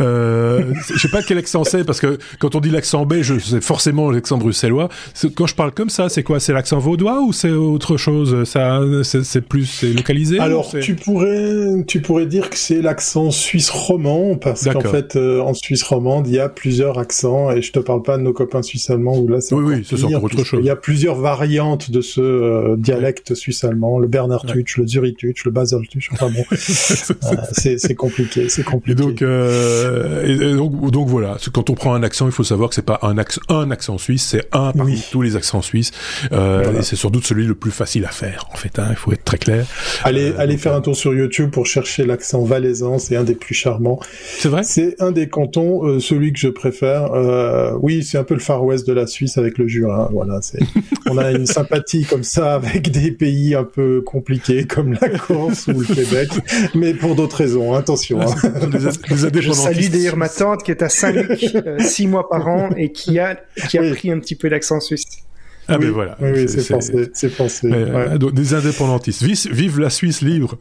Euh, 0.00 0.74
je 0.86 0.98
sais 0.98 1.08
pas 1.08 1.22
quel 1.22 1.38
accent 1.38 1.64
c'est 1.64 1.82
parce 1.82 1.98
que 1.98 2.18
quand 2.38 2.56
on 2.56 2.60
dit 2.60 2.68
l'accent 2.68 3.06
belge, 3.06 3.38
c'est 3.38 3.62
forcément 3.62 4.10
l'accent 4.10 4.36
bruxellois. 4.36 4.90
Quand 5.34 5.46
je 5.46 5.54
parle 5.54 5.72
comme 5.72 5.88
ça, 5.88 6.10
c'est 6.10 6.22
quoi? 6.22 6.40
C'est 6.40 6.52
l'accent 6.52 6.78
vaudois 6.78 7.22
ou 7.22 7.32
c'est 7.32 7.52
autre 7.52 7.96
chose? 7.96 8.44
Ça, 8.44 8.82
c'est 9.02 9.40
plus 9.40 9.64
c'est 9.64 9.94
localisé 9.94 10.38
Alors 10.38 10.70
tu 10.82 10.94
pourrais 10.94 11.84
tu 11.86 12.02
pourrais 12.02 12.26
dire 12.26 12.50
que 12.50 12.58
c'est 12.58 12.82
l'accent 12.82 13.30
suisse 13.30 13.70
roman 13.70 14.36
parce 14.36 14.68
qu'en 14.68 14.80
fait 14.80 15.16
euh, 15.16 15.40
en 15.40 15.54
Suisse 15.54 15.82
romande 15.82 16.26
il 16.26 16.34
y 16.34 16.38
a 16.38 16.50
plusieurs 16.50 16.98
accents 16.98 17.50
et 17.50 17.62
je 17.62 17.72
te 17.72 17.78
parle 17.78 18.02
pas 18.02 18.18
de 18.18 18.22
nos 18.22 18.34
copains 18.34 18.62
suisses 18.62 18.90
allemands 18.90 19.16
où 19.16 19.26
là 19.26 19.40
c'est 19.40 19.54
oui 19.54 19.64
oui 19.64 19.86
c'est 19.88 20.02
autre 20.14 20.44
chose. 20.44 20.60
Il 20.62 20.66
y 20.66 20.70
a 20.70 20.76
plusieurs 20.76 21.14
variantes 21.14 21.90
de 21.90 22.02
ce 22.02 22.20
euh, 22.58 22.76
dialecte 22.76 23.34
suisse-allemand, 23.34 23.98
le 23.98 24.08
Bernard 24.08 24.44
Tutsch, 24.46 24.76
le 24.76 24.86
Zurich 24.86 25.16
Tutsch, 25.16 25.44
le 25.44 25.50
Basel 25.50 25.86
Tutsch. 25.88 26.10
Enfin 26.12 26.30
bon, 26.30 26.44
c'est 26.56 27.94
compliqué, 27.94 28.48
c'est 28.48 28.64
compliqué. 28.64 29.00
Et 29.00 29.04
donc, 29.04 29.22
et, 29.22 30.54
donc, 30.54 30.90
donc 30.90 31.08
voilà, 31.08 31.36
quand 31.52 31.70
on 31.70 31.74
prend 31.74 31.94
un 31.94 32.02
accent, 32.02 32.26
il 32.26 32.32
faut 32.32 32.44
savoir 32.44 32.68
que 32.68 32.74
c'est 32.74 32.82
pas 32.82 32.98
un 33.02 33.18
accent, 33.18 33.40
un 33.48 33.70
accent 33.70 33.98
suisse, 33.98 34.26
c'est 34.26 34.46
un 34.52 34.72
parmi 34.72 35.02
tous 35.10 35.22
les 35.22 35.36
accents 35.36 35.62
suisses, 35.62 35.92
et 36.32 36.82
c'est 36.82 36.96
sans 36.96 37.10
doute 37.10 37.26
celui 37.26 37.46
le 37.46 37.54
plus 37.54 37.70
facile 37.70 38.04
à 38.04 38.10
faire. 38.10 38.46
En 38.52 38.56
fait, 38.56 38.78
hein, 38.78 38.88
il 38.90 38.96
faut 38.96 39.12
être 39.12 39.24
très 39.24 39.38
clair. 39.38 39.66
Allez, 40.04 40.32
allez 40.38 40.56
faire 40.58 40.74
un 40.74 40.80
tour 40.80 40.96
sur 40.96 41.14
YouTube 41.14 41.50
pour 41.50 41.66
chercher 41.66 42.04
l'accent 42.04 42.42
valaisan, 42.44 42.98
c'est 42.98 43.16
un 43.16 43.24
des 43.24 43.34
plus 43.34 43.54
charmants. 43.54 44.00
C'est 44.38 44.48
vrai? 44.48 44.62
C'est 44.62 45.00
un 45.00 45.12
des 45.12 45.28
cantons, 45.28 46.00
celui 46.00 46.32
que 46.32 46.38
je 46.38 46.48
préfère. 46.48 47.10
oui, 47.82 48.02
c'est 48.02 48.18
un 48.18 48.24
peu 48.24 48.34
le 48.34 48.40
Far 48.40 48.64
West 48.64 48.86
de 48.86 48.92
la 48.92 49.06
Suisse 49.06 49.38
avec 49.38 49.58
le 49.58 49.66
Jura. 49.68 50.08
Voilà, 50.12 50.40
c'est 50.42 50.58
on 51.10 51.18
a 51.18 51.30
une 51.30 51.46
sympathie 51.46 52.04
comme 52.04 52.22
ça 52.22 52.47
avec 52.54 52.90
des 52.90 53.10
pays 53.10 53.54
un 53.54 53.64
peu 53.64 54.02
compliqués 54.02 54.66
comme 54.66 54.96
la 55.00 55.08
Corse 55.08 55.66
ou 55.68 55.80
le 55.80 55.86
Québec, 55.86 56.28
mais 56.74 56.94
pour 56.94 57.14
d'autres 57.14 57.36
raisons. 57.36 57.74
Attention. 57.74 58.20
Hein. 58.20 58.34
Je 59.10 59.52
salue 59.52 59.88
d'ailleurs 59.88 60.16
ma 60.16 60.28
tante 60.28 60.62
qui 60.62 60.70
est 60.70 60.82
à 60.82 60.88
Saint-Luc 60.88 61.54
euh, 61.54 61.78
six 61.80 62.06
mois 62.06 62.28
par 62.28 62.48
an 62.48 62.70
et 62.76 62.92
qui 62.92 63.18
a 63.18 63.38
qui 63.68 63.78
a 63.78 63.90
pris 63.94 64.10
un 64.10 64.18
petit 64.18 64.34
peu 64.34 64.48
l'accent 64.48 64.80
suisse. 64.80 65.27
Ah 65.70 65.76
ben 65.76 65.90
voilà. 65.90 66.16
Oui, 66.20 66.48
c'est 66.48 66.66
pensé, 66.66 67.10
c'est 67.12 67.36
pensé. 67.36 67.70
Euh, 67.70 68.16
des 68.16 68.54
indépendantistes. 68.54 69.22
Vive, 69.22 69.78
la 69.78 69.90
Suisse 69.90 70.22
libre. 70.22 70.56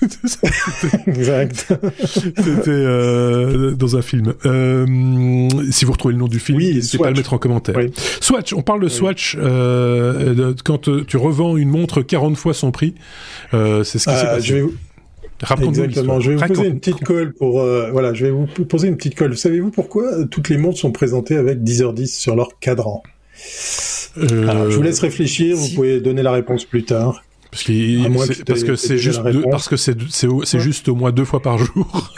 exact. 1.06 1.66
C'était 2.06 2.70
euh, 2.70 3.72
dans 3.72 3.96
un 3.96 4.02
film. 4.02 4.32
Euh, 4.46 5.48
si 5.70 5.84
vous 5.84 5.92
retrouvez 5.92 6.14
le 6.14 6.20
nom 6.20 6.28
du 6.28 6.38
film, 6.38 6.58
n'hésitez 6.58 6.96
pas 6.96 7.08
à 7.08 7.10
le 7.10 7.16
mettre 7.16 7.34
en 7.34 7.38
commentaire. 7.38 7.76
Swatch, 8.20 8.54
on 8.54 8.62
parle 8.62 8.82
de 8.82 8.88
Swatch 8.88 9.36
quand 9.36 10.90
tu 11.06 11.16
revends 11.16 11.56
une 11.56 11.70
montre 11.70 12.00
40 12.00 12.36
fois 12.36 12.54
son 12.54 12.70
prix. 12.70 12.94
c'est 13.52 13.84
ce 13.84 14.08
qui 14.08 14.16
s'est 14.16 14.24
passé. 14.26 14.46
Je 14.46 14.54
vais 14.54 14.62
vous... 14.62 14.74
Exactement. 15.68 16.20
Je 16.20 16.32
vais 16.32 16.36
vous 16.36 16.46
poser 16.46 16.68
une 16.68 16.80
petite 16.80 17.04
colle 17.04 17.34
pour 17.34 17.62
voilà. 17.92 18.14
Je 18.14 18.24
vais 18.24 18.30
vous 18.30 18.46
poser 18.46 18.88
une 18.88 18.96
petite 18.96 19.16
colle. 19.16 19.36
Savez-vous 19.36 19.70
pourquoi 19.70 20.24
toutes 20.30 20.48
les 20.48 20.56
montres 20.56 20.78
sont 20.78 20.92
présentées 20.92 21.36
avec 21.36 21.58
10h10 21.58 22.06
sur 22.06 22.36
leur 22.36 22.58
cadran? 22.58 23.02
Euh, 24.18 24.70
je 24.70 24.76
vous 24.76 24.82
laisse 24.82 25.00
réfléchir, 25.00 25.56
vous 25.56 25.68
pouvez 25.74 26.00
donner 26.00 26.22
la 26.22 26.32
réponse 26.32 26.64
plus 26.64 26.84
tard. 26.84 27.22
Parce, 28.14 28.42
parce 28.46 28.64
que 28.64 28.76
c'est 28.76 28.98
juste, 28.98 29.20
parce 29.50 29.68
que 29.68 29.76
c'est 29.76 30.60
juste 30.60 30.88
au 30.88 30.94
moins 30.94 31.10
deux 31.10 31.24
fois 31.24 31.42
par 31.42 31.58
jour. 31.58 32.12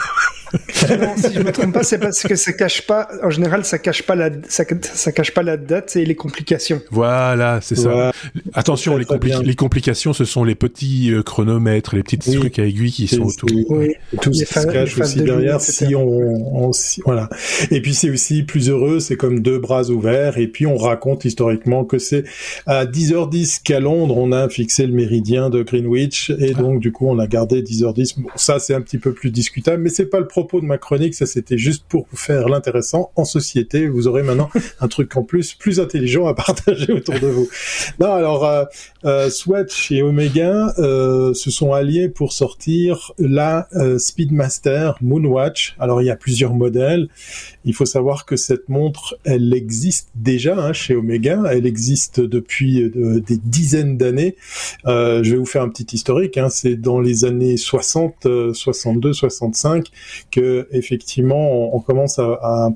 Non, 0.99 1.15
si 1.17 1.33
je 1.33 1.39
me 1.39 1.51
trompe 1.51 1.73
pas, 1.73 1.83
c'est 1.83 1.97
parce 1.97 2.23
que 2.23 2.35
ça 2.35 2.53
cache 2.53 2.85
pas, 2.85 3.07
en 3.23 3.29
général, 3.29 3.65
ça 3.65 3.79
cache 3.79 4.03
pas 4.03 4.15
la, 4.15 4.29
ça, 4.47 4.63
ça 4.81 5.11
cache 5.11 5.31
pas 5.31 5.43
la 5.43 5.57
date 5.57 5.95
et 5.95 6.05
les 6.05 6.15
complications. 6.15 6.81
Voilà, 6.91 7.59
c'est 7.61 7.75
ça. 7.75 8.11
Attention, 8.53 8.97
les, 8.97 9.05
les, 9.43 9.55
complications, 9.55 10.13
ce 10.13 10.25
sont 10.25 10.43
les 10.43 10.55
petits 10.55 11.11
euh, 11.11 11.23
chronomètres, 11.23 11.95
les 11.95 12.03
petits 12.03 12.17
trucs 12.17 12.59
à 12.59 12.65
aiguilles 12.65 12.91
qui 12.91 13.07
sont 13.07 13.23
autour. 13.23 13.49
Oui. 13.69 13.93
Tout 14.21 14.33
ce 14.33 14.45
qui 14.45 14.53
se 14.53 14.67
cache 14.67 14.97
aussi 14.97 15.21
derrière, 15.21 15.61
si 15.61 15.95
on, 15.95 16.71
voilà. 17.05 17.29
Et 17.71 17.81
puis 17.81 17.93
c'est 17.93 18.09
aussi 18.09 18.43
plus 18.43 18.69
heureux, 18.69 18.99
c'est 18.99 19.17
comme 19.17 19.39
deux 19.41 19.59
bras 19.59 19.89
ouverts, 19.89 20.37
et 20.37 20.47
puis 20.47 20.65
on 20.65 20.77
raconte 20.77 21.25
historiquement 21.25 21.85
que 21.85 21.97
c'est 21.97 22.23
à 22.65 22.85
10h10 22.85 23.61
qu'à 23.63 23.79
Londres, 23.79 24.17
on 24.17 24.31
a 24.31 24.49
fixé 24.49 24.85
le 24.85 24.93
méridien 24.93 25.49
de 25.49 25.63
Greenwich, 25.63 26.31
et 26.39 26.53
ah. 26.55 26.61
donc 26.61 26.79
du 26.79 26.91
coup, 26.91 27.07
on 27.07 27.19
a 27.19 27.27
gardé 27.27 27.61
10h10. 27.61 28.21
Bon, 28.21 28.29
ça, 28.35 28.59
c'est 28.59 28.73
un 28.73 28.81
petit 28.81 28.97
peu 28.97 29.13
plus 29.13 29.31
discutable, 29.31 29.81
mais 29.81 29.89
c'est 29.89 30.05
pas 30.05 30.19
le 30.19 30.27
propos 30.43 30.59
de 30.59 30.65
ma 30.65 30.77
chronique, 30.77 31.15
ça 31.15 31.25
c'était 31.25 31.57
juste 31.57 31.85
pour 31.87 32.05
vous 32.11 32.17
faire 32.17 32.49
l'intéressant 32.49 33.11
en 33.15 33.23
société. 33.23 33.87
Vous 33.87 34.07
aurez 34.07 34.23
maintenant 34.23 34.49
un 34.81 34.87
truc 34.89 35.15
en 35.15 35.23
plus, 35.23 35.53
plus 35.53 35.79
intelligent 35.79 36.27
à 36.27 36.33
partager 36.35 36.91
autour 36.91 37.17
de 37.19 37.27
vous. 37.27 37.47
Non, 37.99 38.13
alors 38.13 38.45
euh, 38.45 38.65
euh, 39.05 39.29
Swatch 39.29 39.91
et 39.91 40.01
Omega 40.01 40.73
euh, 40.79 41.33
se 41.33 41.49
sont 41.49 41.71
alliés 41.71 42.09
pour 42.09 42.33
sortir 42.33 43.13
la 43.17 43.67
Speedmaster 43.97 44.97
Moonwatch. 45.01 45.75
Alors 45.79 46.01
il 46.01 46.05
y 46.05 46.11
a 46.11 46.17
plusieurs 46.17 46.53
modèles. 46.53 47.07
Il 47.65 47.73
faut 47.73 47.85
savoir 47.85 48.25
que 48.25 48.35
cette 48.35 48.69
montre, 48.69 49.17
elle 49.23 49.53
existe 49.53 50.09
déjà 50.15 50.57
hein, 50.57 50.73
chez 50.73 50.95
Omega. 50.95 51.43
Elle 51.51 51.65
existe 51.65 52.19
depuis 52.19 52.91
des 52.93 53.37
dizaines 53.37 53.97
d'années. 53.97 54.35
je 54.85 55.29
vais 55.29 55.37
vous 55.37 55.45
faire 55.45 55.63
un 55.63 55.69
petit 55.69 55.95
historique. 55.95 56.37
Hein. 56.37 56.49
C'est 56.49 56.75
dans 56.75 56.99
les 56.99 57.25
années 57.25 57.57
60, 57.57 58.53
62, 58.53 59.13
65 59.13 59.87
que 60.31 60.67
effectivement 60.71 61.75
on, 61.75 61.79
commence 61.79 62.19
à, 62.19 62.69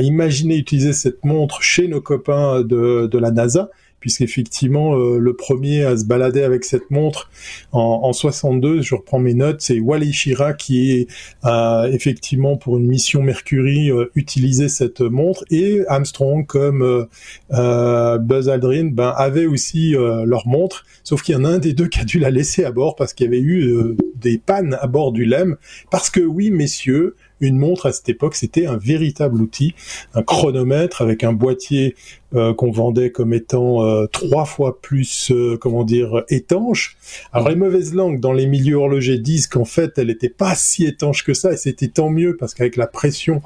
imaginer 0.00 0.56
utiliser 0.56 0.92
cette 0.92 1.24
montre 1.24 1.62
chez 1.62 1.88
nos 1.88 2.00
copains 2.00 2.62
de 2.62 3.18
la 3.18 3.30
NASA 3.30 3.70
puisqu'effectivement 4.00 4.96
euh, 4.96 5.18
le 5.18 5.34
premier 5.34 5.84
à 5.84 5.96
se 5.96 6.04
balader 6.04 6.42
avec 6.42 6.64
cette 6.64 6.90
montre 6.90 7.30
en, 7.72 8.00
en 8.02 8.12
62, 8.12 8.82
je 8.82 8.94
reprends 8.94 9.18
mes 9.18 9.34
notes, 9.34 9.60
c'est 9.60 9.78
Wally 9.78 10.12
Schirra 10.12 10.54
qui 10.54 11.06
a 11.42 11.86
effectivement 11.92 12.56
pour 12.56 12.78
une 12.78 12.86
mission 12.86 13.22
Mercury 13.22 13.90
euh, 13.90 14.10
utilisé 14.14 14.68
cette 14.68 15.00
montre. 15.00 15.44
Et 15.50 15.80
Armstrong 15.86 16.46
comme 16.46 16.82
euh, 16.82 17.04
euh 17.52 18.18
Buzz 18.18 18.48
Aldrin 18.48 18.90
ben 18.92 19.12
avait 19.16 19.46
aussi 19.46 19.92
leur 19.92 20.46
montre, 20.46 20.84
sauf 21.04 21.22
qu'il 21.22 21.34
y 21.34 21.38
en 21.38 21.44
a 21.44 21.48
un 21.48 21.58
des 21.58 21.72
deux 21.72 21.86
qui 21.86 22.00
a 22.00 22.04
dû 22.04 22.18
la 22.18 22.30
laisser 22.30 22.64
à 22.64 22.72
bord 22.72 22.96
parce 22.96 23.12
qu'il 23.12 23.26
y 23.26 23.28
avait 23.28 23.40
eu 23.40 23.96
des 24.16 24.38
pannes 24.38 24.76
à 24.80 24.86
bord 24.86 25.12
du 25.12 25.24
LEM, 25.24 25.56
parce 25.90 26.10
que 26.10 26.20
oui 26.20 26.50
messieurs, 26.50 27.16
une 27.40 27.58
montre 27.58 27.86
à 27.86 27.92
cette 27.92 28.08
époque, 28.08 28.34
c'était 28.34 28.66
un 28.66 28.76
véritable 28.76 29.40
outil, 29.40 29.74
un 30.14 30.22
chronomètre 30.22 31.02
avec 31.02 31.24
un 31.24 31.32
boîtier 31.32 31.96
euh, 32.36 32.54
qu'on 32.54 32.70
vendait 32.70 33.10
comme 33.10 33.34
étant 33.34 33.84
euh, 33.84 34.06
trois 34.06 34.44
fois 34.44 34.80
plus, 34.80 35.32
euh, 35.32 35.56
comment 35.60 35.82
dire, 35.82 36.22
étanche. 36.28 36.96
Alors 37.32 37.48
les 37.48 37.56
mauvaises 37.56 37.92
langues 37.92 38.20
dans 38.20 38.32
les 38.32 38.46
milieux 38.46 38.76
horlogers 38.76 39.18
disent 39.18 39.48
qu'en 39.48 39.64
fait, 39.64 39.98
elle 39.98 40.06
n'était 40.06 40.28
pas 40.28 40.54
si 40.54 40.84
étanche 40.84 41.24
que 41.24 41.34
ça, 41.34 41.52
et 41.52 41.56
c'était 41.56 41.88
tant 41.88 42.08
mieux 42.08 42.36
parce 42.36 42.54
qu'avec 42.54 42.76
la 42.76 42.86
pression 42.86 43.42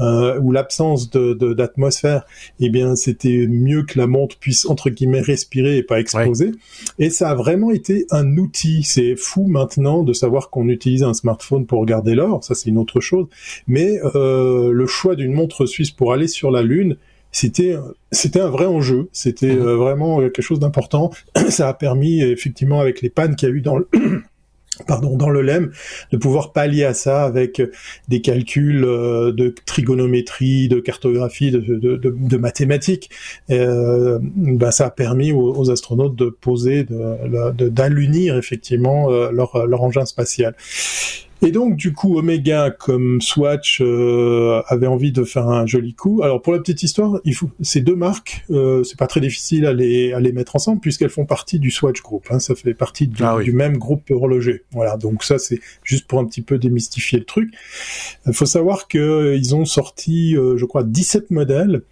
ou 0.00 0.52
l'absence 0.52 1.10
de 1.10 1.34
d'atmosphère, 1.54 2.24
eh 2.60 2.70
bien, 2.70 2.94
c'était 2.94 3.48
mieux 3.48 3.82
que 3.82 3.98
la 3.98 4.06
montre 4.06 4.38
puisse 4.38 4.64
entre 4.66 4.90
guillemets 4.90 5.20
respirer 5.20 5.76
et 5.76 5.82
pas 5.82 5.98
exploser. 5.98 6.52
Et 7.00 7.10
ça 7.10 7.30
a 7.30 7.34
vraiment 7.34 7.72
été 7.72 8.06
un 8.12 8.36
outil. 8.36 8.84
C'est 8.84 9.16
fou 9.16 9.48
maintenant 9.48 10.04
de 10.04 10.12
savoir 10.12 10.50
qu'on 10.50 10.68
utilise 10.68 11.02
un 11.02 11.14
smartphone 11.14 11.66
pour 11.66 11.80
regarder 11.80 12.14
l'or, 12.14 12.44
ça 12.44 12.54
c'est 12.54 12.68
une 12.68 12.78
autre 12.78 13.00
chose. 13.00 13.26
Mais 13.66 13.98
le 14.14 14.86
choix 14.86 15.16
d'une 15.16 15.32
montre 15.32 15.66
suisse 15.66 15.90
pour 15.90 16.12
aller 16.12 16.28
sur 16.28 16.52
la 16.52 16.62
Lune, 16.62 16.96
c'était 17.32 17.76
c'était 18.12 18.40
un 18.40 18.48
vrai 18.48 18.66
enjeu, 18.66 19.08
c'était 19.12 19.54
mhm. 19.54 19.66
euh, 19.66 19.76
vraiment 19.76 20.20
quelque 20.20 20.42
chose 20.42 20.60
d'important. 20.60 21.10
Ça 21.50 21.68
a 21.68 21.74
permis 21.74 22.22
effectivement 22.22 22.80
avec 22.80 23.02
les 23.02 23.10
pannes 23.10 23.36
qu'il 23.36 23.48
y 23.48 23.52
a 23.52 23.54
eu 23.54 23.60
dans 23.60 23.76
le 23.76 23.88
pardon, 24.86 25.16
dans 25.16 25.28
le 25.28 25.42
LEM, 25.42 25.72
de 26.12 26.16
pouvoir 26.16 26.52
pallier 26.52 26.84
à 26.84 26.94
ça 26.94 27.24
avec 27.24 27.62
des 28.08 28.20
calculs 28.20 28.84
euh, 28.84 29.32
de 29.32 29.54
trigonométrie, 29.66 30.68
de 30.68 30.80
cartographie, 30.80 31.50
de, 31.50 31.58
de, 31.58 31.96
de, 31.96 32.36
mathématiques. 32.36 33.10
Euh, 33.50 34.18
bah, 34.22 34.70
ça 34.70 34.86
a 34.86 34.90
permis 34.90 35.32
aux, 35.32 35.70
astronautes 35.70 36.16
de 36.16 36.30
poser, 36.30 36.86
d'allunir 37.58 38.36
effectivement 38.36 39.10
euh, 39.10 39.30
leur, 39.32 39.66
leur 39.66 39.82
engin 39.82 40.06
spatial. 40.06 40.54
Et 41.40 41.52
donc 41.52 41.76
du 41.76 41.92
coup 41.92 42.18
Omega 42.18 42.70
comme 42.70 43.20
Swatch 43.20 43.80
euh, 43.80 44.60
avait 44.66 44.88
envie 44.88 45.12
de 45.12 45.22
faire 45.22 45.48
un 45.48 45.66
joli 45.66 45.94
coup. 45.94 46.20
Alors 46.22 46.42
pour 46.42 46.52
la 46.52 46.58
petite 46.58 46.82
histoire, 46.82 47.20
il 47.24 47.34
faut 47.34 47.48
ces 47.60 47.80
deux 47.80 47.94
marques, 47.94 48.44
euh, 48.50 48.82
c'est 48.82 48.98
pas 48.98 49.06
très 49.06 49.20
difficile 49.20 49.64
à 49.66 49.72
les 49.72 50.12
à 50.12 50.20
les 50.20 50.32
mettre 50.32 50.56
ensemble 50.56 50.80
puisqu'elles 50.80 51.10
font 51.10 51.26
partie 51.26 51.60
du 51.60 51.70
Swatch 51.70 52.02
Group. 52.02 52.26
Hein, 52.30 52.40
ça 52.40 52.56
fait 52.56 52.74
partie 52.74 53.06
du, 53.06 53.22
ah 53.22 53.38
du, 53.40 53.52
même 53.52 53.78
groupe 53.78 54.10
horloger. 54.10 54.64
Voilà, 54.72 54.96
donc 54.96 55.22
ça 55.22 55.38
c'est 55.38 55.60
juste 55.84 56.08
pour 56.08 56.18
un 56.18 56.24
petit 56.24 56.42
peu 56.42 56.58
démystifier 56.58 57.20
le 57.20 57.24
truc. 57.24 57.52
Il 58.26 58.32
faut 58.32 58.46
savoir 58.46 58.88
que 58.88 58.98
euh, 58.98 59.36
ils 59.36 59.54
ont 59.54 59.64
sorti, 59.64 60.36
euh, 60.36 60.56
je 60.56 60.64
crois, 60.64 60.82
17 60.82 61.30
modèles 61.30 61.82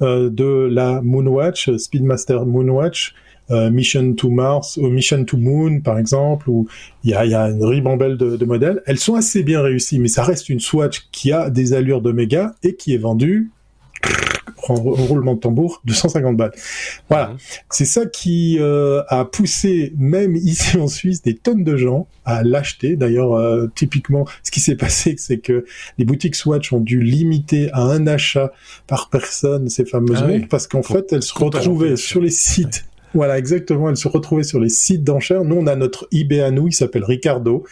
de 0.00 0.68
la 0.68 1.00
Moonwatch, 1.00 1.76
Speedmaster 1.76 2.44
Moonwatch. 2.44 3.14
Euh, 3.52 3.70
Mission 3.70 4.14
to 4.14 4.30
Mars 4.30 4.78
ou 4.78 4.88
Mission 4.88 5.24
to 5.24 5.36
Moon 5.36 5.80
par 5.80 5.98
exemple, 5.98 6.48
où 6.48 6.66
il 7.04 7.10
y 7.10 7.14
a, 7.14 7.26
y 7.26 7.34
a, 7.34 7.50
une 7.50 7.64
ribambelle 7.64 8.16
de, 8.16 8.36
de, 8.36 8.44
modèles. 8.44 8.82
Elles 8.86 8.98
sont 8.98 9.14
assez 9.14 9.42
bien 9.42 9.60
réussies, 9.60 9.98
mais 9.98 10.08
ça 10.08 10.22
reste 10.22 10.48
une 10.48 10.60
Swatch 10.60 11.08
qui 11.12 11.32
a 11.32 11.50
des 11.50 11.74
allures 11.74 12.00
de 12.00 12.12
méga 12.12 12.54
et 12.62 12.74
qui 12.76 12.94
est 12.94 12.98
vendue 12.98 13.50
en 14.68 14.74
roulement 14.74 15.34
de 15.34 15.40
tambour 15.40 15.82
250 15.84 16.36
balles. 16.36 16.52
Voilà, 17.08 17.34
c'est 17.70 17.84
ça 17.84 18.06
qui 18.06 18.58
euh, 18.60 19.02
a 19.08 19.24
poussé 19.24 19.92
même 19.96 20.36
ici 20.36 20.78
en 20.78 20.86
Suisse 20.86 21.22
des 21.22 21.34
tonnes 21.34 21.64
de 21.64 21.76
gens 21.76 22.06
à 22.24 22.42
l'acheter. 22.42 22.96
D'ailleurs, 22.96 23.34
euh, 23.34 23.66
typiquement, 23.74 24.24
ce 24.42 24.50
qui 24.50 24.60
s'est 24.60 24.76
passé, 24.76 25.16
c'est 25.18 25.38
que 25.38 25.64
les 25.98 26.04
boutiques 26.04 26.36
Swatch 26.36 26.72
ont 26.72 26.80
dû 26.80 27.02
limiter 27.02 27.70
à 27.72 27.82
un 27.82 28.06
achat 28.06 28.52
par 28.86 29.10
personne 29.10 29.68
ces 29.68 29.84
fameuses 29.84 30.22
ah 30.22 30.28
montres 30.28 30.48
parce 30.48 30.66
qu'en 30.66 30.82
fait, 30.82 31.12
elles 31.12 31.22
se 31.22 31.34
retrouvaient 31.34 31.96
sur 31.96 32.20
les 32.20 32.30
sites 32.30 32.86
Voilà, 33.14 33.38
exactement. 33.38 33.90
Elle 33.90 33.96
se 33.96 34.08
retrouvait 34.08 34.42
sur 34.42 34.60
les 34.60 34.68
sites 34.68 35.04
d'enchères. 35.04 35.44
Nous, 35.44 35.56
on 35.56 35.66
a 35.66 35.76
notre 35.76 36.08
eBay 36.12 36.40
à 36.40 36.50
nous, 36.50 36.68
il 36.68 36.72
s'appelle 36.72 37.04
Ricardo. 37.04 37.64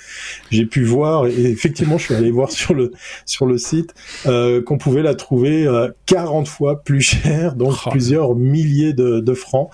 J'ai 0.50 0.66
pu 0.66 0.84
voir, 0.84 1.26
et 1.26 1.46
effectivement, 1.46 1.98
je 1.98 2.04
suis 2.04 2.14
allé 2.14 2.30
voir 2.30 2.50
sur 2.50 2.74
le 2.74 2.92
sur 3.24 3.46
le 3.46 3.58
site 3.58 3.94
euh, 4.26 4.62
qu'on 4.62 4.78
pouvait 4.78 5.02
la 5.02 5.14
trouver 5.14 5.66
40 6.06 6.48
fois 6.48 6.82
plus 6.82 7.00
cher, 7.00 7.54
donc 7.54 7.74
oh. 7.86 7.90
plusieurs 7.90 8.34
milliers 8.34 8.92
de, 8.92 9.20
de 9.20 9.34
francs. 9.34 9.70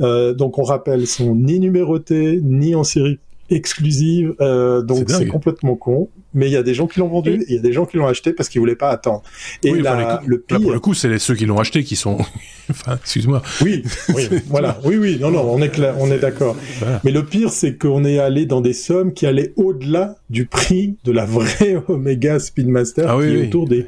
Euh, 0.00 0.32
donc 0.32 0.58
on 0.58 0.62
rappelle, 0.62 1.06
sont 1.06 1.34
ni 1.34 1.60
numérotés, 1.60 2.40
ni 2.42 2.74
en 2.74 2.84
série 2.84 3.18
exclusive, 3.50 4.34
euh, 4.40 4.82
donc 4.82 5.10
c'est 5.10 5.26
complètement 5.26 5.76
con. 5.76 6.08
Mais 6.32 6.46
il 6.46 6.52
y 6.52 6.56
a 6.56 6.62
des 6.62 6.74
gens 6.74 6.86
qui 6.86 7.00
l'ont 7.00 7.08
vendu, 7.08 7.42
et 7.42 7.44
il 7.48 7.56
y 7.56 7.58
a 7.58 7.62
des 7.62 7.72
gens 7.72 7.86
qui 7.86 7.96
l'ont 7.96 8.06
acheté 8.06 8.32
parce 8.32 8.48
qu'ils 8.48 8.60
voulaient 8.60 8.76
pas 8.76 8.90
attendre. 8.90 9.22
Et 9.64 9.74
là, 9.74 10.22
le 10.24 10.38
pire... 10.38 10.60
pour 10.60 10.70
le 10.70 10.78
coup, 10.78 10.94
c'est 10.94 11.18
ceux 11.18 11.34
qui 11.34 11.44
l'ont 11.44 11.58
acheté 11.58 11.82
qui 11.82 11.96
sont. 11.96 12.18
enfin, 12.70 12.96
excuse-moi. 13.02 13.42
Oui, 13.62 13.82
oui, 14.14 14.28
voilà, 14.46 14.78
oui, 14.84 14.96
oui, 14.96 15.18
non, 15.20 15.32
non, 15.32 15.44
on 15.50 15.60
est 15.60 15.70
clair, 15.70 15.96
on 15.98 16.10
est 16.10 16.20
d'accord. 16.20 16.56
Mais 17.02 17.10
le 17.10 17.24
pire, 17.24 17.50
c'est 17.50 17.76
qu'on 17.76 18.04
est 18.04 18.20
allé 18.20 18.46
dans 18.46 18.60
des 18.60 18.72
sommes 18.72 19.12
qui 19.12 19.26
allaient 19.26 19.52
au-delà 19.56 20.16
du 20.30 20.46
prix 20.46 20.96
de 21.04 21.10
la 21.10 21.24
vraie 21.24 21.82
Omega 21.88 22.38
Speedmaster, 22.38 23.10
ah, 23.10 23.18
qui 23.20 23.34
est 23.34 23.46
autour 23.48 23.68
des 23.68 23.86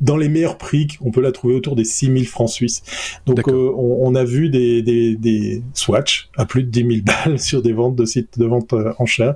dans 0.00 0.16
les 0.16 0.28
meilleurs 0.28 0.58
prix, 0.58 0.88
on 1.00 1.10
peut 1.10 1.20
la 1.20 1.32
trouver 1.32 1.54
autour 1.54 1.76
des 1.76 1.84
6000 1.84 2.26
francs 2.26 2.50
suisses. 2.50 2.82
Donc 3.26 3.46
euh, 3.48 3.72
on, 3.76 4.14
a 4.14 4.24
vu 4.24 4.48
des, 4.48 4.82
des, 4.82 5.16
des 5.16 5.62
à 6.36 6.46
plus 6.46 6.64
de 6.64 6.70
10 6.70 6.80
000 6.80 6.90
balles 7.04 7.38
sur 7.40 7.62
des 7.62 7.72
ventes 7.72 7.96
de 7.96 8.04
sites 8.04 8.38
de 8.38 8.46
vente 8.46 8.72
euh, 8.72 8.92
en 8.98 9.06
chair. 9.06 9.34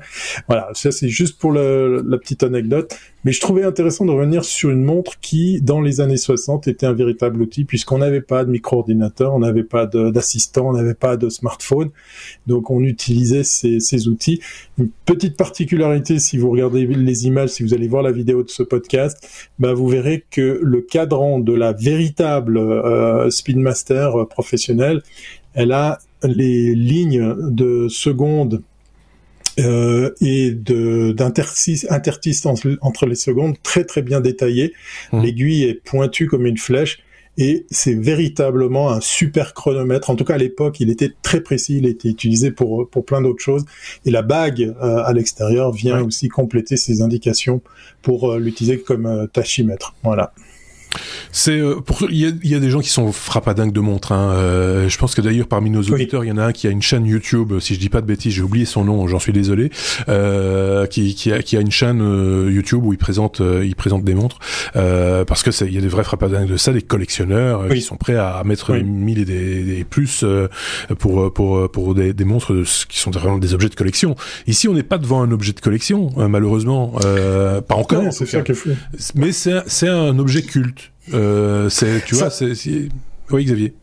Voilà, 0.49 0.71
ça 0.73 0.91
c'est 0.91 1.09
juste 1.09 1.39
pour 1.39 1.53
le, 1.53 2.03
la 2.07 2.19
petite 2.19 2.43
anecdote. 2.43 2.97
Mais 3.25 3.33
je 3.33 3.41
trouvais 3.41 3.64
intéressant 3.64 4.05
de 4.05 4.11
revenir 4.11 4.45
sur 4.45 4.70
une 4.70 4.85
montre 4.85 5.18
qui, 5.20 5.61
dans 5.62 5.81
les 5.81 6.03
années 6.03 6.18
60, 6.18 6.68
était 6.68 6.85
un 6.85 6.93
véritable 6.93 7.41
outil, 7.41 7.64
puisqu'on 7.64 7.99
n'avait 7.99 8.20
pas 8.20 8.45
de 8.45 8.51
micro-ordinateur, 8.51 9.35
on 9.35 9.39
n'avait 9.39 9.64
pas 9.64 9.87
d'assistant, 9.87 10.68
on 10.68 10.72
n'avait 10.75 10.95
pas 10.95 11.16
de 11.16 11.31
smartphone. 11.31 11.91
Donc 12.47 12.70
on 12.70 12.85
utilisait 12.85 13.43
ces, 13.43 14.09
outils. 14.09 14.41
Une 14.79 14.91
petite 15.07 15.39
particularité, 15.39 16.18
si 16.18 16.37
vous 16.37 16.51
regardez 16.51 16.87
les 16.87 17.27
images, 17.27 17.51
si 17.51 17.62
vous 17.62 17.72
allez 17.72 17.89
voir 17.89 18.03
la 18.03 18.12
vidéo 18.12 18.43
de 18.43 18.51
ce 18.51 18.62
podcast, 18.62 19.27
bah 19.59 19.72
vous 19.72 19.89
verrez 19.89 20.25
que 20.31 20.61
le 20.62 20.83
cadran 20.83 21.39
de 21.39 21.55
la 21.55 21.72
véritable 21.72 22.59
euh, 22.59 23.31
Speedmaster 23.31 24.20
euh, 24.20 24.27
professionnelle, 24.27 25.03
elle 25.55 25.72
a 25.72 25.99
les 26.22 26.75
lignes 26.75 27.35
de 27.39 27.89
secondes 27.89 28.62
euh, 29.59 30.11
et 30.21 30.51
d'interstice 30.53 31.87
entre 32.81 33.07
les 33.07 33.15
secondes 33.15 33.57
très 33.63 33.85
très 33.85 34.03
bien 34.03 34.21
détaillé. 34.21 34.73
Mmh. 35.13 35.23
L'aiguille 35.23 35.65
est 35.65 35.75
pointue 35.75 36.27
comme 36.27 36.47
une 36.47 36.59
flèche 36.59 36.99
et 37.37 37.67
c'est 37.71 37.95
véritablement 37.95 38.91
un 38.91 39.01
super 39.01 39.55
chronomètre. 39.55 40.11
En 40.11 40.17
tout 40.17 40.25
cas, 40.25 40.35
à 40.35 40.39
l'époque, 40.39 40.81
il 40.81 40.91
était 40.91 41.13
très 41.23 41.41
précis, 41.41 41.79
il 41.79 41.87
était 41.87 42.09
utilisé 42.09 42.51
pour 42.51 42.89
pour 42.89 43.05
plein 43.05 43.23
d'autres 43.23 43.43
choses. 43.43 43.65
Et 44.05 44.11
la 44.11 44.23
bague 44.23 44.63
euh, 44.63 45.03
à 45.05 45.13
l'extérieur 45.13 45.73
vient 45.73 46.01
aussi 46.03 46.29
compléter 46.29 46.77
ces 46.77 47.03
indications 47.03 47.61
pour 48.03 48.31
euh, 48.33 48.39
l'utiliser 48.39 48.81
comme 48.81 49.07
euh, 49.07 49.27
tachymètre. 49.27 49.95
Voilà. 50.05 50.33
C'est 51.32 51.59
euh, 51.59 51.76
pour 51.76 52.03
il 52.11 52.16
y 52.16 52.26
a, 52.26 52.30
y 52.42 52.55
a, 52.55 52.61
des 52.61 52.70
gens 52.70 52.80
qui 52.80 52.90
sont 52.90 53.12
frappadingues 53.12 53.72
de 53.72 53.80
montres. 53.80 54.12
Hein. 54.12 54.32
Euh, 54.34 54.88
je 54.88 54.99
pense 54.99 55.14
que 55.14 55.20
d'ailleurs 55.20 55.49
parmi 55.49 55.70
nos 55.70 55.82
auditeurs, 55.82 56.24
il 56.24 56.28
y 56.28 56.32
en 56.32 56.38
a 56.38 56.45
un 56.47 56.53
qui 56.53 56.66
a 56.66 56.70
une 56.70 56.82
chaîne 56.82 57.07
YouTube. 57.07 57.59
Si 57.61 57.74
je 57.74 57.80
dis 57.80 57.88
pas 57.88 58.01
de 58.01 58.07
bêtises, 58.07 58.34
j'ai 58.34 58.42
oublié 58.42 58.64
son 58.64 58.84
nom, 58.84 59.07
j'en 59.07 59.18
suis 59.18 59.32
désolé. 59.32 59.70
Euh, 60.09 60.86
qui, 60.86 61.14
qui, 61.14 61.32
a, 61.32 61.42
qui 61.42 61.57
a 61.57 61.61
une 61.61 61.70
chaîne 61.70 62.01
euh, 62.03 62.51
YouTube 62.51 62.84
où 62.84 62.92
il 62.92 62.99
présente 62.99 63.40
euh, 63.40 63.64
il 63.64 63.76
présente 63.76 64.05
des 64.05 64.14
montres 64.14 64.38
parce 64.72 65.42
que 65.42 65.51
il 65.64 65.72
y 65.72 65.78
a 65.78 65.80
des 65.80 65.88
vrais 65.88 66.05
frappadingues 66.05 66.49
de 66.49 66.57
ça, 66.57 66.72
des 66.72 66.82
collectionneurs 66.82 67.68
qui 67.68 67.80
sont 67.80 67.97
prêts 67.97 68.16
à 68.16 68.42
mettre 68.45 68.72
des 68.72 68.82
mille 68.82 69.18
et 69.18 69.24
des, 69.24 69.62
des 69.62 69.84
plus 69.84 70.24
pour 70.99 71.32
pour 71.32 71.70
pour 71.70 71.95
des, 71.95 72.12
des 72.12 72.24
montres 72.24 72.53
qui 72.88 72.99
sont 72.99 73.11
vraiment 73.11 73.38
des 73.38 73.55
objets 73.55 73.68
de 73.68 73.74
collection. 73.74 74.16
Ici, 74.47 74.68
on 74.68 74.74
n'est 74.74 74.82
pas 74.82 74.99
devant 74.99 75.22
un 75.22 75.30
objet 75.30 75.53
de 75.53 75.61
collection, 75.61 76.11
malheureusement, 76.28 76.95
pas 77.68 77.74
encore. 77.74 78.12
c'est 78.12 78.26
ça 78.26 78.42
qui 78.42 78.53
est 78.53 78.55
fou. 78.55 78.70
Mais 79.14 79.32
c'est 79.32 79.62
c'est 79.66 79.88
un 79.88 80.18
objet 80.18 80.42
culte. 80.42 80.84
Euh, 81.13 81.69
c'est, 81.69 82.05
tu 82.05 82.15
vois, 82.15 82.31
c'est, 82.31 82.53
oui, 83.31 83.45
Xavier. 83.45 83.75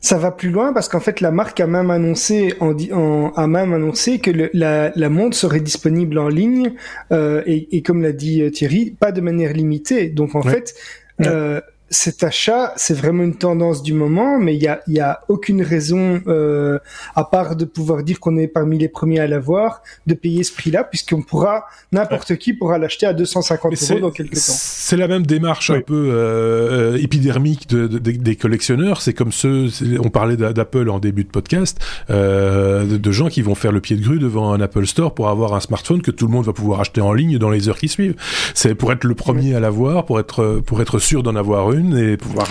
Ça 0.00 0.16
va 0.16 0.30
plus 0.30 0.50
loin 0.50 0.72
parce 0.72 0.88
qu'en 0.88 1.00
fait 1.00 1.20
la 1.20 1.30
marque 1.30 1.60
a 1.60 1.66
même 1.66 1.90
annoncé 1.90 2.54
en, 2.60 2.74
en 2.90 3.32
a 3.36 3.46
même 3.46 3.74
annoncé 3.74 4.18
que 4.18 4.30
le, 4.30 4.48
la, 4.54 4.92
la, 4.96 5.10
montre 5.10 5.36
serait 5.36 5.60
disponible 5.60 6.18
en 6.18 6.28
ligne 6.28 6.72
euh, 7.12 7.42
et, 7.44 7.76
et, 7.76 7.82
comme 7.82 8.00
l'a 8.00 8.12
dit 8.12 8.40
euh, 8.40 8.50
Thierry, 8.50 8.96
pas 8.98 9.12
de 9.12 9.20
manière 9.20 9.52
limitée. 9.52 10.08
Donc 10.08 10.34
en 10.34 10.40
fait, 10.40 10.74
euh, 11.20 11.60
cet 11.92 12.22
achat, 12.22 12.72
c'est 12.76 12.94
vraiment 12.94 13.24
une 13.24 13.34
tendance 13.34 13.82
du 13.82 13.94
moment, 13.94 14.38
mais 14.38 14.54
il 14.54 14.62
y 14.62 14.68
a, 14.68 14.80
y 14.86 15.00
a 15.00 15.22
aucune 15.28 15.60
raison, 15.60 16.22
euh, 16.28 16.78
à 17.16 17.24
part 17.24 17.56
de 17.56 17.64
pouvoir 17.64 18.04
dire 18.04 18.20
qu'on 18.20 18.36
est 18.36 18.46
parmi 18.46 18.78
les 18.78 18.88
premiers 18.88 19.18
à 19.18 19.26
l'avoir, 19.26 19.82
de 20.06 20.14
payer 20.14 20.44
ce 20.44 20.52
prix-là, 20.52 20.84
puisqu'on 20.84 21.22
pourra, 21.22 21.64
n'importe 21.90 22.36
qui 22.36 22.52
pourra 22.52 22.78
l'acheter 22.78 23.06
à 23.06 23.12
250 23.12 23.74
euros 23.90 24.00
dans 24.00 24.10
quelques 24.12 24.34
temps. 24.34 24.40
C'est 24.40 24.96
la 24.96 25.08
même 25.08 25.26
démarche 25.26 25.70
un 25.70 25.80
peu 25.80 26.10
euh, 26.12 26.96
épidermique 26.96 27.68
de, 27.68 27.88
de, 27.88 27.98
des 27.98 28.36
collectionneurs. 28.36 29.02
C'est 29.02 29.12
comme 29.12 29.32
ceux, 29.32 29.68
on 29.98 30.10
parlait 30.10 30.36
d'Apple 30.36 30.90
en 30.90 31.00
début 31.00 31.24
de 31.24 31.30
podcast, 31.30 31.80
euh, 32.08 32.86
de, 32.86 32.98
de, 32.98 33.10
gens 33.10 33.28
qui 33.28 33.42
vont 33.42 33.56
faire 33.56 33.72
le 33.72 33.80
pied 33.80 33.96
de 33.96 34.02
grue 34.02 34.20
devant 34.20 34.52
un 34.52 34.60
Apple 34.60 34.86
Store 34.86 35.12
pour 35.12 35.28
avoir 35.28 35.54
un 35.54 35.60
smartphone 35.60 36.02
que 36.02 36.12
tout 36.12 36.26
le 36.26 36.32
monde 36.32 36.44
va 36.44 36.52
pouvoir 36.52 36.80
acheter 36.80 37.00
en 37.00 37.12
ligne 37.12 37.38
dans 37.38 37.50
les 37.50 37.68
heures 37.68 37.78
qui 37.78 37.88
suivent. 37.88 38.14
C'est 38.54 38.76
pour 38.76 38.92
être 38.92 39.02
le 39.02 39.16
premier 39.16 39.56
à 39.56 39.60
l'avoir, 39.60 40.06
pour 40.06 40.20
être 40.20 40.62
pour 40.64 40.80
être 40.80 41.00
sûr 41.00 41.24
d'en 41.24 41.34
avoir 41.34 41.72
une 41.72 41.79
et 41.96 42.16
pouvoir 42.16 42.48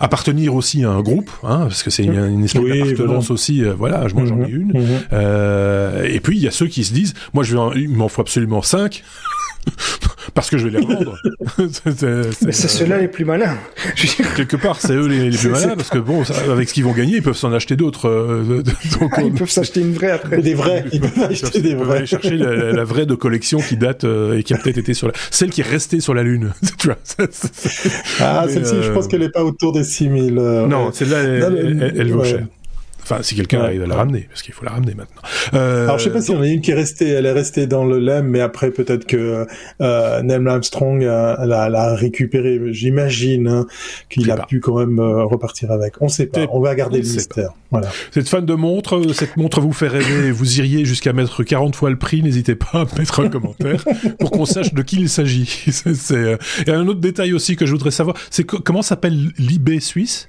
appartenir 0.00 0.54
aussi 0.54 0.84
à 0.84 0.90
un 0.90 1.00
groupe, 1.00 1.30
hein, 1.42 1.60
parce 1.68 1.82
que 1.82 1.90
c'est 1.90 2.04
une, 2.04 2.14
une, 2.14 2.44
espèce 2.44 2.62
d'appartenance 2.62 3.30
aussi. 3.30 3.64
Euh, 3.64 3.74
voilà, 3.74 4.04
moi 4.14 4.24
j'en 4.26 4.42
ai 4.42 4.52
mhm. 4.52 4.60
une. 4.60 4.80
Mhm. 4.80 4.86
Euh, 5.12 6.04
et 6.04 6.20
puis 6.20 6.36
il 6.36 6.42
y 6.42 6.48
a 6.48 6.50
ceux 6.50 6.66
qui 6.66 6.84
se 6.84 6.92
disent, 6.92 7.14
moi 7.34 7.44
je 7.44 7.56
vais, 7.56 7.80
il 7.80 7.90
m'en 7.90 8.08
faut 8.08 8.20
absolument 8.20 8.62
cinq. 8.62 9.02
parce 10.34 10.50
que 10.50 10.58
je 10.58 10.68
vais 10.68 10.78
les 10.78 10.84
revendre. 10.84 11.18
Mais 12.42 12.52
c'est 12.52 12.68
ceux-là 12.68 12.98
les 12.98 13.08
plus 13.08 13.24
malins. 13.24 13.56
Quelque 14.36 14.56
part, 14.56 14.80
c'est 14.80 14.94
eux 14.94 15.06
les, 15.06 15.30
plus 15.36 15.48
malins 15.48 15.76
parce 15.76 15.90
que 15.90 15.98
bon, 15.98 16.22
avec 16.50 16.68
ce 16.68 16.74
qu'ils 16.74 16.84
vont 16.84 16.92
gagner, 16.92 17.16
ils 17.16 17.22
peuvent 17.22 17.36
s'en 17.36 17.52
acheter 17.52 17.76
d'autres. 17.76 18.08
Euh, 18.08 18.62
ils 19.24 19.32
peuvent 19.32 19.50
s'acheter 19.50 19.80
une 19.80 19.92
vraie 19.92 20.10
après. 20.10 20.38
Des 20.38 20.54
vrais. 20.54 20.84
Ils 20.92 21.00
peuvent 21.00 21.22
acheter 21.30 21.60
des 21.60 21.74
vrais. 21.74 21.98
aller 21.98 22.06
chercher 22.06 22.36
la, 22.36 22.84
vraie 22.84 23.06
de 23.06 23.14
collection 23.14 23.58
qui 23.58 23.76
date 23.76 24.04
euh, 24.04 24.38
et 24.38 24.42
qui 24.42 24.54
a 24.54 24.58
peut-être 24.58 24.78
été 24.78 24.94
sur 24.94 25.08
la, 25.08 25.12
celle 25.30 25.50
qui 25.50 25.60
est 25.60 25.68
restée 25.68 26.00
sur 26.00 26.14
la 26.14 26.22
lune. 26.22 26.52
tu 26.78 26.88
vois. 26.88 26.98
ah, 28.20 28.46
celle-ci, 28.48 28.82
je 28.82 28.90
pense 28.92 29.06
euh, 29.06 29.08
qu'elle 29.08 29.22
est 29.22 29.30
pas 29.30 29.44
autour 29.44 29.72
des 29.72 29.84
6000. 29.84 30.34
non, 30.34 30.92
celle-là, 30.92 31.18
elle, 31.18 31.92
elle, 31.96 32.12
vaut 32.12 32.24
cher. 32.24 32.46
Enfin, 33.10 33.22
si 33.22 33.34
quelqu'un 33.34 33.60
arrive 33.60 33.82
à 33.82 33.86
la 33.86 33.94
ramener, 33.94 34.26
parce 34.28 34.42
qu'il 34.42 34.52
faut 34.52 34.66
la 34.66 34.72
ramener 34.72 34.94
maintenant. 34.94 35.22
Euh, 35.54 35.84
Alors, 35.84 35.98
je 35.98 36.04
sais 36.04 36.10
pas 36.10 36.20
s'il 36.20 36.34
y 36.34 36.36
en 36.36 36.42
a 36.42 36.46
une 36.46 36.60
qui 36.60 36.72
est 36.72 36.74
restée, 36.74 37.08
elle 37.08 37.24
est 37.24 37.32
restée 37.32 37.66
dans 37.66 37.86
le 37.86 37.98
LEM, 37.98 38.26
mais 38.26 38.40
après, 38.40 38.70
peut-être 38.70 39.06
que 39.06 39.46
euh, 39.80 40.22
Neil 40.22 40.46
Armstrong 40.46 41.00
l'a 41.02 41.94
récupéré. 41.94 42.60
J'imagine 42.72 43.48
hein, 43.48 43.66
qu'il 44.10 44.30
a 44.30 44.36
pu 44.44 44.60
quand 44.60 44.78
même 44.78 44.98
euh, 44.98 45.24
repartir 45.24 45.70
avec. 45.70 45.94
On 46.00 46.08
sait 46.08 46.26
pas. 46.26 46.46
On 46.50 46.60
va 46.60 46.74
garder 46.74 47.00
le 47.00 47.08
mystère. 47.08 47.52
Voilà. 47.70 47.88
Cette 48.12 48.28
fan 48.28 48.44
de 48.46 48.54
montre, 48.54 48.96
euh, 48.96 49.12
cette 49.12 49.36
montre 49.36 49.60
vous 49.60 49.72
fait 49.72 49.88
rêver, 49.88 50.30
vous 50.30 50.58
iriez 50.58 50.84
jusqu'à 50.84 51.12
mettre 51.12 51.42
40 51.42 51.76
fois 51.76 51.90
le 51.90 51.98
prix, 51.98 52.22
n'hésitez 52.22 52.54
pas 52.54 52.80
à 52.80 52.98
mettre 52.98 53.20
un 53.20 53.28
commentaire 53.28 53.84
pour 54.18 54.30
qu'on 54.30 54.46
sache 54.46 54.72
de 54.72 54.82
qui 54.82 54.96
il 54.96 55.08
s'agit. 55.08 55.46
C'est, 55.70 56.38
Et 56.66 56.70
un 56.70 56.86
autre 56.88 57.00
détail 57.00 57.32
aussi 57.32 57.56
que 57.56 57.66
je 57.66 57.72
voudrais 57.72 57.90
savoir, 57.90 58.16
c'est 58.30 58.44
comment 58.44 58.82
s'appelle 58.82 59.32
l'eBay 59.38 59.80
suisse? 59.80 60.28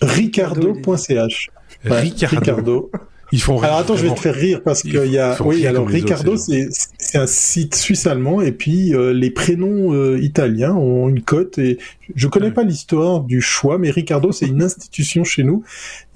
Ricardo.ch. 0.00 1.50
Ricardo. 1.84 2.90
Ils 3.30 3.42
font 3.42 3.60
alors 3.60 3.78
attends, 3.78 3.96
je 3.96 4.06
vais 4.06 4.14
te 4.14 4.20
faire 4.20 4.34
rire 4.34 4.62
parce 4.64 4.82
qu'il 4.82 4.94
y 5.06 5.18
a 5.18 5.36
oui 5.42 5.66
alors 5.66 5.86
Ricardo 5.86 6.36
c'est 6.36 6.68
c'est 6.70 7.18
un 7.18 7.26
site 7.26 7.74
suisse 7.74 8.06
allemand 8.06 8.40
et 8.40 8.52
puis 8.52 8.94
euh, 8.94 9.12
les 9.12 9.30
prénoms 9.30 9.92
euh, 9.92 10.18
italiens 10.18 10.74
ont 10.74 11.10
une 11.10 11.20
cote 11.20 11.58
et 11.58 11.78
je 12.14 12.26
connais 12.26 12.52
pas 12.52 12.62
l'histoire 12.62 13.20
du 13.20 13.42
choix 13.42 13.76
mais 13.76 13.90
Ricardo 13.90 14.32
c'est 14.32 14.46
une 14.46 14.62
institution 14.62 15.24
chez 15.24 15.42
nous 15.42 15.62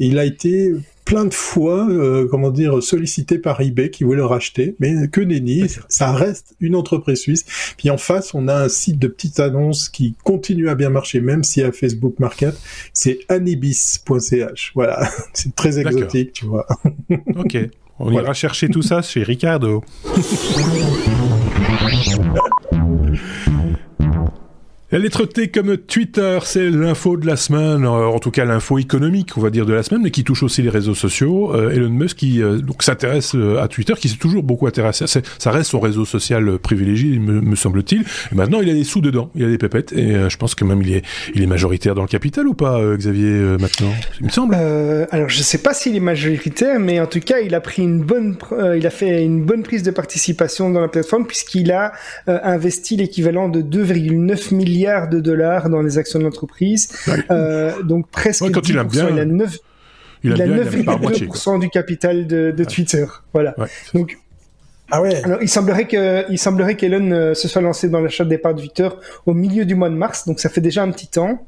et 0.00 0.06
il 0.06 0.18
a 0.18 0.24
été 0.24 0.72
plein 1.04 1.24
de 1.24 1.34
fois, 1.34 1.88
euh, 1.88 2.26
comment 2.30 2.50
dire, 2.50 2.82
sollicité 2.82 3.38
par 3.38 3.60
eBay 3.60 3.90
qui 3.90 4.04
voulait 4.04 4.18
le 4.18 4.24
racheter, 4.24 4.76
mais 4.78 5.08
que 5.08 5.20
nenni, 5.20 5.64
ça 5.88 6.12
reste 6.12 6.54
une 6.60 6.74
entreprise 6.74 7.20
suisse. 7.20 7.44
Puis 7.76 7.90
en 7.90 7.98
face, 7.98 8.34
on 8.34 8.48
a 8.48 8.54
un 8.54 8.68
site 8.68 8.98
de 8.98 9.08
petites 9.08 9.40
annonces 9.40 9.88
qui 9.88 10.14
continue 10.24 10.68
à 10.68 10.74
bien 10.74 10.90
marcher, 10.90 11.20
même 11.20 11.44
si 11.44 11.62
à 11.62 11.72
Facebook 11.72 12.18
Market, 12.18 12.54
c'est 12.92 13.20
anibis.ch. 13.28 14.72
Voilà, 14.74 15.08
c'est 15.34 15.54
très 15.54 15.78
exotique, 15.78 16.32
tu 16.32 16.46
vois. 16.46 16.66
ok, 17.36 17.58
on 17.98 18.12
ira 18.12 18.34
chercher 18.34 18.68
tout 18.68 18.82
ça 18.82 19.02
chez 19.02 19.22
Ricardo. 19.22 19.84
La 24.92 24.98
lettre 24.98 25.24
T 25.24 25.48
comme 25.48 25.78
Twitter, 25.78 26.38
c'est 26.44 26.68
l'info 26.68 27.16
de 27.16 27.26
la 27.26 27.36
semaine, 27.36 27.86
euh, 27.86 28.08
en 28.08 28.18
tout 28.18 28.30
cas 28.30 28.44
l'info 28.44 28.76
économique, 28.76 29.38
on 29.38 29.40
va 29.40 29.48
dire, 29.48 29.64
de 29.64 29.72
la 29.72 29.82
semaine, 29.82 30.02
mais 30.02 30.10
qui 30.10 30.22
touche 30.22 30.42
aussi 30.42 30.60
les 30.60 30.68
réseaux 30.68 30.94
sociaux. 30.94 31.56
Euh, 31.56 31.70
Elon 31.70 31.88
Musk 31.88 32.18
qui 32.18 32.42
euh, 32.42 32.58
s'intéresse 32.78 33.34
à 33.58 33.68
Twitter, 33.68 33.94
qui 33.98 34.10
s'est 34.10 34.18
toujours 34.18 34.42
beaucoup 34.42 34.66
intéressé. 34.66 35.06
Ça 35.06 35.50
reste 35.50 35.70
son 35.70 35.80
réseau 35.80 36.04
social 36.04 36.58
privilégié, 36.58 37.18
me, 37.18 37.56
semble-t-il. 37.56 38.02
Et 38.02 38.34
maintenant, 38.34 38.60
il 38.60 38.68
a 38.68 38.74
des 38.74 38.84
sous 38.84 39.00
dedans, 39.00 39.30
il 39.34 39.46
a 39.46 39.48
des 39.48 39.56
pépettes, 39.56 39.94
et 39.94 40.28
je 40.28 40.36
pense 40.36 40.54
que 40.54 40.66
même 40.66 40.82
il 40.82 40.92
est, 40.92 41.04
il 41.34 41.42
est 41.42 41.46
majoritaire 41.46 41.94
dans 41.94 42.02
le 42.02 42.08
capital 42.08 42.46
ou 42.46 42.52
pas, 42.52 42.78
Xavier, 42.94 43.56
maintenant? 43.58 43.94
Il 44.20 44.26
me 44.26 44.30
semble. 44.30 44.54
alors, 44.54 45.30
je 45.30 45.42
sais 45.42 45.62
pas 45.62 45.72
s'il 45.72 45.96
est 45.96 46.00
majoritaire, 46.00 46.78
mais 46.78 47.00
en 47.00 47.06
tout 47.06 47.20
cas, 47.20 47.38
il 47.38 47.54
a 47.54 47.62
pris 47.62 47.80
une 47.80 48.02
bonne, 48.02 48.36
il 48.76 48.86
a 48.86 48.90
fait 48.90 49.24
une 49.24 49.42
bonne 49.42 49.62
prise 49.62 49.84
de 49.84 49.90
participation 49.90 50.68
dans 50.68 50.80
la 50.80 50.88
plateforme 50.88 51.26
puisqu'il 51.26 51.72
a 51.72 51.92
investi 52.26 52.98
l'équivalent 52.98 53.48
de 53.48 53.62
2,9 53.62 54.54
milliards 54.54 54.81
de 55.08 55.20
dollars 55.20 55.68
dans 55.68 55.82
les 55.82 55.98
actions 55.98 56.18
de 56.18 56.24
l'entreprise. 56.24 56.88
Euh, 57.30 57.82
donc 57.82 58.08
presque 58.08 58.50
quand 58.50 58.68
il 58.68 58.78
a 58.78 58.84
bien, 58.84 59.08
il 59.10 59.18
a 59.18 59.24
9 59.24 59.58
il, 60.24 60.40
a 60.40 60.46
9,2% 60.46 61.58
du 61.60 61.68
capital 61.68 62.26
de, 62.26 62.64
Twitter. 62.64 63.06
Voilà. 63.32 63.54
Donc 63.94 64.18
ah 64.90 65.00
ouais. 65.00 65.24
Alors, 65.24 65.40
il 65.40 65.48
semblerait 65.48 65.86
que, 65.86 66.30
il 66.30 66.38
semblerait 66.38 66.76
qu'Elon 66.76 67.12
euh, 67.12 67.34
se 67.34 67.48
soit 67.48 67.62
lancé 67.62 67.88
dans 67.88 68.00
l'achat 68.00 68.26
des 68.26 68.36
parts 68.36 68.54
de 68.54 68.60
Twitter 68.60 68.88
au 69.24 69.32
milieu 69.32 69.64
du 69.64 69.74
mois 69.74 69.88
de 69.88 69.94
mars, 69.94 70.26
donc 70.26 70.38
ça 70.38 70.50
fait 70.50 70.60
déjà 70.60 70.82
un 70.82 70.90
petit 70.90 71.06
temps. 71.06 71.46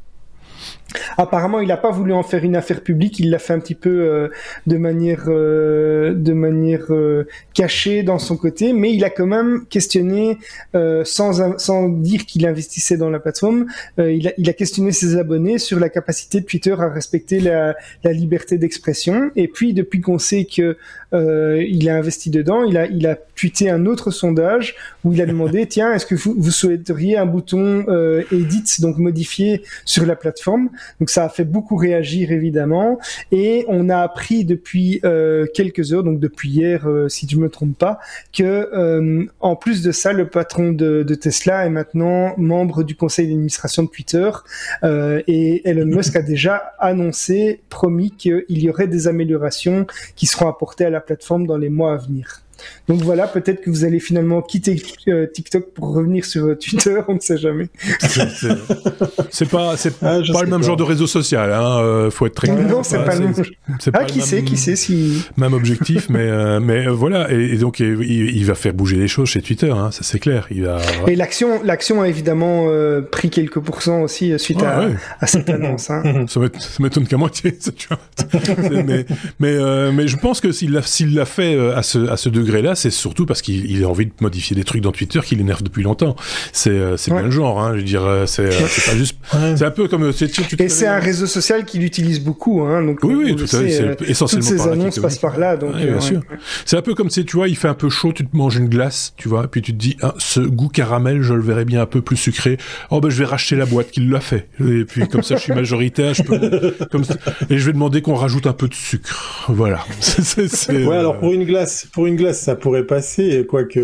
Apparemment, 1.16 1.60
il 1.60 1.68
n'a 1.68 1.76
pas 1.76 1.90
voulu 1.90 2.12
en 2.12 2.22
faire 2.22 2.44
une 2.44 2.56
affaire 2.56 2.80
publique. 2.80 3.18
Il 3.18 3.30
l'a 3.30 3.38
fait 3.38 3.52
un 3.52 3.58
petit 3.58 3.74
peu 3.74 3.90
euh, 3.90 4.28
de 4.66 4.76
manière, 4.76 5.24
euh, 5.28 6.14
de 6.14 6.32
manière 6.32 6.86
euh, 6.90 7.26
cachée 7.52 8.02
dans 8.02 8.18
son 8.18 8.36
côté, 8.36 8.72
mais 8.72 8.92
il 8.94 9.04
a 9.04 9.10
quand 9.10 9.26
même 9.26 9.64
questionné, 9.68 10.38
sans, 11.04 11.58
sans 11.58 11.88
dire 11.88 12.26
qu'il 12.26 12.46
investissait 12.46 12.96
dans 12.96 13.10
la 13.10 13.18
plateforme, 13.18 13.66
il 13.98 14.28
a, 14.28 14.32
il, 14.38 14.48
a, 14.48 14.52
questionné 14.52 14.92
ses 14.92 15.16
abonnés 15.16 15.58
sur 15.58 15.78
la 15.78 15.88
capacité 15.88 16.40
de 16.40 16.46
Twitter 16.46 16.74
à 16.78 16.88
respecter 16.88 17.40
la, 17.40 17.74
la 18.02 18.12
liberté 18.12 18.58
d'expression. 18.58 19.30
Et 19.36 19.48
puis, 19.48 19.72
depuis 19.72 20.00
qu'on 20.00 20.18
sait 20.18 20.44
que 20.44 20.76
il 21.12 21.88
a 21.88 21.96
investi 21.96 22.30
dedans, 22.30 22.64
il 22.64 22.76
a, 22.76 22.86
il 22.86 23.06
a 23.06 23.16
tweeté 23.36 23.70
un 23.70 23.86
autre 23.86 24.10
sondage 24.10 24.74
où 25.04 25.12
il 25.12 25.22
a 25.22 25.26
demandé, 25.26 25.66
tiens, 25.68 25.92
est-ce 25.92 26.06
que 26.06 26.14
vous, 26.14 26.34
vous 26.36 26.50
souhaiteriez 26.50 27.16
un 27.16 27.26
bouton 27.26 27.84
edit, 28.32 28.80
donc 28.80 28.98
modifié 28.98 29.62
sur 29.84 30.06
la 30.06 30.16
plateforme? 30.16 30.53
Donc 31.00 31.10
ça 31.10 31.24
a 31.24 31.28
fait 31.28 31.44
beaucoup 31.44 31.76
réagir 31.76 32.32
évidemment. 32.32 32.98
Et 33.32 33.64
on 33.68 33.88
a 33.88 33.98
appris 33.98 34.44
depuis 34.44 35.00
euh, 35.04 35.46
quelques 35.54 35.92
heures, 35.92 36.04
donc 36.04 36.20
depuis 36.20 36.50
hier, 36.50 36.88
euh, 36.88 37.08
si 37.08 37.28
je 37.28 37.36
me 37.36 37.48
trompe 37.48 37.78
pas, 37.78 37.98
que 38.32 38.42
euh, 38.42 39.26
en 39.40 39.56
plus 39.56 39.82
de 39.82 39.92
ça, 39.92 40.12
le 40.12 40.28
patron 40.28 40.72
de, 40.72 41.02
de, 41.02 41.14
Tesla 41.14 41.66
est 41.66 41.70
maintenant 41.70 42.34
membre 42.36 42.82
du 42.82 42.96
conseil 42.96 43.28
d'administration 43.28 43.84
de 43.84 43.88
Twitter. 43.88 44.30
et 44.82 45.68
Elon 45.68 45.86
Musk 45.96 46.16
a 46.16 46.22
déjà 46.22 46.74
annoncé, 46.78 47.60
promis 47.68 48.10
qu'il 48.10 48.44
y 48.48 48.68
aurait 48.68 48.88
des 48.88 49.08
améliorations 49.08 49.86
qui 50.16 50.26
seront 50.26 50.48
apportées 50.48 50.84
à 50.84 50.90
la 50.90 51.00
plateforme 51.00 51.46
dans 51.46 51.56
les 51.56 51.70
mois 51.70 51.94
à 51.94 51.96
venir. 51.96 52.43
Donc 52.86 53.00
voilà, 53.00 53.26
peut-être 53.26 53.62
que 53.62 53.70
vous 53.70 53.84
allez 53.84 53.98
finalement 53.98 54.42
quitter 54.42 54.80
euh, 55.08 55.26
TikTok 55.26 55.72
pour 55.72 55.94
revenir 55.94 56.24
sur 56.24 56.44
euh, 56.44 56.54
Twitter, 56.54 56.98
on 57.08 57.14
ne 57.14 57.20
sait 57.20 57.38
jamais. 57.38 57.68
C'est 59.30 59.48
pas, 59.48 59.76
c'est 59.78 59.94
ah, 60.02 60.20
pas 60.32 60.42
le 60.42 60.50
même 60.50 60.62
genre 60.62 60.76
de 60.76 60.82
réseau 60.82 61.06
social, 61.06 61.50
hein. 61.50 61.78
Euh, 61.80 62.10
faut 62.10 62.26
être 62.26 62.34
très 62.34 62.48
clair. 62.48 62.68
Non, 62.68 62.82
c'est 62.82 63.02
pas, 63.02 63.14
le 63.14 63.20
même. 63.20 63.34
Ah, 63.94 64.04
qui 64.04 64.20
sait, 64.20 64.42
qui 64.42 64.58
sait 64.58 64.76
si. 64.76 65.24
Même 65.38 65.54
objectif, 65.54 66.08
mais 66.10 66.60
mais 66.60 66.86
voilà, 66.88 67.30
et, 67.30 67.56
donc 67.56 67.80
il, 67.80 68.44
va 68.44 68.54
faire 68.54 68.74
bouger 68.74 68.96
les 68.96 69.08
choses 69.08 69.28
chez 69.30 69.40
Twitter, 69.40 69.70
hein, 69.70 69.90
ça 69.90 70.02
c'est 70.02 70.18
clair. 70.18 70.46
Il 70.50 70.64
va. 70.64 70.78
Et 71.06 71.16
l'action, 71.16 71.62
l'action 71.62 72.02
a 72.02 72.08
évidemment 72.08 72.68
pris 73.10 73.30
quelques 73.30 73.60
pourcents 73.60 74.02
aussi 74.02 74.38
suite 74.38 74.62
à, 74.62 74.88
à, 75.20 75.26
cette 75.26 75.48
annonce. 75.48 75.88
Hein. 75.90 76.26
ça 76.28 76.40
m'étonne 76.80 77.06
qu'à 77.06 77.16
moitié, 77.16 77.56
ça, 77.58 77.72
tu 77.76 77.88
vois. 77.88 77.98
mais 78.84 79.06
mais 79.40 79.92
mais 79.92 80.06
je 80.06 80.16
pense 80.18 80.40
que 80.40 80.52
s'il 80.52 80.72
l'a 80.72 80.82
s'il 80.82 81.14
l'a 81.14 81.24
fait 81.24 81.58
à 81.74 81.82
ce 81.82 82.10
à 82.10 82.16
ce 82.16 82.28
degré-là 82.44 82.74
c'est 82.74 82.90
surtout 82.90 83.26
parce 83.26 83.42
qu'il 83.42 83.82
a 83.82 83.88
envie 83.88 84.06
de 84.06 84.12
modifier 84.20 84.54
des 84.54 84.64
trucs 84.64 84.82
dans 84.82 84.92
Twitter 84.92 85.20
qui 85.24 85.36
l'énervent 85.36 85.62
depuis 85.62 85.82
longtemps. 85.82 86.16
C'est 86.52 86.70
euh, 86.70 86.96
c'est 86.96 87.10
bien 87.10 87.22
le 87.22 87.30
genre, 87.30 87.60
hein, 87.60 87.72
je 87.72 87.78
veux 87.78 87.84
dire, 87.84 88.04
euh, 88.04 88.26
c'est 88.26 88.46
euh, 88.46 88.86
pas 88.86 88.96
juste. 88.96 89.16
C'est 89.56 89.64
un 89.64 89.70
peu 89.70 89.88
comme. 89.88 90.12
Tu, 90.12 90.28
tu 90.28 90.62
Et 90.62 90.68
c'est 90.68 90.86
un 90.86 90.98
réseau 90.98 91.26
social 91.26 91.64
qu'il 91.64 91.82
utilise 91.82 92.20
beaucoup, 92.20 92.62
hein, 92.62 92.82
donc. 92.82 93.00
Oui, 93.02 93.14
oui, 93.14 93.36
tout 93.36 93.44
à 93.44 93.46
fait. 93.46 93.96
Essentiellement. 94.08 94.48
Toutes 94.48 94.58
ces 94.58 94.68
annonces 94.68 94.98
passent 94.98 95.18
par 95.18 95.38
là, 95.38 95.56
donc. 95.56 95.76
bien 95.76 96.00
sûr. 96.00 96.20
C'est 96.64 96.76
un 96.76 96.82
peu 96.82 96.94
comme 96.94 97.10
si 97.10 97.24
tu 97.24 97.36
vois, 97.36 97.48
il 97.48 97.56
fait 97.56 97.68
un 97.68 97.74
peu 97.74 97.88
chaud, 97.88 98.12
tu 98.12 98.26
te 98.26 98.36
manges 98.36 98.56
une 98.56 98.68
glace, 98.68 99.14
tu 99.16 99.28
vois, 99.28 99.48
puis 99.48 99.62
tu 99.62 99.72
te 99.72 99.78
dis, 99.78 99.96
ah, 100.02 100.14
ce 100.18 100.40
goût 100.40 100.68
caramel, 100.68 101.22
je 101.22 101.34
le 101.34 101.42
verrais 101.42 101.64
bien 101.64 101.82
un 101.82 101.86
peu 101.86 102.02
plus 102.02 102.16
sucré. 102.16 102.58
Oh 102.90 103.00
ben 103.00 103.08
je 103.08 103.18
vais 103.18 103.24
racheter 103.24 103.56
la 103.56 103.66
boîte 103.66 103.90
qui 103.90 104.00
l'a 104.00 104.20
fait. 104.20 104.48
Et 104.60 104.84
puis 104.84 105.08
comme 105.08 105.22
ça, 105.22 105.36
je 105.36 105.40
suis 105.40 105.52
majoritaire, 105.52 106.14
je 106.14 106.22
peux. 106.22 106.34
Comme 106.90 107.04
Et 107.50 107.58
je 107.58 107.66
vais 107.66 107.72
demander 107.72 108.02
qu'on 108.02 108.14
rajoute 108.14 108.46
un 108.46 108.52
peu 108.52 108.68
de 108.68 108.74
sucre. 108.74 109.46
Voilà. 109.48 109.84
ouais, 110.68 110.96
alors 110.96 111.18
pour 111.18 111.32
une 111.32 111.44
glace, 111.44 111.86
pour 111.92 112.06
une 112.06 112.16
glace, 112.16 112.33
ça 112.34 112.56
pourrait 112.56 112.84
passer, 112.84 113.46
quoique 113.48 113.78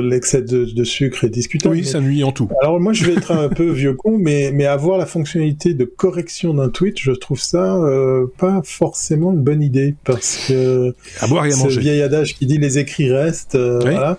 l'excès 0.00 0.42
de, 0.42 0.84
sucre 0.84 1.24
est 1.24 1.28
discutable. 1.28 1.74
Oui, 1.74 1.84
ça 1.84 2.00
nuit 2.00 2.22
en 2.24 2.32
tout. 2.32 2.48
Alors 2.62 2.80
moi, 2.80 2.92
je 2.92 3.04
vais 3.04 3.14
être 3.14 3.32
un 3.32 3.48
peu 3.56 3.70
vieux 3.70 3.94
con, 3.94 4.18
mais, 4.18 4.50
mais 4.52 4.66
avoir 4.66 4.98
la 4.98 5.06
fonctionnalité 5.06 5.74
de 5.74 5.84
correction 5.84 6.54
d'un 6.54 6.68
tweet, 6.68 6.98
je 7.00 7.12
trouve 7.12 7.40
ça 7.40 7.76
euh, 7.76 8.26
pas 8.38 8.60
forcément 8.64 9.32
une 9.32 9.42
bonne 9.42 9.62
idée, 9.62 9.94
parce 10.04 10.46
que 10.48 10.94
à 11.20 11.26
boire 11.26 11.46
et 11.46 11.52
à 11.52 11.56
manger. 11.56 11.80
vieil 11.80 12.02
adage 12.02 12.34
qui 12.34 12.46
dit 12.46 12.58
les 12.58 12.78
écrits 12.78 13.12
restent, 13.12 13.56
euh, 13.56 13.78
voilà. 13.80 14.18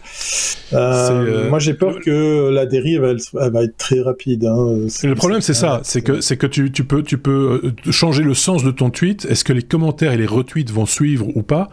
Euh, 0.73 1.49
moi, 1.49 1.59
j'ai 1.59 1.73
peur 1.73 1.99
que 1.99 2.49
la 2.49 2.65
dérive, 2.65 3.03
elle, 3.03 3.51
va 3.51 3.63
être 3.63 3.77
très 3.77 4.01
rapide. 4.01 4.45
Hein. 4.45 4.87
Le 5.03 5.15
problème, 5.15 5.41
c'est 5.41 5.53
ça, 5.53 5.81
c'est 5.83 6.01
que 6.01 6.21
c'est 6.21 6.37
que 6.37 6.47
tu, 6.47 6.71
tu 6.71 6.83
peux 6.83 7.03
tu 7.03 7.17
peux 7.17 7.73
changer 7.89 8.23
le 8.23 8.33
sens 8.33 8.63
de 8.63 8.71
ton 8.71 8.89
tweet. 8.89 9.25
Est-ce 9.29 9.43
que 9.43 9.53
les 9.53 9.61
commentaires 9.61 10.11
et 10.11 10.17
les 10.17 10.25
retweets 10.25 10.71
vont 10.71 10.85
suivre 10.85 11.27
ou 11.35 11.43
pas? 11.43 11.69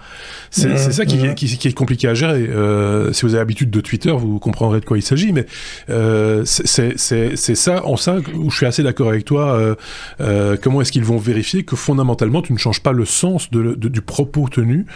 C'est 0.50 0.68
mmh, 0.68 0.92
ça 0.92 1.06
qui, 1.06 1.16
mmh. 1.16 1.34
qui, 1.34 1.58
qui, 1.58 1.63
est 1.68 1.72
compliqué 1.72 2.08
à 2.08 2.14
gérer. 2.14 2.48
Euh, 2.48 3.12
si 3.12 3.22
vous 3.22 3.34
avez 3.34 3.40
l'habitude 3.40 3.70
de 3.70 3.80
Twitter, 3.80 4.12
vous 4.16 4.38
comprendrez 4.38 4.80
de 4.80 4.84
quoi 4.84 4.98
il 4.98 5.02
s'agit. 5.02 5.32
Mais 5.32 5.46
euh, 5.90 6.42
c'est 6.44 7.54
ça, 7.54 7.86
en 7.86 7.96
ça 7.96 8.16
où 8.34 8.50
je 8.50 8.56
suis 8.56 8.66
assez 8.66 8.82
d'accord 8.82 9.08
avec 9.08 9.24
toi. 9.24 9.54
Euh, 9.58 9.74
euh, 10.20 10.56
comment 10.60 10.80
est-ce 10.80 10.92
qu'ils 10.92 11.04
vont 11.04 11.18
vérifier 11.18 11.64
que 11.64 11.76
fondamentalement 11.76 12.42
tu 12.42 12.52
ne 12.52 12.58
changes 12.58 12.80
pas 12.80 12.92
le 12.92 13.04
sens 13.04 13.50
de, 13.50 13.74
de, 13.74 13.88
du 13.88 14.00
propos 14.00 14.48
tenu 14.48 14.86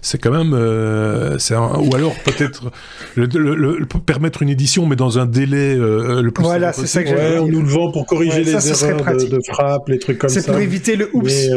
C'est 0.00 0.18
quand 0.18 0.30
même, 0.30 0.54
euh, 0.54 1.38
c'est 1.38 1.56
ou 1.56 1.94
alors 1.94 2.14
peut-être 2.24 2.70
le, 3.14 3.26
le, 3.26 3.86
permettre 4.06 4.42
une 4.42 4.48
édition, 4.48 4.86
mais 4.86 4.96
dans 4.96 5.18
un 5.18 5.26
délai 5.26 5.76
le 5.76 6.30
plus. 6.30 6.42
Voilà, 6.42 6.72
c'est 6.72 6.86
ça 6.86 7.02
que 7.02 7.10
ouais, 7.10 7.38
on 7.38 7.46
nous 7.46 7.62
le 7.62 7.68
vend 7.68 7.90
pour 7.92 8.06
corriger 8.06 8.44
les 8.44 8.82
erreurs 8.82 9.16
de, 9.16 9.26
de, 9.26 9.40
frappe, 9.46 9.88
les 9.88 9.98
trucs 9.98 10.18
comme 10.18 10.30
ça. 10.30 10.40
C'est 10.40 10.50
pour 10.50 10.60
éviter 10.60 10.96
le 10.96 11.10
oups. 11.12 11.48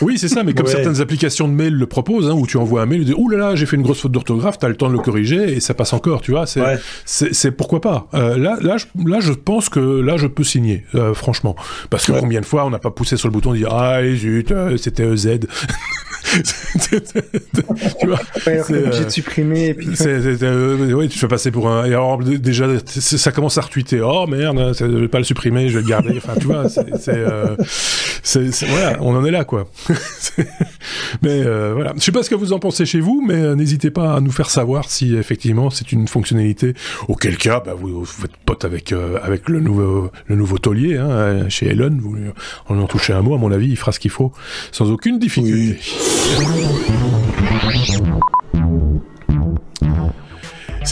oui, 0.00 0.18
c'est 0.18 0.28
ça. 0.28 0.42
Mais 0.42 0.54
comme 0.54 0.66
certaines 0.66 1.00
applications 1.00 1.48
de 1.48 1.54
mail 1.54 1.74
le 1.74 1.86
proposent, 1.86 2.28
hein, 2.28 2.34
où 2.34 2.46
tu 2.46 2.56
envoies 2.56 2.82
un 2.82 2.86
mail, 2.86 3.00
tu 3.00 3.06
dis 3.06 3.14
ouh 3.16 3.28
là 3.28 3.38
là, 3.38 3.54
j'ai 3.56 3.66
fait 3.66 3.76
une 3.76 3.82
grosse 3.82 4.01
faute 4.02 4.12
d'orthographe 4.12 4.58
t'as 4.58 4.68
le 4.68 4.76
temps 4.76 4.88
de 4.88 4.92
le 4.92 4.98
corriger 4.98 5.52
et 5.52 5.60
ça 5.60 5.74
passe 5.74 5.92
encore, 5.92 6.20
tu 6.20 6.32
vois. 6.32 6.46
C'est, 6.46 6.78
c'est, 7.04 7.50
pourquoi 7.50 7.80
pas. 7.80 8.08
Euh, 8.14 8.36
là, 8.36 8.56
là, 8.60 8.76
je, 8.76 8.86
là, 9.08 9.20
je 9.20 9.32
pense 9.32 9.68
que 9.68 9.80
là, 9.80 10.16
je 10.16 10.26
peux 10.26 10.44
signer, 10.44 10.84
euh, 10.94 11.14
franchement, 11.14 11.56
parce 11.90 12.06
que 12.06 12.12
combien 12.12 12.40
de 12.40 12.46
fois 12.46 12.64
on 12.64 12.70
n'a 12.70 12.78
pas 12.78 12.90
poussé 12.90 13.16
sur 13.16 13.28
le 13.28 13.32
bouton 13.32 13.52
de 13.52 13.58
dire 13.58 13.72
ah 13.72 14.00
zut, 14.14 14.50
euh, 14.50 14.76
c'était 14.76 15.04
EZ. 15.04 15.40
tu 18.00 18.06
vois, 18.06 18.18
ouais, 18.46 18.60
obligé 18.60 19.04
de 19.04 19.10
supprimer 19.10 19.66
et 19.68 19.74
puis. 19.74 19.88
oui, 20.94 21.08
tu 21.08 21.18
fais 21.18 21.28
passer 21.28 21.50
pour 21.50 21.68
un. 21.68 21.84
Et 21.84 21.88
alors 21.88 22.18
déjà, 22.18 22.66
ça 22.86 23.32
commence 23.32 23.58
à 23.58 23.62
retweeter. 23.62 24.00
Oh 24.00 24.26
merde, 24.26 24.74
je 24.78 24.84
vais 24.84 25.08
pas 25.08 25.18
le 25.18 25.24
supprimer, 25.24 25.68
je 25.68 25.78
vais 25.78 25.82
le 25.82 25.88
garder. 25.88 26.14
Enfin, 26.16 26.34
tu 26.40 26.46
vois, 26.46 26.68
c'est, 26.68 26.86
c'est, 28.22 28.66
voilà, 28.66 28.98
on 29.00 29.14
en 29.14 29.24
est 29.24 29.30
là, 29.30 29.44
quoi. 29.44 29.68
mais 31.22 31.42
voilà, 31.42 31.92
je 31.96 32.02
sais 32.02 32.12
pas 32.12 32.22
ce 32.22 32.30
que 32.30 32.34
vous 32.34 32.52
en 32.52 32.58
pensez 32.58 32.86
chez 32.86 33.00
vous, 33.00 33.22
mais 33.26 33.54
n'hésitez 33.56 33.90
pas 33.92 34.14
à 34.14 34.20
nous 34.20 34.32
faire 34.32 34.50
savoir 34.50 34.90
si 34.90 35.16
effectivement 35.16 35.70
c'est 35.70 35.92
une 35.92 36.08
fonctionnalité. 36.08 36.74
Auquel 37.08 37.36
cas, 37.36 37.60
bah, 37.64 37.74
vous, 37.74 38.00
vous, 38.00 38.04
faites 38.04 38.36
pote 38.44 38.64
avec 38.64 38.92
euh, 38.92 39.18
avec 39.22 39.48
le 39.48 39.60
nouveau 39.60 40.10
le 40.26 40.36
nouveau 40.36 40.58
taulier 40.58 40.96
hein, 40.96 41.48
chez 41.48 41.66
Elon. 41.66 41.96
Vous 42.00 42.16
en 42.68 42.78
en 42.78 42.86
touchez 42.86 43.12
un 43.12 43.22
mot, 43.22 43.34
à 43.34 43.38
mon 43.38 43.52
avis, 43.52 43.68
il 43.68 43.76
fera 43.76 43.92
ce 43.92 44.00
qu'il 44.00 44.10
faut 44.10 44.32
sans 44.72 44.90
aucune 44.90 45.18
difficulté. 45.18 45.78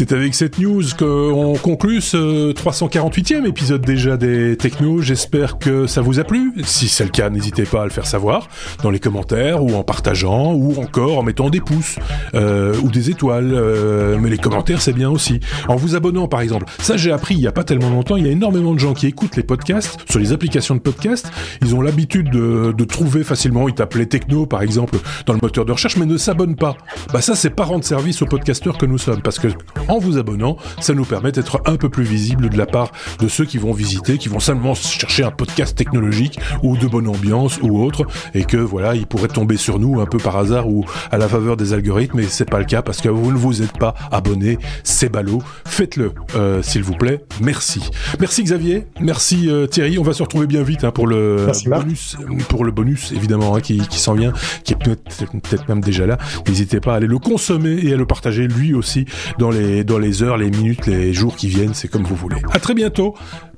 C'est 0.00 0.12
avec 0.12 0.34
cette 0.34 0.58
news 0.58 0.82
qu'on 0.98 1.56
conclut 1.62 2.00
ce 2.00 2.54
348e 2.54 3.46
épisode 3.46 3.82
déjà 3.82 4.16
des 4.16 4.56
Technos. 4.56 5.02
J'espère 5.02 5.58
que 5.58 5.86
ça 5.86 6.00
vous 6.00 6.18
a 6.18 6.24
plu. 6.24 6.54
Si 6.64 6.88
c'est 6.88 7.04
le 7.04 7.10
cas, 7.10 7.28
n'hésitez 7.28 7.64
pas 7.64 7.82
à 7.82 7.84
le 7.84 7.90
faire 7.90 8.06
savoir 8.06 8.48
dans 8.82 8.88
les 8.88 8.98
commentaires 8.98 9.62
ou 9.62 9.74
en 9.74 9.82
partageant 9.82 10.54
ou 10.54 10.80
encore 10.80 11.18
en 11.18 11.22
mettant 11.22 11.50
des 11.50 11.60
pouces 11.60 11.98
euh, 12.32 12.74
ou 12.82 12.88
des 12.88 13.10
étoiles. 13.10 13.52
Euh, 13.52 14.16
mais 14.18 14.30
les 14.30 14.38
commentaires, 14.38 14.80
c'est 14.80 14.94
bien 14.94 15.10
aussi. 15.10 15.40
En 15.68 15.76
vous 15.76 15.94
abonnant, 15.96 16.28
par 16.28 16.40
exemple. 16.40 16.64
Ça, 16.78 16.96
j'ai 16.96 17.12
appris 17.12 17.34
il 17.34 17.42
y 17.42 17.46
a 17.46 17.52
pas 17.52 17.64
tellement 17.64 17.90
longtemps. 17.90 18.16
Il 18.16 18.24
y 18.24 18.28
a 18.30 18.32
énormément 18.32 18.72
de 18.72 18.78
gens 18.78 18.94
qui 18.94 19.06
écoutent 19.06 19.36
les 19.36 19.42
podcasts 19.42 19.98
sur 20.08 20.18
les 20.18 20.32
applications 20.32 20.74
de 20.74 20.80
podcasts. 20.80 21.30
Ils 21.60 21.74
ont 21.74 21.82
l'habitude 21.82 22.30
de, 22.30 22.72
de, 22.74 22.84
trouver 22.84 23.22
facilement. 23.22 23.68
Ils 23.68 23.74
tapent 23.74 23.96
les 23.96 24.06
Technos, 24.06 24.46
par 24.46 24.62
exemple, 24.62 24.96
dans 25.26 25.34
le 25.34 25.40
moteur 25.42 25.66
de 25.66 25.72
recherche, 25.72 25.98
mais 25.98 26.06
ne 26.06 26.16
s'abonnent 26.16 26.56
pas. 26.56 26.78
Bah 27.12 27.20
ça, 27.20 27.34
c'est 27.34 27.50
pas 27.50 27.64
rendre 27.64 27.84
service 27.84 28.22
aux 28.22 28.26
podcasteurs 28.26 28.78
que 28.78 28.86
nous 28.86 28.96
sommes, 28.96 29.20
parce 29.20 29.38
que 29.38 29.48
en 29.90 29.98
vous 29.98 30.18
abonnant. 30.18 30.56
Ça 30.80 30.94
nous 30.94 31.04
permet 31.04 31.32
d'être 31.32 31.60
un 31.66 31.76
peu 31.76 31.88
plus 31.88 32.04
visible 32.04 32.48
de 32.48 32.56
la 32.56 32.66
part 32.66 32.92
de 33.18 33.28
ceux 33.28 33.44
qui 33.44 33.58
vont 33.58 33.72
visiter, 33.72 34.18
qui 34.18 34.28
vont 34.28 34.40
simplement 34.40 34.74
chercher 34.74 35.24
un 35.24 35.30
podcast 35.30 35.76
technologique 35.76 36.38
ou 36.62 36.76
de 36.76 36.86
bonne 36.86 37.08
ambiance 37.08 37.58
ou 37.62 37.82
autre, 37.82 38.06
et 38.34 38.44
que 38.44 38.56
voilà, 38.56 38.94
ils 38.94 39.06
pourraient 39.06 39.28
tomber 39.28 39.56
sur 39.56 39.78
nous 39.78 40.00
un 40.00 40.06
peu 40.06 40.18
par 40.18 40.36
hasard 40.36 40.68
ou 40.68 40.84
à 41.10 41.18
la 41.18 41.28
faveur 41.28 41.56
des 41.56 41.72
algorithmes, 41.72 42.18
mais 42.18 42.26
c'est 42.28 42.48
pas 42.48 42.58
le 42.58 42.64
cas 42.64 42.82
parce 42.82 43.00
que 43.00 43.08
vous 43.08 43.32
ne 43.32 43.36
vous 43.36 43.62
êtes 43.62 43.76
pas 43.78 43.94
abonné, 44.12 44.58
c'est 44.84 45.10
ballot. 45.10 45.42
Faites-le, 45.64 46.12
euh, 46.36 46.62
s'il 46.62 46.82
vous 46.82 46.94
plaît. 46.94 47.24
Merci. 47.40 47.82
Merci 48.20 48.44
Xavier, 48.44 48.86
merci 49.00 49.48
euh, 49.48 49.66
Thierry. 49.66 49.98
On 49.98 50.02
va 50.02 50.12
se 50.12 50.22
retrouver 50.22 50.46
bien 50.46 50.62
vite 50.62 50.84
hein, 50.84 50.92
pour 50.92 51.06
le 51.06 51.46
bonus, 51.66 52.16
pour 52.48 52.64
le 52.64 52.70
bonus 52.70 53.12
évidemment 53.12 53.56
hein, 53.56 53.60
qui, 53.60 53.78
qui 53.88 53.98
s'en 53.98 54.14
vient, 54.14 54.32
qui 54.64 54.74
est 54.74 54.76
peut-être 54.76 55.68
même 55.68 55.80
déjà 55.80 56.06
là. 56.06 56.18
N'hésitez 56.46 56.80
pas 56.80 56.94
à 56.94 56.96
aller 56.96 57.06
le 57.06 57.18
consommer 57.18 57.78
et 57.82 57.94
à 57.94 57.96
le 57.96 58.06
partager 58.06 58.46
lui 58.46 58.74
aussi 58.74 59.04
dans 59.38 59.50
dans 59.84 59.98
les 59.98 60.22
heures, 60.22 60.36
les 60.36 60.50
minutes, 60.50 60.86
les 60.86 61.12
jours 61.12 61.36
qui 61.36 61.48
viennent. 61.48 61.74
C'est 61.74 61.88
comme 61.88 62.04
vous 62.04 62.16
voulez. 62.16 62.40
À 62.52 62.58
très 62.58 62.74
bientôt. 62.74 63.14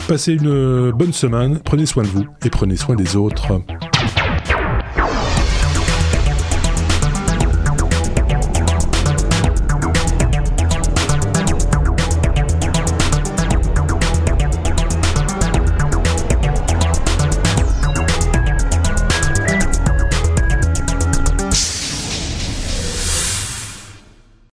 Passez 0.08 0.34
une 0.34 0.90
bonne 0.92 1.12
semaine. 1.12 1.60
Prenez 1.64 1.86
soin 1.86 2.02
de 2.02 2.08
vous 2.08 2.24
et 2.44 2.50
prenez 2.50 2.76
soin 2.76 2.96
des 2.96 3.16
autres. 3.16 3.62